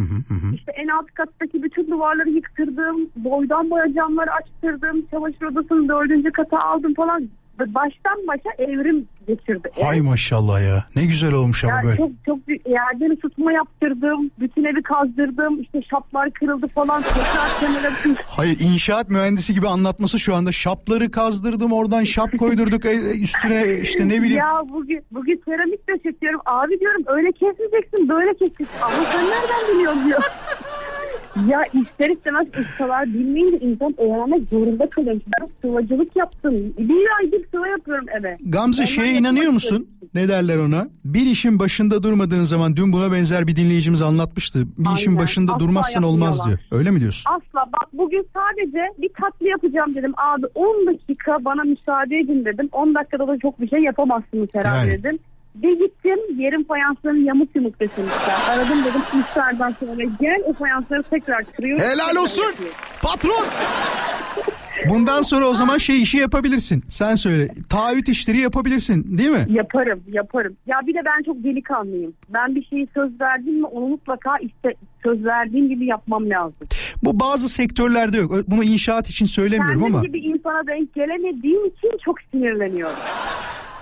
İşte 0.55 0.73
en 0.73 0.89
alt 0.89 1.07
kattaki 1.15 1.63
bütün 1.63 1.91
duvarları 1.91 2.31
yıktırdım. 2.31 3.11
Boydan 3.17 3.71
boya 3.71 3.93
camları 3.95 4.33
açtırdım. 4.33 5.07
Çamaşır 5.11 5.43
odasını 5.47 5.89
dördüncü 5.89 6.33
kata 6.33 6.59
aldım 6.59 6.95
falan. 6.95 7.29
Baştan 7.59 8.27
başa 8.29 8.51
evrim 8.59 9.09
geçirdi. 9.27 9.71
Hay 9.83 10.01
maşallah 10.01 10.63
ya. 10.63 10.85
Ne 10.97 11.05
güzel 11.07 11.33
olmuş 11.33 11.65
ama 11.65 11.73
Ya 11.73 11.83
böyle. 11.85 11.97
çok 11.97 12.11
çok 12.27 12.49
büyük 12.49 12.67
yerden 12.67 13.17
ısıtma 13.17 13.53
yaptırdım. 13.53 14.31
Bütün 14.41 14.65
evi 14.65 14.83
kazdırdım. 14.83 15.61
İşte 15.63 15.83
şaplar 15.91 16.31
kırıldı 16.31 16.67
falan. 16.67 17.03
Hayır 18.27 18.57
inşaat 18.61 19.11
mühendisi 19.11 19.55
gibi 19.55 19.69
anlatması 19.69 20.19
şu 20.19 20.35
anda 20.35 20.53
şapları 20.53 21.11
kazdırdım 21.11 21.73
oradan 21.73 22.05
şap 22.05 22.39
koydurduk 22.39 22.85
e, 22.85 23.21
üstüne 23.21 23.79
işte 23.83 24.09
ne 24.09 24.23
bileyim. 24.23 24.37
Ya 24.39 24.63
bugün 24.69 25.05
bugün 25.11 25.43
seramik 25.45 25.89
döşetiyorum. 25.89 26.41
Abi 26.47 26.81
diyorum 26.81 27.03
öyle 27.07 27.33
kesmeyeceksin 27.33 28.09
böyle 28.09 28.33
keseceksin. 28.35 28.69
Ama 28.83 28.95
sen 29.13 29.25
nereden 29.25 29.75
biliyorsun 29.75 30.07
diyor. 30.09 30.23
Ya 31.51 31.63
ister 31.83 32.11
istemez 32.11 32.47
ustalar 32.61 33.07
bilmeyince 33.07 33.59
insan 33.59 34.01
öğrenmek 34.01 34.49
zorunda 34.49 34.91
kalıyor. 34.91 35.17
Ben 35.41 35.49
sıvacılık 35.63 36.17
yaptım. 36.17 36.55
Bir 36.79 37.07
aydır 37.21 37.47
sıva 37.55 37.69
yapıyorum 37.69 38.07
eve. 38.21 38.37
Gamze 38.41 38.83
Ondan 38.83 38.91
şeye 38.93 39.13
inanıyor 39.13 39.53
musun? 39.53 39.89
Ne 40.15 40.29
derler 40.29 40.57
ona? 40.57 40.89
Bir 41.05 41.27
işin 41.27 41.59
başında 41.59 42.03
durmadığın 42.03 42.45
zaman 42.45 42.77
dün 42.77 42.93
buna 42.93 43.13
benzer 43.13 43.47
bir 43.47 43.57
dinleyicimiz 43.57 44.03
anlatmıştı. 44.03 44.59
Bir 44.79 44.95
işin 44.95 45.11
Aynen. 45.11 45.23
başında 45.23 45.53
Asla 45.53 45.61
durmazsan 45.61 46.03
olmaz 46.03 46.47
diyor. 46.47 46.59
Öyle 46.73 46.91
mi 46.91 47.01
diyorsun? 47.01 47.31
Asla 47.31 47.67
bak 47.73 47.89
bugün 47.93 48.27
sadece 48.35 48.83
bir 48.99 49.11
tatlı 49.21 49.47
yapacağım 49.49 49.95
dedim. 49.95 50.13
Abi 50.17 50.47
10 50.55 50.87
dakika 50.87 51.45
bana 51.45 51.63
müsaade 51.63 52.15
edin 52.15 52.45
dedim. 52.45 52.69
10 52.73 52.95
dakikada 52.95 53.29
da 53.29 53.39
çok 53.39 53.61
bir 53.61 53.69
şey 53.69 53.81
yapamazsınız 53.81 54.49
herhalde 54.53 54.91
Yani. 54.91 54.99
dedim. 55.03 55.19
Bir 55.55 55.79
gittim 55.79 56.19
yerin 56.39 56.65
fayanslarını 56.65 57.19
yamuk 57.19 57.49
yumuk 57.57 57.81
desinmişler. 57.81 58.35
Aradım 58.51 58.79
dedim 58.85 59.21
iftardan 59.21 59.75
sonra 59.81 60.03
gel 60.21 60.43
o 60.47 60.53
fayansları 60.53 61.03
tekrar 61.03 61.45
kırıyoruz. 61.45 61.85
Helal 61.85 62.17
olsun. 62.17 62.43
yapıyoruz. 62.43 62.77
Patron! 63.03 63.45
Bundan 64.89 65.23
sonra 65.23 65.47
o 65.47 65.55
zaman 65.55 65.79
şey 65.79 66.03
işi 66.03 66.19
yapabilirsin. 66.19 66.85
Sen 66.89 67.15
söyle. 67.15 67.49
Taahhüt 67.69 68.09
işleri 68.09 68.41
yapabilirsin 68.41 69.19
değil 69.19 69.31
mi? 69.31 69.47
Yaparım 69.49 70.03
yaparım. 70.09 70.57
Ya 70.67 70.81
bir 70.87 70.95
de 70.95 70.99
ben 71.05 71.23
çok 71.23 71.45
delikanlıyım. 71.45 72.15
Ben 72.29 72.55
bir 72.55 72.65
şeyi 72.65 72.89
söz 72.95 73.21
verdim 73.21 73.61
mi 73.61 73.67
onu 73.67 73.87
mutlaka 73.89 74.39
iste, 74.39 74.75
söz 75.03 75.25
verdiğim 75.25 75.69
gibi 75.69 75.87
yapmam 75.87 76.31
lazım. 76.31 76.67
Bu 77.03 77.21
bazı 77.21 77.49
sektörlerde 77.49 78.17
yok. 78.17 78.33
Bunu 78.49 78.65
inşaat 78.65 79.09
için 79.11 79.27
söylemiyorum 79.27 79.81
Kendim 79.81 79.97
ama. 79.97 80.07
gibi 80.07 80.19
insana 80.19 80.67
denk 80.67 80.95
gelemediğim 80.95 81.67
için 81.67 81.91
çok 82.05 82.17
sinirleniyorum. 82.33 82.97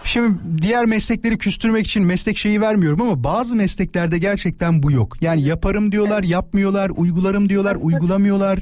Şimdi 0.04 0.38
diğer 0.62 0.86
meslekleri 0.86 1.38
küstürmek 1.38 1.86
için 1.86 2.02
meslek 2.06 2.36
şeyi 2.38 2.60
vermiyorum 2.60 3.00
ama 3.02 3.24
bazı 3.24 3.56
mesleklerde 3.56 4.18
gerçekten 4.18 4.82
bu 4.82 4.92
yok. 4.92 5.16
Yani 5.20 5.42
yaparım 5.42 5.92
diyorlar, 5.92 6.22
yapmıyorlar, 6.22 6.90
uygularım 6.96 7.48
diyorlar, 7.48 7.76
uygulamıyorlar. 7.80 8.58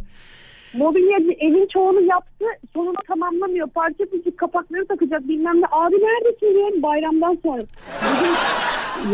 Mobilyacı 0.74 1.32
evin 1.40 1.68
çoğunu 1.72 2.00
yaptı 2.00 2.44
sonunu 2.74 2.96
tamamlamıyor. 3.08 3.68
Parça 3.68 4.04
küçük 4.12 4.38
kapakları 4.38 4.86
takacak 4.86 5.28
bilmem 5.28 5.60
ne. 5.60 5.66
Abi 5.70 5.94
neredesin 5.94 6.54
diyorum 6.54 6.82
bayramdan 6.82 7.38
sonra. 7.42 7.62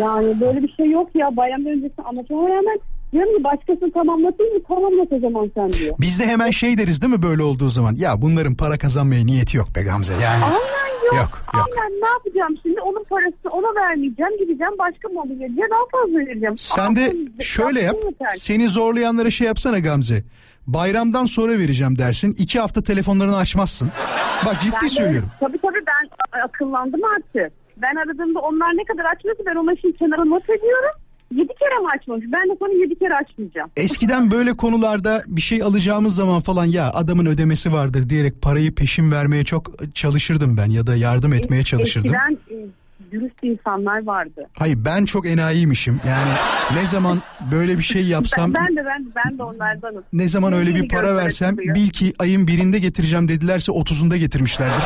Yani 0.01 0.41
böyle 0.41 0.63
bir 0.63 0.73
şey 0.77 0.91
yok 0.91 1.11
ya 1.15 1.37
bayramdan 1.37 1.73
öncesi 1.73 2.03
anlatmama 2.05 2.49
rağmen 2.49 2.79
diyorum 3.13 3.37
ki 3.37 3.45
başkasını 3.45 3.93
tamamlatayım 3.93 4.55
mı 4.55 4.61
tamamlat 4.69 5.09
o 5.13 5.19
zaman 5.21 5.51
sen 5.55 5.73
diyor. 5.73 5.95
Biz 6.01 6.21
de 6.21 6.27
hemen 6.27 6.51
şey 6.51 6.79
deriz 6.79 7.03
değil 7.03 7.13
mi 7.13 7.23
böyle 7.23 7.43
olduğu 7.43 7.69
zaman? 7.69 7.95
Ya 7.95 8.23
bunların 8.23 8.55
para 8.55 8.79
kazanmaya 8.79 9.25
niyeti 9.25 9.57
yok 9.57 9.69
be 9.77 9.83
Gamze 9.83 10.13
yani. 10.13 10.45
Aynen 10.45 10.55
yok. 10.55 11.15
Yok, 11.15 11.15
yok. 11.15 11.43
Aynen 11.53 12.01
ne 12.03 12.09
yapacağım 12.09 12.55
şimdi 12.63 12.81
onun 12.81 13.05
parasını 13.05 13.51
ona 13.53 13.81
vermeyeceğim 13.83 14.33
gideceğim 14.39 14.73
başka 14.79 15.09
mobilyacıya 15.09 15.67
daha 15.71 16.01
fazla 16.01 16.19
vereceğim. 16.19 16.59
Sen 16.59 16.97
de 16.97 17.05
Ama 17.05 17.43
şöyle 17.43 17.81
yap. 17.81 17.97
yeter. 18.05 18.31
Seni 18.35 18.69
zorlayanlara 18.69 19.31
şey 19.31 19.47
yapsana 19.47 19.79
Gamze. 19.79 20.25
Bayramdan 20.67 21.25
sonra 21.27 21.53
vereceğim 21.53 21.99
dersin. 21.99 22.35
iki 22.39 22.61
hafta 22.61 22.83
telefonlarını 22.83 23.37
açmazsın. 23.37 23.91
Bak 24.47 24.61
ciddi 24.61 24.75
Ben 24.75 24.89
de- 24.89 24.89
söylüyorum. 24.89 25.29
Tabii 25.41 25.59
tabii 25.59 25.85
ben 25.87 26.39
akıllandım 26.41 27.01
artık. 27.17 27.53
Ben 27.77 27.95
aradığımda 27.97 28.41
onlar 28.41 28.69
ne 28.77 28.85
kadar 28.85 29.05
açmıyorsa 29.17 29.43
ben 29.47 29.55
ona 29.55 29.77
şimdi 29.77 29.97
kenara 29.99 30.25
not 30.25 30.45
ediyorum. 30.51 30.91
Yedi 31.35 31.49
kere 31.49 31.79
mi 31.83 31.89
açmamış? 31.99 32.25
Ben 32.33 32.51
de 32.51 32.57
sonra 32.59 32.73
yedi 32.73 32.99
kere 32.99 33.15
açmayacağım. 33.15 33.71
Eskiden 33.77 34.31
böyle 34.31 34.53
konularda 34.53 35.23
bir 35.27 35.41
şey 35.41 35.63
alacağımız 35.63 36.15
zaman 36.15 36.41
falan 36.41 36.65
ya 36.65 36.91
adamın 36.91 37.27
ödemesi 37.27 37.73
vardır 37.73 38.09
diyerek 38.09 38.43
parayı 38.43 38.75
peşin 38.75 39.13
vermeye 39.13 39.45
çok 39.45 39.95
çalışırdım 39.95 40.57
ben 40.57 40.71
ya 40.71 40.87
da 40.87 40.97
yardım 40.97 41.33
etmeye 41.33 41.65
çalışırdım. 41.65 42.15
Eskiden 42.15 42.39
e, 42.51 42.67
dürüst 43.13 43.37
insanlar 43.43 44.07
vardı. 44.07 44.47
Hayır 44.59 44.79
ben 44.85 45.05
çok 45.05 45.27
enayiymişim. 45.27 46.01
Yani 46.09 46.31
ne 46.81 46.87
zaman 46.87 47.23
böyle 47.53 47.79
bir 47.79 47.83
şey 47.83 48.03
yapsam 48.07 48.55
Ben, 48.55 48.67
ben 48.69 48.77
de 48.77 48.85
ben, 48.87 49.07
ben 49.27 49.39
de 49.39 49.43
onlardanım. 49.43 50.05
ne 50.13 50.29
zaman 50.29 50.53
öyle 50.53 50.75
bir 50.75 50.89
para 50.89 51.17
versem 51.17 51.59
bil 51.59 51.89
ki 51.91 52.13
ayın 52.19 52.47
birinde 52.47 52.79
getireceğim 52.79 53.29
dedilerse 53.29 53.73
otuzunda 53.73 54.17
getirmişlerdir. 54.17 54.85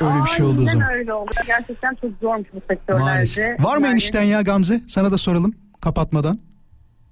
Öyle 0.00 0.24
bir 0.24 0.30
şey 0.30 0.46
olduğu 0.46 0.66
zaman. 0.66 0.90
öyle 0.92 1.12
oldu. 1.12 1.30
Gerçekten 1.46 1.94
çok 2.00 2.10
zormuş 2.22 2.48
bu 2.54 2.60
sektörlerde. 2.74 3.04
Maalesef. 3.04 3.64
Var 3.64 3.76
mı 3.76 3.84
Yani 3.86 3.92
enişten 3.92 4.22
ya 4.22 4.42
Gamze? 4.42 4.80
Sana 4.88 5.10
da 5.12 5.18
soralım 5.18 5.54
kapatmadan. 5.80 6.38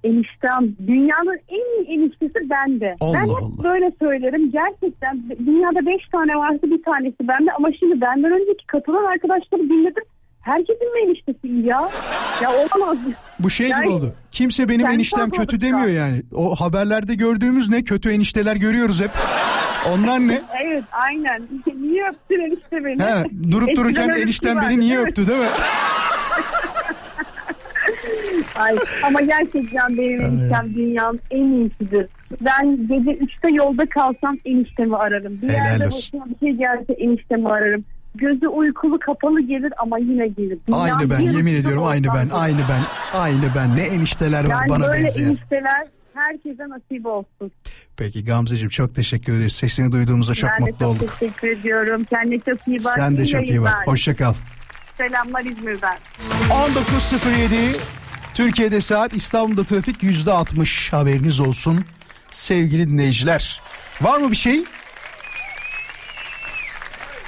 Eniştem. 0.03 0.75
Dünyanın 0.87 1.39
en 1.49 1.83
iyi 1.83 1.97
eniştesi 1.99 2.49
bende. 2.49 2.95
Allah 2.99 3.13
ben 3.13 3.21
hep 3.23 3.29
Allah. 3.29 3.63
böyle 3.63 3.91
söylerim. 3.99 4.51
Gerçekten 4.51 5.23
dünyada 5.45 5.85
beş 5.85 6.09
tane 6.11 6.35
varsa 6.35 6.63
bir 6.63 6.83
tanesi 6.83 7.15
bende. 7.27 7.51
Ama 7.57 7.67
şimdi 7.79 8.01
benden 8.01 8.31
önceki 8.31 8.67
katılan 8.67 9.03
arkadaşları 9.13 9.61
dinledim. 9.61 10.03
Herkesin 10.41 10.93
mi 10.93 10.99
eniştesi 11.07 11.47
iyi 11.47 11.65
ya? 11.65 11.89
Ya 12.43 12.49
olamaz. 12.51 12.97
Bu 13.39 13.49
şey 13.49 13.67
Yani- 13.67 13.83
gibi 13.85 13.93
oldu. 13.93 14.13
Kimse 14.31 14.69
benim 14.69 14.85
eniştem 14.85 15.29
kötü 15.29 15.61
demiyor 15.61 15.87
ya. 15.87 15.93
yani. 16.07 16.21
O 16.35 16.55
haberlerde 16.55 17.15
gördüğümüz 17.15 17.69
ne? 17.69 17.83
Kötü 17.83 18.09
enişteler 18.09 18.55
görüyoruz 18.55 19.01
hep. 19.01 19.11
Onlar 19.93 20.19
ne? 20.19 20.41
Evet 20.63 20.83
aynen. 20.91 21.41
niye 21.81 22.03
öptün 22.09 22.39
enişte 22.39 22.85
beni? 22.85 23.03
He, 23.03 23.23
durup 23.51 23.69
Eskiden 23.69 23.75
dururken 23.85 24.05
şey 24.05 24.15
beni 24.45 24.55
vardı, 24.57 24.79
niye 24.79 24.99
öptü 24.99 25.27
değil 25.27 25.39
mi? 25.39 25.47
Ay, 28.55 28.75
ama 29.05 29.21
gerçekten 29.21 29.97
benim 29.97 30.21
eniştem 30.21 30.73
dünyanın 30.75 31.19
en 31.31 31.45
iyisidir. 31.51 32.07
Ben 32.41 32.87
gece 32.87 33.11
3'te 33.11 33.55
yolda 33.55 33.85
kalsam 33.89 34.37
eniştemi 34.45 34.97
ararım. 34.97 35.41
Bir 35.41 35.49
Helal 35.49 35.65
yerde 35.65 35.87
olsun. 35.87 35.97
başıma 36.21 36.25
bir 36.25 36.47
şey 36.47 36.55
gelse 36.57 36.93
eniştemi 36.93 37.49
ararım. 37.49 37.85
Gözü 38.15 38.47
uykulu 38.47 38.99
kapalı 38.99 39.41
gelir 39.41 39.73
ama 39.77 39.97
yine 39.99 40.27
gelir. 40.27 40.57
Dünyanın 40.67 40.89
Aynı 40.99 41.09
ben 41.09 41.19
yemin 41.19 41.55
ediyorum 41.55 41.83
aynı 41.83 42.07
ben 42.07 42.29
aynı 42.33 42.57
ben 42.69 42.81
aynı 43.19 43.43
ben 43.55 43.75
ne 43.75 43.81
enişteler 43.83 44.43
var 44.45 44.49
Yani 44.49 44.69
bana 44.69 44.87
böyle 44.87 45.03
benzeyen. 45.03 45.27
enişteler 45.29 45.87
herkese 46.15 46.63
nasip 46.69 47.05
olsun. 47.05 47.51
Peki 47.97 48.25
Gamzeciğim 48.25 48.69
çok 48.69 48.95
teşekkür 48.95 49.33
ederiz. 49.37 49.53
Sesini 49.53 49.91
duyduğumuza 49.91 50.33
çok 50.33 50.49
ben 50.49 50.65
de 50.65 50.71
mutlu 50.71 50.85
çok 50.85 50.95
olduk. 50.95 51.19
teşekkür 51.19 51.47
ediyorum. 51.47 52.03
Kendine 52.03 52.39
çok 52.39 52.67
iyi 52.67 52.77
bak. 52.85 52.93
Sen 52.95 53.17
de 53.17 53.23
İyi 53.23 53.27
çok 53.27 53.41
iyi 53.41 53.43
bak. 53.43 53.49
yayınlar. 53.49 53.87
Hoşça 53.87 54.15
kal. 54.15 54.33
Selamlar 54.97 55.41
İzmir'den. 55.43 55.97
19.07 56.49 57.77
Türkiye'de 58.33 58.81
saat 58.81 59.13
İstanbul'da 59.13 59.63
trafik 59.63 60.03
%60 60.03 60.91
haberiniz 60.91 61.39
olsun 61.39 61.85
sevgili 62.29 62.89
dinleyiciler. 62.89 63.61
Var 64.01 64.17
mı 64.17 64.31
bir 64.31 64.35
şey? 64.35 64.63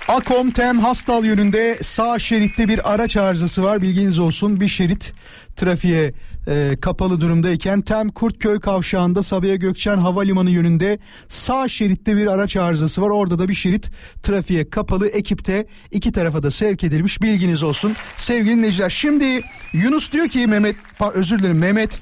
Akom 0.08 0.52
Tem 0.52 0.80
Hastal 0.80 1.26
yönünde 1.26 1.78
sağ 1.82 2.20
şeritte 2.20 2.68
bir 2.68 2.94
araç 2.94 3.18
arızası 3.18 3.64
var 3.64 3.82
bilginiz 3.82 4.20
olsun. 4.20 4.60
Bir 4.60 4.68
şerit 4.68 5.14
trafiğe 5.58 6.14
e, 6.48 6.78
kapalı 6.82 7.22
durumdayken 7.22 7.82
Tem 7.82 8.10
Kurtköy 8.10 8.60
kavşağında 8.60 9.24
Sabiha 9.24 9.56
Gökçen 9.56 9.98
Havalimanı 9.98 10.50
yönünde 10.50 11.00
sağ 11.28 11.68
şeritte 11.68 12.18
bir 12.18 12.28
araç 12.28 12.56
arızası 12.56 13.02
var. 13.02 13.10
Orada 13.10 13.40
da 13.40 13.50
bir 13.50 13.54
şerit 13.54 13.92
trafiğe 14.24 14.70
kapalı 14.70 15.08
ekipte 15.08 15.68
iki 15.92 16.12
tarafa 16.12 16.44
da 16.44 16.52
sevk 16.52 16.84
edilmiş 16.84 17.22
bilginiz 17.22 17.64
olsun. 17.64 17.96
Sevgili 18.16 18.58
dinleyiciler 18.58 18.90
şimdi 18.90 19.42
Yunus 19.74 20.12
diyor 20.12 20.28
ki 20.28 20.48
Mehmet 20.48 20.76
özür 21.14 21.40
dilerim 21.40 21.58
Mehmet 21.58 22.00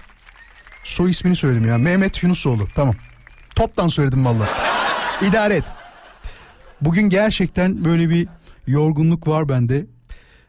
soy 0.84 1.10
ismini 1.10 1.36
söyledim 1.36 1.68
ya 1.68 1.78
Mehmet 1.78 2.24
Yunusoğlu 2.24 2.68
tamam 2.76 2.96
toptan 3.56 3.88
söyledim 3.88 4.26
valla 4.26 4.50
idare 5.30 5.56
et. 5.56 5.64
Bugün 6.82 7.10
gerçekten 7.10 7.86
böyle 7.86 8.10
bir 8.10 8.28
yorgunluk 8.68 9.28
var 9.28 9.50
bende. 9.50 9.95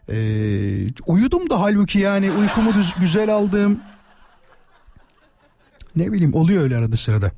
Ee, 0.09 0.93
uyudum 1.07 1.51
da 1.51 1.61
halbuki 1.61 1.99
yani 1.99 2.31
uykumu 2.31 2.75
düz, 2.75 2.95
güzel 3.01 3.35
aldım. 3.35 3.81
Ne 5.97 6.13
bileyim 6.13 6.35
oluyor 6.35 6.63
öyle 6.63 6.77
arada 6.77 6.97
sırada. 6.97 7.31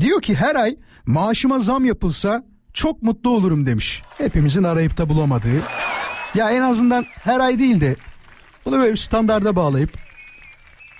Diyor 0.00 0.22
ki 0.22 0.34
her 0.34 0.54
ay 0.54 0.76
maaşıma 1.06 1.58
zam 1.60 1.84
yapılsa 1.84 2.44
çok 2.72 3.02
mutlu 3.02 3.30
olurum 3.30 3.66
demiş. 3.66 4.02
Hepimizin 4.18 4.62
arayıp 4.62 4.98
da 4.98 5.08
bulamadığı. 5.08 5.62
Ya 6.34 6.50
en 6.50 6.62
azından 6.62 7.06
her 7.08 7.40
ay 7.40 7.58
değil 7.58 7.80
de 7.80 7.96
bunu 8.64 8.78
böyle 8.78 8.96
standarda 8.96 9.56
bağlayıp 9.56 9.98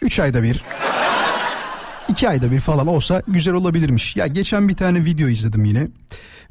3 0.03 0.21
ayda 0.21 0.43
bir 0.43 0.65
2 2.09 2.29
ayda 2.29 2.51
bir 2.51 2.61
falan 2.61 2.87
olsa 2.87 3.23
güzel 3.29 3.55
olabilirmiş. 3.55 4.17
Ya 4.17 4.27
geçen 4.27 4.69
bir 4.69 4.77
tane 4.77 5.05
video 5.05 5.29
izledim 5.29 5.65
yine. 5.65 5.89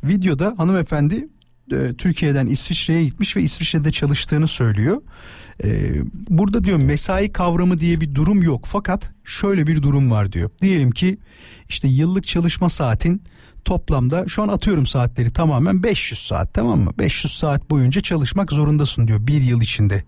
Videoda 0.04 0.54
hanımefendi 0.58 1.28
e, 1.72 1.94
Türkiye'den 1.98 2.48
İsviçre'ye 2.48 3.04
gitmiş 3.04 3.38
ve 3.38 3.42
İsviçre'de 3.42 3.92
çalıştığını 3.92 4.48
söylüyor. 4.48 5.02
E, 5.64 5.94
burada 6.30 6.64
diyor 6.64 6.78
mesai 6.78 7.32
kavramı 7.32 7.78
diye 7.78 8.02
bir 8.02 8.16
durum 8.16 8.44
yok 8.44 8.66
fakat 8.66 9.10
şöyle 9.24 9.68
bir 9.68 9.82
durum 9.82 10.12
var 10.12 10.32
diyor. 10.32 10.50
Diyelim 10.62 10.92
ki 10.92 11.18
işte 11.70 11.88
yıllık 11.88 12.28
çalışma 12.28 12.70
saatin 12.70 13.22
toplamda 13.66 14.28
şu 14.28 14.44
an 14.44 14.48
atıyorum 14.48 14.86
saatleri 14.86 15.34
tamamen 15.34 15.84
500 15.84 16.20
saat 16.20 16.54
tamam 16.54 16.80
mı? 16.80 16.92
500 16.98 17.38
saat 17.38 17.70
boyunca 17.70 18.02
çalışmak 18.02 18.52
zorundasın 18.52 19.08
diyor 19.08 19.28
bir 19.28 19.42
yıl 19.42 19.62
içinde. 19.62 20.04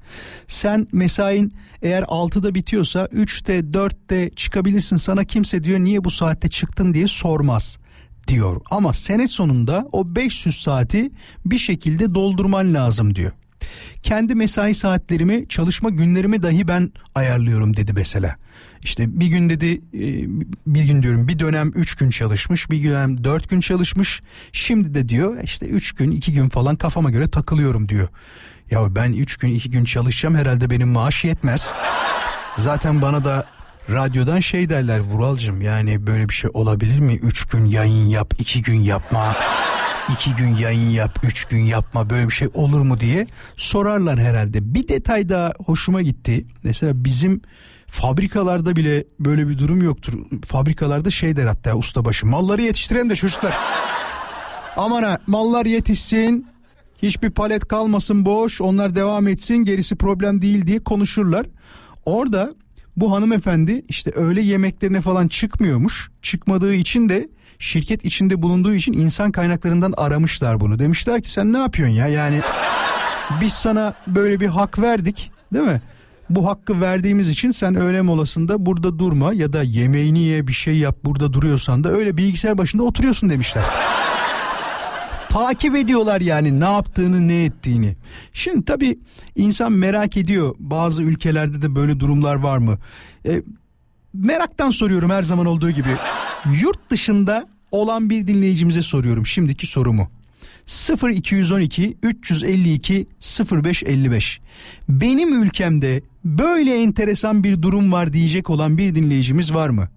Sen 0.47 0.87
mesain 0.91 1.53
eğer 1.81 2.03
6'da 2.03 2.55
bitiyorsa 2.55 3.05
3'te 3.05 3.59
4'te 3.59 4.29
çıkabilirsin 4.35 4.97
sana 4.97 5.23
kimse 5.23 5.63
diyor 5.63 5.79
niye 5.79 6.03
bu 6.03 6.11
saatte 6.11 6.49
çıktın 6.49 6.93
diye 6.93 7.07
sormaz 7.07 7.77
diyor. 8.27 8.61
Ama 8.71 8.93
sene 8.93 9.27
sonunda 9.27 9.87
o 9.91 10.15
500 10.15 10.61
saati 10.61 11.11
bir 11.45 11.57
şekilde 11.57 12.15
doldurman 12.15 12.73
lazım 12.73 13.15
diyor. 13.15 13.31
Kendi 14.03 14.35
mesai 14.35 14.73
saatlerimi 14.73 15.47
çalışma 15.49 15.89
günlerimi 15.89 16.43
dahi 16.43 16.67
ben 16.67 16.91
ayarlıyorum 17.15 17.77
dedi 17.77 17.93
mesela. 17.93 18.35
İşte 18.81 19.19
bir 19.19 19.27
gün 19.27 19.49
dedi 19.49 19.81
e, 19.93 20.09
bir 20.67 20.83
gün 20.83 21.03
diyorum 21.03 21.27
bir 21.27 21.39
dönem 21.39 21.71
3 21.75 21.95
gün 21.95 22.09
çalışmış 22.09 22.71
bir 22.71 22.83
dönem 22.83 23.23
4 23.23 23.49
gün 23.49 23.59
çalışmış. 23.59 24.21
Şimdi 24.51 24.93
de 24.93 25.09
diyor 25.09 25.43
işte 25.43 25.65
3 25.65 25.91
gün 25.91 26.11
2 26.11 26.33
gün 26.33 26.49
falan 26.49 26.75
kafama 26.75 27.09
göre 27.09 27.27
takılıyorum 27.27 27.89
diyor. 27.89 28.07
Ya 28.71 28.95
ben 28.95 29.13
3 29.13 29.37
gün 29.37 29.49
2 29.49 29.69
gün 29.69 29.85
çalışacağım 29.85 30.35
herhalde 30.35 30.69
benim 30.69 30.87
maaş 30.87 31.23
yetmez. 31.23 31.73
Zaten 32.55 33.01
bana 33.01 33.23
da 33.23 33.45
radyodan 33.89 34.39
şey 34.39 34.69
derler 34.69 34.99
Vuralcım 34.99 35.61
yani 35.61 36.07
böyle 36.07 36.29
bir 36.29 36.33
şey 36.33 36.51
olabilir 36.53 36.99
mi? 36.99 37.15
3 37.15 37.45
gün 37.45 37.65
yayın 37.65 38.07
yap 38.07 38.33
2 38.39 38.61
gün 38.61 38.81
yapma. 38.81 39.35
2 40.13 40.35
gün 40.35 40.55
yayın 40.55 40.89
yap 40.89 41.19
3 41.23 41.45
gün 41.45 41.61
yapma 41.61 42.09
böyle 42.09 42.27
bir 42.27 42.33
şey 42.33 42.47
olur 42.53 42.81
mu 42.81 42.99
diye 42.99 43.27
sorarlar 43.55 44.19
herhalde. 44.19 44.73
Bir 44.73 44.87
detay 44.87 45.29
daha 45.29 45.53
hoşuma 45.65 46.01
gitti. 46.01 46.45
Mesela 46.63 47.05
bizim 47.05 47.41
fabrikalarda 47.87 48.75
bile 48.75 49.03
böyle 49.19 49.47
bir 49.47 49.57
durum 49.57 49.81
yoktur. 49.81 50.13
Fabrikalarda 50.45 51.11
şey 51.11 51.35
der 51.35 51.45
hatta 51.45 51.75
ustabaşı 51.75 52.25
malları 52.25 52.61
yetiştiren 52.61 53.09
de 53.09 53.15
çocuklar. 53.15 53.53
Aman 54.77 55.03
ha 55.03 55.19
mallar 55.27 55.65
yetişsin 55.65 56.47
hiçbir 57.01 57.29
palet 57.29 57.67
kalmasın 57.67 58.25
boş 58.25 58.61
onlar 58.61 58.95
devam 58.95 59.27
etsin 59.27 59.57
gerisi 59.57 59.95
problem 59.95 60.41
değil 60.41 60.67
diye 60.67 60.83
konuşurlar. 60.83 61.45
Orada 62.05 62.55
bu 62.97 63.11
hanımefendi 63.11 63.85
işte 63.89 64.11
öğle 64.11 64.41
yemeklerine 64.41 65.01
falan 65.01 65.27
çıkmıyormuş. 65.27 66.11
Çıkmadığı 66.21 66.73
için 66.73 67.09
de 67.09 67.29
şirket 67.59 68.05
içinde 68.05 68.41
bulunduğu 68.41 68.73
için 68.73 68.93
insan 68.93 69.31
kaynaklarından 69.31 69.93
aramışlar 69.97 70.59
bunu. 70.59 70.79
Demişler 70.79 71.21
ki 71.21 71.31
sen 71.31 71.53
ne 71.53 71.57
yapıyorsun 71.57 71.95
ya 71.95 72.07
yani 72.07 72.41
biz 73.41 73.53
sana 73.53 73.93
böyle 74.07 74.39
bir 74.39 74.47
hak 74.47 74.79
verdik 74.79 75.31
değil 75.53 75.65
mi? 75.65 75.81
Bu 76.29 76.47
hakkı 76.47 76.81
verdiğimiz 76.81 77.29
için 77.29 77.51
sen 77.51 77.75
öğle 77.75 78.01
molasında 78.01 78.65
burada 78.65 78.99
durma 78.99 79.33
ya 79.33 79.53
da 79.53 79.63
yemeğini 79.63 80.23
ye 80.23 80.47
bir 80.47 80.53
şey 80.53 80.77
yap 80.77 80.97
burada 81.03 81.33
duruyorsan 81.33 81.83
da 81.83 81.91
öyle 81.91 82.17
bilgisayar 82.17 82.57
başında 82.57 82.83
oturuyorsun 82.83 83.29
demişler 83.29 83.63
takip 85.35 85.75
ediyorlar 85.75 86.21
yani 86.21 86.59
ne 86.59 86.63
yaptığını 86.63 87.27
ne 87.27 87.43
ettiğini. 87.43 87.95
Şimdi 88.33 88.65
tabii 88.65 88.97
insan 89.35 89.71
merak 89.71 90.17
ediyor 90.17 90.55
bazı 90.59 91.03
ülkelerde 91.03 91.61
de 91.61 91.75
böyle 91.75 91.99
durumlar 91.99 92.35
var 92.35 92.57
mı? 92.57 92.77
E, 93.25 93.41
meraktan 94.13 94.71
soruyorum 94.71 95.09
her 95.09 95.23
zaman 95.23 95.45
olduğu 95.45 95.71
gibi. 95.71 95.89
Yurt 96.61 96.89
dışında 96.89 97.47
olan 97.71 98.09
bir 98.09 98.27
dinleyicimize 98.27 98.81
soruyorum 98.81 99.25
şimdiki 99.25 99.67
sorumu. 99.67 100.07
0212 101.11 101.97
352 102.03 103.07
0555 103.51 104.41
Benim 104.89 105.43
ülkemde 105.43 106.01
böyle 106.25 106.81
enteresan 106.81 107.43
bir 107.43 107.61
durum 107.61 107.91
var 107.91 108.13
diyecek 108.13 108.49
olan 108.49 108.77
bir 108.77 108.95
dinleyicimiz 108.95 109.53
var 109.53 109.69
mı? 109.69 109.89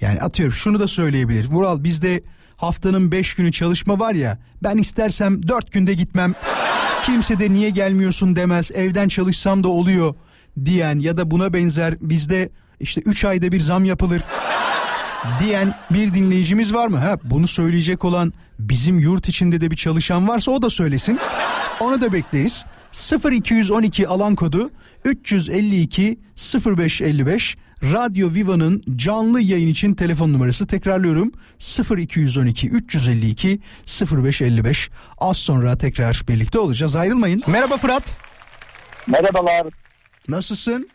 Yani 0.00 0.20
atıyorum 0.20 0.54
şunu 0.54 0.80
da 0.80 0.88
söyleyebilir. 0.88 1.44
Vural 1.44 1.84
bizde 1.84 2.22
haftanın 2.56 3.12
5 3.12 3.34
günü 3.34 3.52
çalışma 3.52 3.98
var 3.98 4.14
ya 4.14 4.38
ben 4.62 4.76
istersem 4.76 5.48
4 5.48 5.72
günde 5.72 5.94
gitmem. 5.94 6.34
Kimse 7.04 7.38
de 7.38 7.50
niye 7.50 7.70
gelmiyorsun 7.70 8.36
demez. 8.36 8.70
Evden 8.74 9.08
çalışsam 9.08 9.64
da 9.64 9.68
oluyor 9.68 10.14
diyen 10.64 10.98
ya 10.98 11.16
da 11.16 11.30
buna 11.30 11.52
benzer 11.52 11.94
bizde 12.00 12.50
işte 12.80 13.00
3 13.00 13.24
ayda 13.24 13.52
bir 13.52 13.60
zam 13.60 13.84
yapılır 13.84 14.22
diyen 15.40 15.74
bir 15.90 16.14
dinleyicimiz 16.14 16.74
var 16.74 16.86
mı? 16.86 16.98
Ha 16.98 17.18
bunu 17.24 17.46
söyleyecek 17.46 18.04
olan 18.04 18.32
bizim 18.58 18.98
yurt 18.98 19.28
içinde 19.28 19.60
de 19.60 19.70
bir 19.70 19.76
çalışan 19.76 20.28
varsa 20.28 20.50
o 20.50 20.62
da 20.62 20.70
söylesin. 20.70 21.18
Onu 21.80 22.00
da 22.00 22.12
bekleriz. 22.12 22.64
0212 23.30 24.08
alan 24.08 24.34
kodu 24.34 24.70
352 25.04 26.18
0555 26.66 27.56
Radyo 27.82 28.34
Viva'nın 28.34 28.82
canlı 28.96 29.40
yayın 29.40 29.68
için 29.68 29.92
telefon 29.94 30.32
numarası 30.32 30.66
tekrarlıyorum 30.66 31.32
0212 31.98 32.68
352 32.68 33.58
0555 34.12 34.90
az 35.18 35.36
sonra 35.36 35.78
tekrar 35.78 36.22
birlikte 36.28 36.58
olacağız 36.58 36.96
ayrılmayın. 36.96 37.42
Merhaba 37.46 37.76
Fırat. 37.76 38.18
Merhabalar. 39.06 39.66
Nasılsın? 40.28 40.88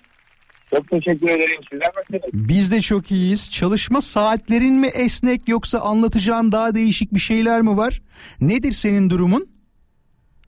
Çok 0.76 0.90
teşekkür 0.90 1.30
ederim. 1.30 1.62
Sizler 1.72 1.88
nasılsınız? 1.98 2.50
Biz 2.50 2.72
de 2.72 2.82
çok 2.82 3.12
iyiyiz. 3.12 3.52
Çalışma 3.52 4.02
saatlerin 4.02 4.74
mi 4.74 4.88
esnek 4.88 5.50
yoksa 5.50 5.80
anlatacağın 5.80 6.52
daha 6.52 6.76
değişik 6.76 7.14
bir 7.14 7.20
şeyler 7.20 7.62
mi 7.62 7.78
var? 7.78 8.02
Nedir 8.42 8.72
senin 8.72 9.10
durumun? 9.10 9.50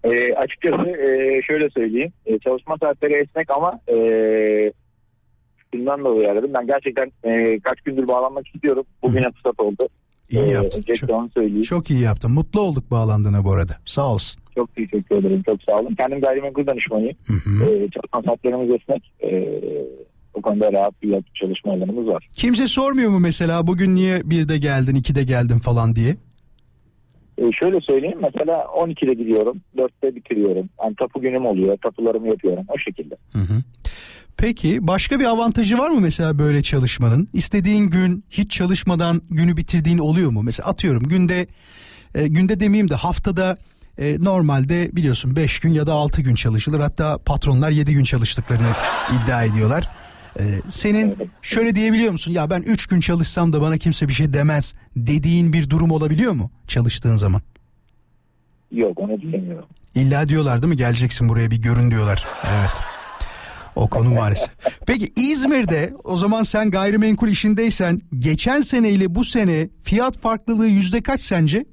E, 0.03 0.33
açıkçası 0.33 0.89
e, 0.89 1.41
şöyle 1.47 1.69
söyleyeyim. 1.69 2.13
E, 2.25 2.39
çalışma 2.39 2.77
saatleri 2.77 3.13
esnek 3.13 3.47
ama 3.57 3.79
e, 3.87 3.95
şundan 5.73 6.05
dolayı 6.05 6.29
aradım. 6.31 6.51
Ben 6.59 6.67
gerçekten 6.67 7.11
e, 7.23 7.59
kaç 7.59 7.81
gündür 7.81 8.07
bağlanmak 8.07 8.47
istiyorum. 8.55 8.83
Bugüne 9.03 9.31
fırsat 9.31 9.59
oldu. 9.59 9.87
İyi 10.29 10.43
E, 10.43 10.47
yaptın. 10.51 10.77
öncelikle 10.79 10.93
Çok, 10.93 11.09
onu 11.09 11.29
söyleyeyim. 11.33 11.61
çok 11.61 11.89
iyi 11.89 11.99
yaptın. 12.01 12.31
Mutlu 12.31 12.61
olduk 12.61 12.91
bağlandığına 12.91 13.43
bu 13.45 13.51
arada. 13.53 13.73
Sağ 13.85 14.13
olsun. 14.13 14.43
Çok 14.55 14.75
teşekkür 14.75 15.15
ederim. 15.15 15.43
Çok 15.49 15.63
sağ 15.63 15.75
olun. 15.75 15.95
Kendim 15.95 16.21
gayrimenkul 16.21 16.67
danışmanıyım. 16.67 17.15
E, 17.63 17.89
çalışma 17.89 18.21
saatlerimiz 18.25 18.81
esnek. 18.81 19.11
E, 19.23 19.59
o 20.33 20.41
konuda 20.41 20.71
rahat 20.71 21.01
bir 21.03 21.23
çalışma 21.33 21.73
alanımız 21.73 22.07
var. 22.07 22.27
Kimse 22.35 22.67
sormuyor 22.67 23.09
mu 23.09 23.19
mesela 23.19 23.67
bugün 23.67 23.95
niye 23.95 24.21
bir 24.25 24.47
de 24.47 24.57
geldin, 24.57 24.95
iki 24.95 25.15
de 25.15 25.23
geldin 25.23 25.57
falan 25.59 25.95
diye? 25.95 26.15
E, 27.37 27.43
şöyle 27.61 27.81
söyleyeyim. 27.81 28.19
Mesela 28.21 28.59
12'de 28.61 29.13
gidiyorum. 29.13 29.61
4'te 29.77 30.15
bitiriyorum. 30.15 30.69
Yani 30.83 30.95
tapu 30.95 31.21
günüm 31.21 31.45
oluyor. 31.45 31.77
Tapularımı 31.77 32.27
yapıyorum. 32.27 32.63
O 32.67 32.77
şekilde. 32.77 33.15
Peki 34.37 34.87
başka 34.87 35.19
bir 35.19 35.25
avantajı 35.25 35.77
var 35.77 35.89
mı 35.89 35.99
mesela 36.01 36.39
böyle 36.39 36.63
çalışmanın? 36.63 37.27
İstediğin 37.33 37.89
gün 37.89 38.25
hiç 38.29 38.51
çalışmadan 38.51 39.21
günü 39.29 39.57
bitirdiğin 39.57 39.97
oluyor 39.97 40.31
mu? 40.31 40.43
Mesela 40.43 40.69
atıyorum 40.69 41.03
günde 41.03 41.47
e, 42.15 42.27
günde 42.27 42.59
demeyeyim 42.59 42.89
de 42.89 42.95
haftada 42.95 43.57
e, 43.97 44.17
normalde 44.19 44.95
biliyorsun 44.95 45.35
5 45.35 45.59
gün 45.59 45.73
ya 45.73 45.87
da 45.87 45.93
6 45.93 46.21
gün 46.21 46.35
çalışılır. 46.35 46.79
Hatta 46.79 47.17
patronlar 47.17 47.71
7 47.71 47.93
gün 47.93 48.03
çalıştıklarını 48.03 48.69
iddia 49.13 49.43
ediyorlar. 49.43 49.89
E, 50.39 50.43
senin 50.69 51.15
şöyle 51.41 51.75
diyebiliyor 51.75 52.11
musun? 52.11 52.31
Ya 52.31 52.49
ben 52.49 52.61
3 52.61 52.85
gün 52.87 52.99
çalışsam 52.99 53.53
da 53.53 53.61
bana 53.61 53.77
kimse 53.77 54.07
bir 54.07 54.13
şey 54.13 54.33
demez 54.33 54.73
dediğin 54.95 55.53
bir 55.53 55.69
durum 55.69 55.91
olabiliyor 55.91 56.31
mu 56.31 56.51
çalıştığın 56.67 57.15
zaman? 57.15 57.41
Yok 58.71 58.99
onu 58.99 59.21
diyemiyorum. 59.21 59.65
İlla 59.95 60.29
diyorlar 60.29 60.61
değil 60.61 60.73
mi? 60.73 60.77
Geleceksin 60.77 61.29
buraya 61.29 61.51
bir 61.51 61.57
görün 61.57 61.91
diyorlar. 61.91 62.25
Evet. 62.47 62.92
O 63.75 63.87
konu 63.87 64.09
maalesef. 64.09 64.49
Peki 64.87 65.05
İzmir'de 65.15 65.93
o 66.03 66.15
zaman 66.17 66.43
sen 66.43 66.71
gayrimenkul 66.71 67.27
işindeysen 67.27 68.01
geçen 68.19 68.61
seneyle 68.61 69.15
bu 69.15 69.23
sene 69.23 69.69
fiyat 69.81 70.17
farklılığı 70.17 70.67
yüzde 70.67 71.01
kaç 71.01 71.21
sence? 71.21 71.65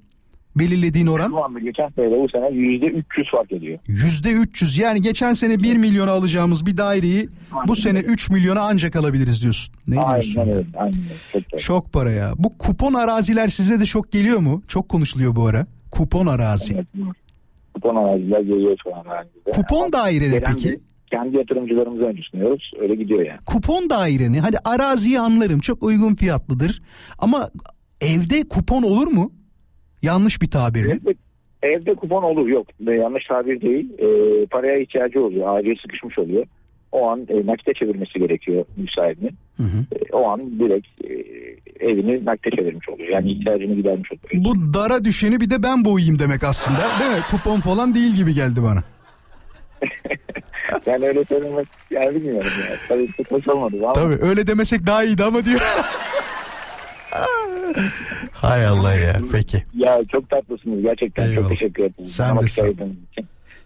Belirlediğin 0.56 1.06
oran? 1.06 1.28
Şu 1.28 1.44
anda 1.44 1.58
geçen 1.58 1.88
sene 1.88 2.10
bu 2.10 2.28
sene 2.28 2.44
%300 2.46 3.30
fark 3.32 3.52
ediyor. 3.52 3.78
Yüzde 3.86 4.30
300 4.30 4.78
yani 4.78 5.02
geçen 5.02 5.32
sene 5.32 5.62
1 5.62 5.76
milyona 5.76 6.10
alacağımız 6.10 6.66
bir 6.66 6.76
daireyi 6.76 7.28
bu 7.66 7.76
sene 7.76 7.98
3 7.98 8.30
milyona 8.30 8.60
ancak 8.60 8.96
alabiliriz 8.96 9.42
diyorsun. 9.42 9.74
Ne 9.88 9.94
diyorsun? 9.94 10.40
Aynen 10.40 10.50
ya? 10.50 10.56
öyle. 10.56 10.66
Aynen. 10.76 10.94
Çok. 11.32 11.58
Çok 11.58 11.92
para 11.92 12.10
ya. 12.10 12.32
Bu 12.38 12.58
kupon 12.58 12.94
araziler 12.94 13.48
size 13.48 13.80
de 13.80 13.84
çok 13.84 14.12
geliyor 14.12 14.38
mu? 14.38 14.62
Çok 14.68 14.88
konuşuluyor 14.88 15.36
bu 15.36 15.46
ara. 15.46 15.66
Kupon 15.90 16.26
arazi. 16.26 16.84
Kupon 17.74 17.96
araziler 17.96 18.40
geliyor 18.40 18.76
şu 18.82 18.96
an. 18.96 19.04
Kupon 19.52 19.92
daireleri 19.92 20.40
Gelen 20.40 20.54
peki? 20.54 20.80
Kendi 21.10 21.36
yatırımcılarımızı 21.36 22.04
önce 22.04 22.22
sunuyoruz. 22.22 22.72
Öyle 22.80 22.94
gidiyor 22.94 23.22
yani. 23.26 23.38
kupon 23.46 23.90
daireni 23.90 24.40
hadi 24.40 24.56
araziyi 24.64 25.20
anlarım 25.20 25.60
çok 25.60 25.82
uygun 25.82 26.14
fiyatlıdır 26.14 26.82
ama 27.18 27.50
evde 28.00 28.48
kupon 28.48 28.82
olur 28.82 29.06
mu? 29.06 29.32
Yanlış 30.02 30.42
bir 30.42 30.50
tabir 30.50 30.84
mi? 30.84 30.90
Evde, 30.92 31.14
evde 31.62 31.94
kupon 31.94 32.22
olur 32.22 32.48
yok. 32.48 32.66
Yanlış 32.80 33.24
tabir 33.26 33.60
değil. 33.60 33.92
Ee, 33.98 34.46
paraya 34.46 34.78
ihtiyacı 34.78 35.24
oluyor. 35.24 35.58
Acil 35.58 35.76
sıkışmış 35.82 36.18
oluyor. 36.18 36.46
O 36.92 37.08
an 37.08 37.26
e, 37.28 37.46
nakite 37.46 37.72
çevirmesi 37.74 38.18
gerekiyor 38.18 38.64
müsaadinin. 38.76 39.34
E, 39.92 40.12
o 40.12 40.28
an 40.28 40.58
direkt 40.58 40.86
e, 41.04 41.12
evini 41.86 42.24
nakite 42.24 42.50
çevirmiş 42.50 42.88
oluyor. 42.88 43.08
Yani 43.08 43.32
ihtiyacını 43.32 43.74
gidermiş 43.74 44.10
oluyor. 44.12 44.44
Bu 44.44 44.74
dara 44.74 45.04
düşeni 45.04 45.40
bir 45.40 45.50
de 45.50 45.62
ben 45.62 45.84
boyayayım 45.84 46.18
demek 46.18 46.44
aslında 46.44 46.78
değil 46.78 47.10
mi? 47.10 47.24
Kupon 47.30 47.60
falan 47.60 47.94
değil 47.94 48.14
gibi 48.16 48.34
geldi 48.34 48.60
bana. 48.62 48.80
Yani 50.86 51.06
öyle 51.06 51.24
söylemek 51.24 51.66
yani 51.90 52.14
bilmiyorum 52.14 52.50
ya. 52.70 52.76
Tabii 52.88 53.08
sıkmış 53.16 53.48
olmadı 53.48 53.76
ama 53.82 53.92
Tabii 53.92 54.18
öyle 54.22 54.46
demesek 54.46 54.86
daha 54.86 55.04
iyiydi 55.04 55.24
ama 55.24 55.44
diyor. 55.44 55.60
Hay 58.32 58.66
Allah 58.66 58.94
ya 58.94 59.16
peki. 59.32 59.62
ya 59.74 60.00
çok 60.12 60.30
tatlısınız 60.30 60.82
gerçekten 60.82 61.22
Eyvallah. 61.28 61.40
çok 61.42 61.50
teşekkür 61.50 61.82
ederim. 61.84 62.04
Sen 62.06 62.40
de 62.42 62.48
sağ. 62.48 62.62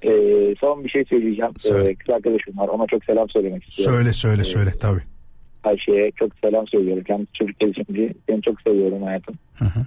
Ee, 0.02 0.54
son 0.60 0.84
bir 0.84 0.88
şey 0.88 1.04
söyleyeceğim. 1.04 1.50
Söyle. 1.58 1.90
Ee, 1.90 1.94
kız 1.94 2.14
arkadaşım 2.14 2.58
var 2.58 2.68
ona 2.68 2.86
çok 2.86 3.04
selam 3.04 3.28
söylemek 3.30 3.68
istiyorum. 3.68 3.94
Söyle 3.96 4.12
söyle 4.12 4.40
Ee, 4.40 4.44
söyle 4.44 4.70
tabii. 4.80 5.00
Ayşe'ye 5.66 6.10
çok 6.18 6.30
selam 6.44 6.68
söylüyorum. 6.68 7.04
Kendisi 7.06 7.32
çocuk 7.32 7.58
gelişimci. 7.60 8.14
Seni 8.28 8.42
çok 8.42 8.60
seviyorum 8.60 9.02
hayatım. 9.02 9.34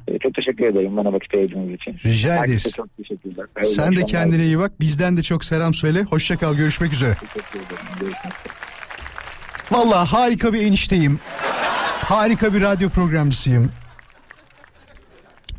Ee, 0.08 0.20
çok 0.20 0.34
teşekkür 0.36 0.66
ederim 0.66 0.98
bana 0.98 1.14
vakit 1.14 1.34
ayırdığınız 1.34 1.70
için. 1.74 1.92
Rica 2.06 2.30
Herkese 2.32 2.54
ederiz. 2.54 2.74
çok 2.78 2.98
teşekkürler. 2.98 3.46
Sen 3.64 3.82
Hayırlı 3.82 4.00
de 4.00 4.04
akşamlar. 4.04 4.08
kendine 4.30 4.44
iyi 4.46 4.60
bak. 4.60 4.80
Bizden 4.80 5.18
de 5.18 5.24
çok 5.24 5.44
selam 5.46 5.74
söyle. 5.74 6.04
Hoşça 6.04 6.38
kal. 6.38 6.56
Görüşmek 6.56 6.94
üzere. 6.94 7.14
Teşekkür 7.14 7.60
ederim. 7.60 7.86
Görüşmek 8.00 8.34
üzere. 8.34 8.54
Vallahi 9.72 10.10
harika 10.10 10.54
bir 10.54 10.62
enişteyim. 10.62 11.20
Harika 12.02 12.54
bir 12.54 12.62
radyo 12.62 12.90
programcısıyım. 12.90 13.72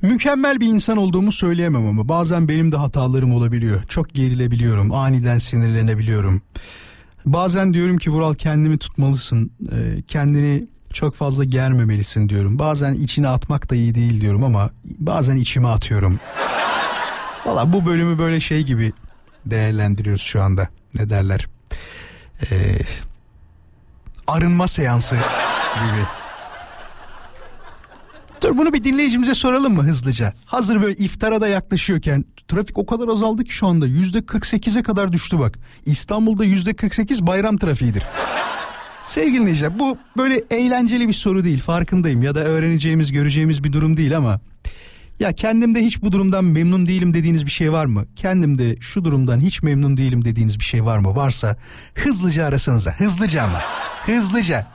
Mükemmel 0.03 0.61
bir 0.61 0.67
insan 0.67 0.97
olduğumu 0.97 1.33
söyleyemem 1.33 1.87
ama 1.87 2.09
bazen 2.09 2.49
benim 2.49 2.73
de 2.73 2.77
hatalarım 2.77 3.33
olabiliyor. 3.35 3.83
Çok 3.89 4.15
gerilebiliyorum, 4.15 4.93
aniden 4.95 5.39
sinirlenebiliyorum. 5.39 6.43
Bazen 7.33 7.75
diyorum 7.75 7.99
ki 7.99 8.11
Vural 8.11 8.35
kendimi 8.35 8.79
tutmalısın, 8.79 9.51
e, 9.73 10.03
kendini 10.03 10.67
çok 10.93 11.15
fazla 11.15 11.45
germemelisin 11.45 12.29
diyorum. 12.29 12.59
Bazen 12.59 12.95
içine 12.95 13.29
atmak 13.29 13.71
da 13.71 13.75
iyi 13.75 13.95
değil 13.95 14.21
diyorum 14.21 14.45
ama 14.45 14.71
bazen 14.85 15.37
içime 15.37 15.69
atıyorum. 15.69 16.21
Valla 17.47 17.73
bu 17.73 17.87
bölümü 17.87 18.19
böyle 18.19 18.41
şey 18.41 18.63
gibi 18.63 18.93
değerlendiriyoruz 19.47 20.23
şu 20.23 20.43
anda. 20.43 20.69
Ne 20.95 21.11
derler? 21.11 21.47
Ee, 22.51 22.79
arınma 24.27 24.69
seansı 24.69 25.15
gibi. 25.15 26.07
Dur 28.43 28.59
bunu 28.59 28.73
bir 28.73 28.85
dinleyicimize 28.85 29.35
soralım 29.35 29.75
mı 29.75 29.83
hızlıca? 29.83 30.33
Hazır 30.45 30.83
böyle 30.83 30.95
iftara 30.95 31.41
da 31.41 31.49
yaklaşıyorken 31.49 32.25
trafik 32.49 32.79
o 32.79 32.87
kadar 32.87 33.09
azaldı 33.09 33.45
ki 33.45 33.55
şu 33.55 33.67
anda 33.67 33.87
yüzde 33.87 34.19
48'e 34.19 34.83
kadar 34.83 35.13
düştü 35.13 35.39
bak. 35.39 35.59
İstanbul'da 35.87 36.45
yüzde 36.45 36.75
48 36.75 37.27
bayram 37.27 37.57
trafiğidir. 37.57 38.03
Sevgili 39.03 39.41
dinleyiciler 39.41 39.79
bu 39.79 39.99
böyle 40.17 40.45
eğlenceli 40.51 41.09
bir 41.09 41.13
soru 41.13 41.45
değil 41.45 41.61
farkındayım 41.61 42.23
ya 42.23 42.35
da 42.35 42.41
öğreneceğimiz 42.41 43.13
göreceğimiz 43.13 43.65
bir 43.65 43.73
durum 43.73 43.97
değil 43.97 44.17
ama 44.17 44.41
ya 45.21 45.33
kendimde 45.33 45.85
hiç 45.85 46.03
bu 46.03 46.13
durumdan 46.13 46.45
memnun 46.45 46.87
değilim 46.87 47.15
dediğiniz 47.15 47.47
bir 47.47 47.51
şey 47.51 47.73
var 47.73 47.87
mı? 47.87 48.05
Kendimde 48.17 48.77
şu 48.81 49.05
durumdan 49.05 49.41
hiç 49.41 49.63
memnun 49.63 49.97
değilim 49.97 50.25
dediğiniz 50.25 50.59
bir 50.59 50.65
şey 50.65 50.85
var 50.85 50.99
mı? 50.99 51.17
Varsa 51.17 51.57
hızlıca 51.95 52.47
arasanıza. 52.47 52.93
Hızlıca 52.99 53.43
ama. 53.43 53.61
Hızlıca. 54.07 54.67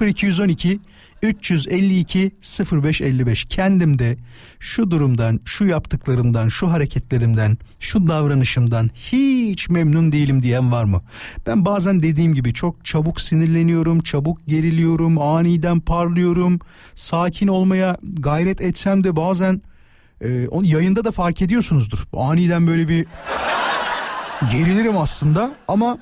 0212 0.00 0.80
352 1.22 2.30
0555 2.72 3.44
kendimde 3.44 4.16
şu 4.60 4.90
durumdan, 4.90 5.40
şu 5.44 5.64
yaptıklarımdan, 5.64 6.48
şu 6.48 6.72
hareketlerimden, 6.72 7.58
şu 7.80 8.06
davranışımdan 8.06 8.90
hiç 8.94 9.68
memnun 9.68 10.12
değilim 10.12 10.42
diyen 10.42 10.72
var 10.72 10.84
mı? 10.84 11.02
Ben 11.46 11.64
bazen 11.64 12.02
dediğim 12.02 12.34
gibi 12.34 12.54
çok 12.54 12.84
çabuk 12.84 13.20
sinirleniyorum, 13.20 14.00
çabuk 14.00 14.46
geriliyorum, 14.46 15.18
aniden 15.18 15.80
parlıyorum. 15.80 16.58
Sakin 16.94 17.48
olmaya 17.48 17.96
gayret 18.02 18.60
etsem 18.60 19.04
de 19.04 19.16
bazen 19.16 19.62
e, 20.20 20.48
onu 20.48 20.66
yayında 20.66 21.04
da 21.04 21.10
fark 21.10 21.42
ediyorsunuzdur. 21.42 22.06
Aniden 22.12 22.66
böyle 22.66 22.88
bir 22.88 23.06
gerilirim 24.52 24.98
aslında 24.98 25.54
ama 25.68 25.98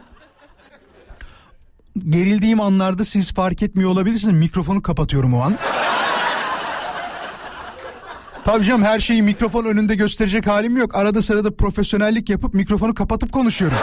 gerildiğim 2.01 2.61
anlarda 2.61 3.05
siz 3.05 3.33
fark 3.33 3.63
etmiyor 3.63 3.91
olabilirsiniz. 3.91 4.37
Mikrofonu 4.37 4.83
kapatıyorum 4.83 5.35
o 5.35 5.41
an. 5.41 5.59
Tabii 8.45 8.65
canım 8.65 8.83
her 8.83 8.99
şeyi 9.01 9.23
mikrofon 9.23 9.65
önünde 9.65 9.95
gösterecek 9.95 10.47
halim 10.47 10.77
yok. 10.77 10.95
Arada 10.95 11.23
sırada 11.23 11.57
profesyonellik 11.57 12.29
yapıp 12.31 12.55
mikrofonu 12.55 12.95
kapatıp 12.95 13.33
konuşuyorum. 13.33 13.79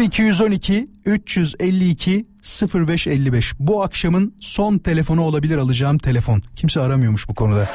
0212 0.00 0.90
352 1.04 2.26
0555 2.74 3.52
bu 3.58 3.82
akşamın 3.82 4.34
son 4.40 4.78
telefonu 4.78 5.22
olabilir 5.22 5.58
alacağım 5.58 5.98
telefon. 5.98 6.42
Kimse 6.56 6.80
aramıyormuş 6.80 7.28
bu 7.28 7.34
konuda. 7.34 7.68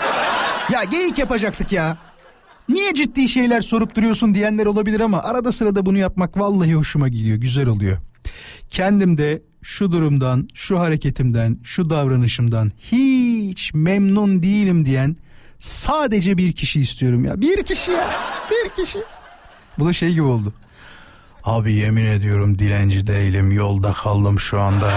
Ya 0.72 0.84
geyik 0.84 1.18
yapacaktık 1.18 1.72
ya. 1.72 1.98
Niye 2.70 2.94
ciddi 2.94 3.28
şeyler 3.28 3.62
sorup 3.62 3.96
duruyorsun 3.96 4.36
diyenler 4.36 4.66
olabilir 4.66 5.00
ama 5.00 5.24
arada 5.24 5.52
sırada 5.52 5.86
bunu 5.86 5.98
yapmak 5.98 6.38
vallahi 6.40 6.76
hoşuma 6.76 7.08
gidiyor, 7.08 7.38
güzel 7.38 7.68
oluyor. 7.68 7.98
Kendimde 8.70 9.42
şu 9.62 9.92
durumdan, 9.92 10.48
şu 10.54 10.80
hareketimden, 10.80 11.58
şu 11.64 11.90
davranışımdan 11.90 12.72
hiç 12.92 13.74
memnun 13.74 14.44
değilim 14.44 14.86
diyen 14.86 15.16
sadece 15.60 16.38
bir 16.38 16.54
kişi 16.54 16.82
istiyorum 16.82 17.26
ya. 17.26 17.42
Bir 17.42 17.64
kişi 17.64 17.92
ya, 17.92 18.10
bir 18.52 18.84
kişi. 18.84 19.00
Bu 19.80 19.86
da 19.86 19.94
şey 19.94 20.10
gibi 20.12 20.22
oldu. 20.22 20.54
Abi 21.44 21.74
yemin 21.74 22.06
ediyorum 22.06 22.60
dilenci 22.60 23.08
değilim 23.08 23.52
yolda 23.52 23.94
kaldım 23.94 24.40
şu 24.40 24.60
anda. 24.60 24.94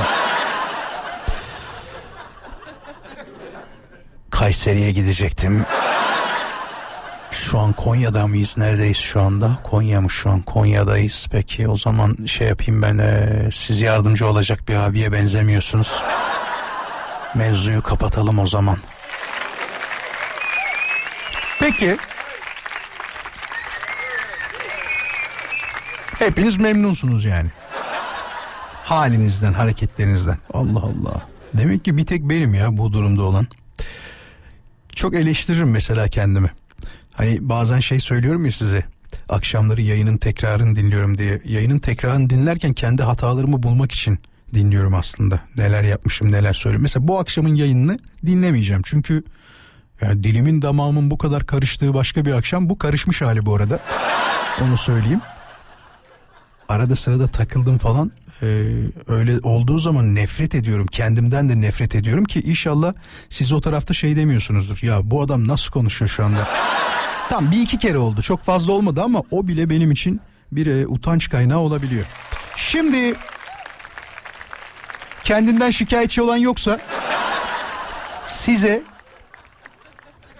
Kayseri'ye 4.31 4.93
gidecektim. 4.93 5.65
Şu 7.51 7.59
an 7.59 7.73
Konya'da 7.73 8.27
mıyız? 8.27 8.59
Neredeyiz 8.59 8.97
şu 8.97 9.21
anda? 9.21 9.59
Konya 9.65 10.01
mı 10.01 10.11
şu 10.11 10.31
an? 10.31 10.43
Konya'dayız. 10.43 11.27
Peki 11.31 11.69
o 11.69 11.77
zaman 11.77 12.17
şey 12.27 12.49
yapayım 12.49 12.83
ben 12.83 12.99
e, 12.99 13.49
siz 13.53 13.81
yardımcı 13.81 14.27
olacak 14.27 14.69
bir 14.69 14.75
abiye 14.75 15.13
benzemiyorsunuz. 15.13 16.03
Mevzuyu 17.35 17.83
kapatalım 17.83 18.39
o 18.39 18.47
zaman. 18.47 18.79
Peki. 21.61 21.97
Hepiniz 26.19 26.57
memnunsunuz 26.57 27.25
yani. 27.25 27.49
Halinizden, 28.85 29.53
hareketlerinizden. 29.53 30.39
Allah 30.55 30.81
Allah. 30.81 31.23
Demek 31.55 31.85
ki 31.85 31.97
bir 31.97 32.07
tek 32.07 32.23
benim 32.23 32.55
ya 32.55 32.77
bu 32.77 32.93
durumda 32.93 33.23
olan. 33.23 33.47
Çok 34.95 35.15
eleştiririm 35.15 35.71
mesela 35.71 36.09
kendimi. 36.09 36.51
Hani 37.19 37.49
bazen 37.49 37.81
şey 37.81 38.01
söylüyorum 38.01 38.47
ya 38.47 38.53
size. 38.53 38.85
Akşamları 39.29 39.83
yayının 39.83 40.17
tekrarını 40.17 40.77
dinliyorum 40.77 41.19
diye. 41.19 41.41
Yayının 41.45 41.79
tekrarını 41.79 42.31
dinlerken 42.31 42.73
kendi 42.73 43.03
hatalarımı 43.03 43.63
bulmak 43.63 43.93
için 43.93 44.19
dinliyorum 44.55 44.95
aslında. 44.95 45.41
Neler 45.57 45.85
yapmışım, 45.85 46.33
neler 46.33 46.53
söylüyorum. 46.53 46.83
Mesela 46.83 47.09
bu 47.09 47.19
akşamın 47.19 47.55
yayınını 47.55 47.99
dinlemeyeceğim. 48.27 48.83
Çünkü 48.85 49.25
yani 50.01 50.25
dilimin 50.25 50.63
damağımın 50.63 51.11
bu 51.11 51.19
kadar 51.19 51.47
karıştığı 51.47 51.95
başka 51.95 52.25
bir 52.25 52.33
akşam. 52.33 52.69
Bu 52.69 52.79
karışmış 52.79 53.23
hali 53.23 53.47
bu 53.47 53.55
arada. 53.55 53.81
Onu 54.63 54.77
söyleyeyim. 54.77 55.21
Arada 56.69 56.97
sırada 56.97 57.27
takıldım 57.27 57.79
falan. 57.79 58.13
Ee, 58.43 58.47
öyle 59.09 59.39
olduğu 59.43 59.79
zaman 59.79 60.15
nefret 60.15 60.55
ediyorum. 60.55 60.87
Kendimden 60.87 61.49
de 61.49 61.61
nefret 61.61 61.95
ediyorum 61.95 62.25
ki 62.25 62.41
inşallah 62.41 62.95
siz 63.29 63.53
o 63.53 63.61
tarafta 63.61 63.95
şey 63.95 64.17
demiyorsunuzdur. 64.17 64.79
Ya 64.83 65.11
bu 65.11 65.23
adam 65.23 65.49
nasıl 65.49 65.71
konuşuyor 65.71 66.09
şu 66.09 66.25
anda? 66.25 66.49
Tam 67.29 67.51
bir 67.51 67.61
iki 67.61 67.79
kere 67.79 67.99
oldu. 67.99 68.23
Çok 68.23 68.43
fazla 68.43 68.73
olmadı 68.73 69.03
ama 69.05 69.23
o 69.31 69.49
bile 69.49 69.71
benim 69.71 69.91
için 69.91 70.21
bir 70.53 70.67
e, 70.67 70.87
utanç 70.87 71.31
kaynağı 71.31 71.59
olabiliyor. 71.59 72.07
Şimdi 72.57 73.15
kendinden 75.25 75.71
şikayetçi 75.71 76.23
olan 76.23 76.37
yoksa 76.37 76.81
size 78.27 78.83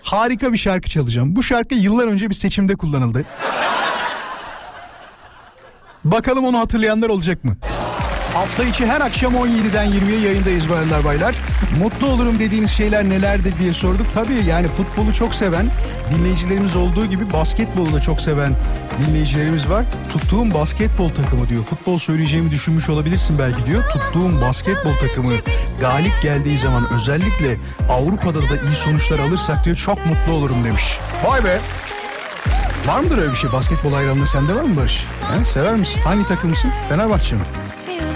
harika 0.03 0.53
bir 0.53 0.59
şarkı 0.59 0.89
çalacağım. 0.89 1.37
Bu 1.37 1.43
şarkı 1.43 1.75
yıllar 1.75 2.07
önce 2.07 2.31
bir 2.31 2.35
seçimde 2.35 2.77
kullanıldı. 2.77 3.25
Bakalım 6.05 6.45
onu 6.45 6.59
hatırlayanlar 6.59 7.09
olacak 7.09 7.45
mı? 7.45 7.57
Hafta 8.35 8.65
içi 8.65 8.87
her 8.87 9.01
akşam 9.01 9.35
17'den 9.35 9.87
20'ye 9.93 10.21
yayındayız 10.21 10.71
bayanlar 10.71 11.05
baylar. 11.05 11.35
Mutlu 11.79 12.07
olurum 12.07 12.39
dediğiniz 12.39 12.71
şeyler 12.71 13.05
nelerdir 13.05 13.59
diye 13.59 13.73
sorduk. 13.73 14.07
Tabii 14.15 14.45
yani 14.49 14.69
futbolu 14.69 15.13
çok 15.15 15.35
seven 15.35 15.67
dinleyicilerimiz 16.15 16.77
olduğu 16.77 17.07
gibi 17.07 17.33
basketbolu 17.33 17.93
da 17.93 18.01
çok 18.01 18.21
seven 18.21 18.53
dinleyicilerimiz 19.07 19.69
var. 19.69 19.85
Tuttuğum 20.13 20.55
basketbol 20.55 21.09
takımı 21.09 21.49
diyor. 21.49 21.65
Futbol 21.65 21.99
söyleyeceğimi 21.99 22.51
düşünmüş 22.51 22.89
olabilirsin 22.89 23.39
belki 23.39 23.67
diyor. 23.67 23.83
Tuttuğum 23.93 24.41
basketbol 24.41 24.95
takımı 25.01 25.33
galip 25.81 26.23
geldiği 26.23 26.59
zaman 26.59 26.93
özellikle 26.93 27.57
Avrupa'da 27.91 28.39
da 28.41 28.63
iyi 28.69 28.77
sonuçlar 28.77 29.19
alırsak 29.19 29.65
diyor 29.65 29.77
çok 29.77 30.07
mutlu 30.07 30.33
olurum 30.33 30.65
demiş. 30.65 30.99
Vay 31.25 31.45
be. 31.45 31.61
Var 32.87 33.01
mıdır 33.01 33.19
öyle 33.19 33.31
bir 33.31 33.37
şey? 33.37 33.53
Basketbol 33.53 33.93
hayranlığı 33.93 34.27
sende 34.27 34.55
var 34.55 34.63
mı 34.63 34.77
Barış? 34.77 35.07
He? 35.39 35.45
Sever 35.45 35.75
misin? 35.75 36.01
Hangi 36.05 36.27
takımsın? 36.29 36.71
Fenerbahçe 36.89 37.35
mi? 37.37 37.43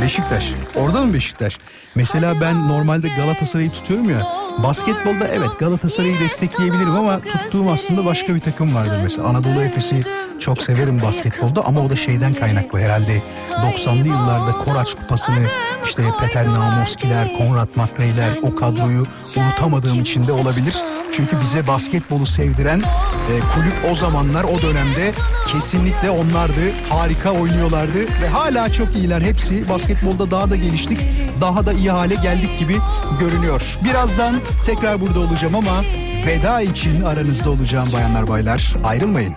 Beşiktaş. 0.03 0.53
Orada 0.77 1.01
mı 1.01 1.15
Beşiktaş? 1.15 1.59
Mesela 1.95 2.41
ben 2.41 2.69
normalde 2.69 3.09
Galatasaray'ı 3.09 3.71
tutuyorum 3.71 4.11
ya. 4.11 4.27
Basketbolda 4.63 5.29
evet 5.29 5.59
Galatasaray'ı 5.59 6.21
destekleyebilirim 6.21 6.97
ama 6.97 7.21
tuttuğum 7.21 7.71
aslında 7.71 8.05
başka 8.05 8.35
bir 8.35 8.41
takım 8.41 8.75
vardır 8.75 9.01
mesela. 9.05 9.29
Anadolu 9.29 9.63
Efes'i 9.63 10.05
çok 10.43 10.63
severim 10.63 11.03
basketbolda 11.03 11.65
ama 11.65 11.81
o 11.81 11.91
da 11.91 11.97
şeyden 11.97 12.35
kaynaklı 12.35 12.79
herhalde 12.79 13.23
90'lı 13.51 14.09
yıllarda 14.09 14.53
Koraç 14.53 14.95
Kupası'nı 14.95 15.47
işte 15.85 16.03
Peter 16.21 16.47
Namoskiler, 16.47 17.29
Konrad 17.39 17.69
McRae'ler 17.77 18.39
o 18.43 18.55
kadroyu 18.55 19.07
unutamadığım 19.37 20.01
için 20.01 20.25
de 20.25 20.33
olabilir. 20.33 20.77
Çünkü 21.13 21.41
bize 21.41 21.67
basketbolu 21.67 22.27
sevdiren 22.27 22.79
e, 22.79 23.33
kulüp 23.55 23.91
o 23.91 23.95
zamanlar 23.95 24.45
o 24.45 24.63
dönemde 24.63 25.13
kesinlikle 25.49 26.11
onlardı. 26.11 26.73
Harika 26.89 27.31
oynuyorlardı 27.31 27.99
ve 28.23 28.29
hala 28.29 28.73
çok 28.73 28.95
iyiler 28.97 29.21
hepsi. 29.21 29.69
Basketbolda 29.69 30.31
daha 30.31 30.51
da 30.51 30.57
geliştik. 30.57 30.99
Daha 31.41 31.67
da 31.67 31.73
iyi 31.73 31.91
hale 31.91 32.15
geldik 32.15 32.59
gibi 32.59 32.77
görünüyor. 33.21 33.79
Birazdan 33.85 34.41
tekrar 34.67 35.01
burada 35.01 35.21
olacağım 35.21 35.55
ama 35.55 35.83
veda 36.27 36.61
için 36.61 37.03
aranızda 37.03 37.51
olacağım 37.51 37.89
bayanlar 37.93 38.29
baylar. 38.29 38.75
Ayrılmayın. 38.85 39.35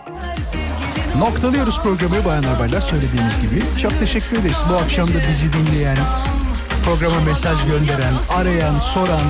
Noktalıyoruz 1.20 1.80
programı 1.82 2.26
bayanlar 2.26 2.59
baylar 2.59 2.82
söylediğimiz 2.82 3.41
gibi. 3.41 3.80
Çok 3.82 3.99
teşekkür 3.99 4.38
ederiz 4.38 4.63
bu 4.70 4.74
akşam 4.76 5.07
da 5.07 5.20
bizi 5.30 5.53
dinleyen, 5.53 5.97
programa 6.86 7.20
mesaj 7.22 7.66
gönderen, 7.66 8.13
arayan, 8.38 8.76
soran, 8.76 9.22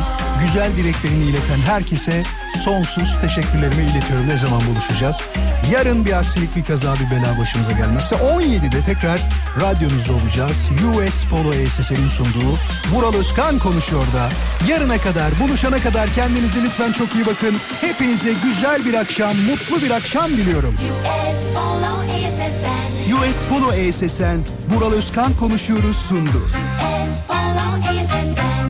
güzel 0.42 0.78
dileklerini 0.78 1.26
ileten 1.26 1.58
herkese 1.66 2.24
sonsuz 2.56 3.18
teşekkürlerimi 3.22 3.84
iletiyorum. 3.84 4.28
Ne 4.30 4.38
zaman 4.38 4.62
buluşacağız? 4.68 5.22
Yarın 5.72 6.06
bir 6.06 6.14
aksilik, 6.14 6.56
bir 6.56 6.64
kaza, 6.64 6.94
bir 6.94 7.12
bela 7.12 7.40
başımıza 7.40 7.72
gelmezse 7.72 8.16
17'de 8.16 8.82
tekrar 8.82 9.20
radyonuzda 9.62 10.14
olacağız. 10.14 10.70
US 10.90 11.24
Polo 11.24 11.54
ESS'nin 11.54 12.08
sunduğu 12.08 12.58
Vural 12.92 13.14
Özkan 13.14 13.60
konuşuyor 13.60 14.02
da. 14.02 14.30
Yarına 14.68 14.98
kadar, 14.98 15.32
buluşana 15.40 15.78
kadar 15.78 16.10
kendinize 16.16 16.64
lütfen 16.64 16.92
çok 16.92 17.16
iyi 17.16 17.26
bakın. 17.26 17.56
Hepinize 17.82 18.34
güzel 18.44 18.86
bir 18.86 18.94
akşam, 18.94 19.38
mutlu 19.38 19.86
bir 19.86 19.92
akşam 19.92 20.28
diliyorum. 20.28 20.76
Polo 21.54 22.04
ESSN. 22.04 23.14
US 23.14 23.42
Polo 23.50 23.74
ESSN, 23.74 24.40
Vural 24.70 24.92
Özkan 24.92 25.34
konuşuyoruz 25.34 25.96
sundu. 25.96 26.48
Polo 27.28 28.00
ESSN. 28.00 28.55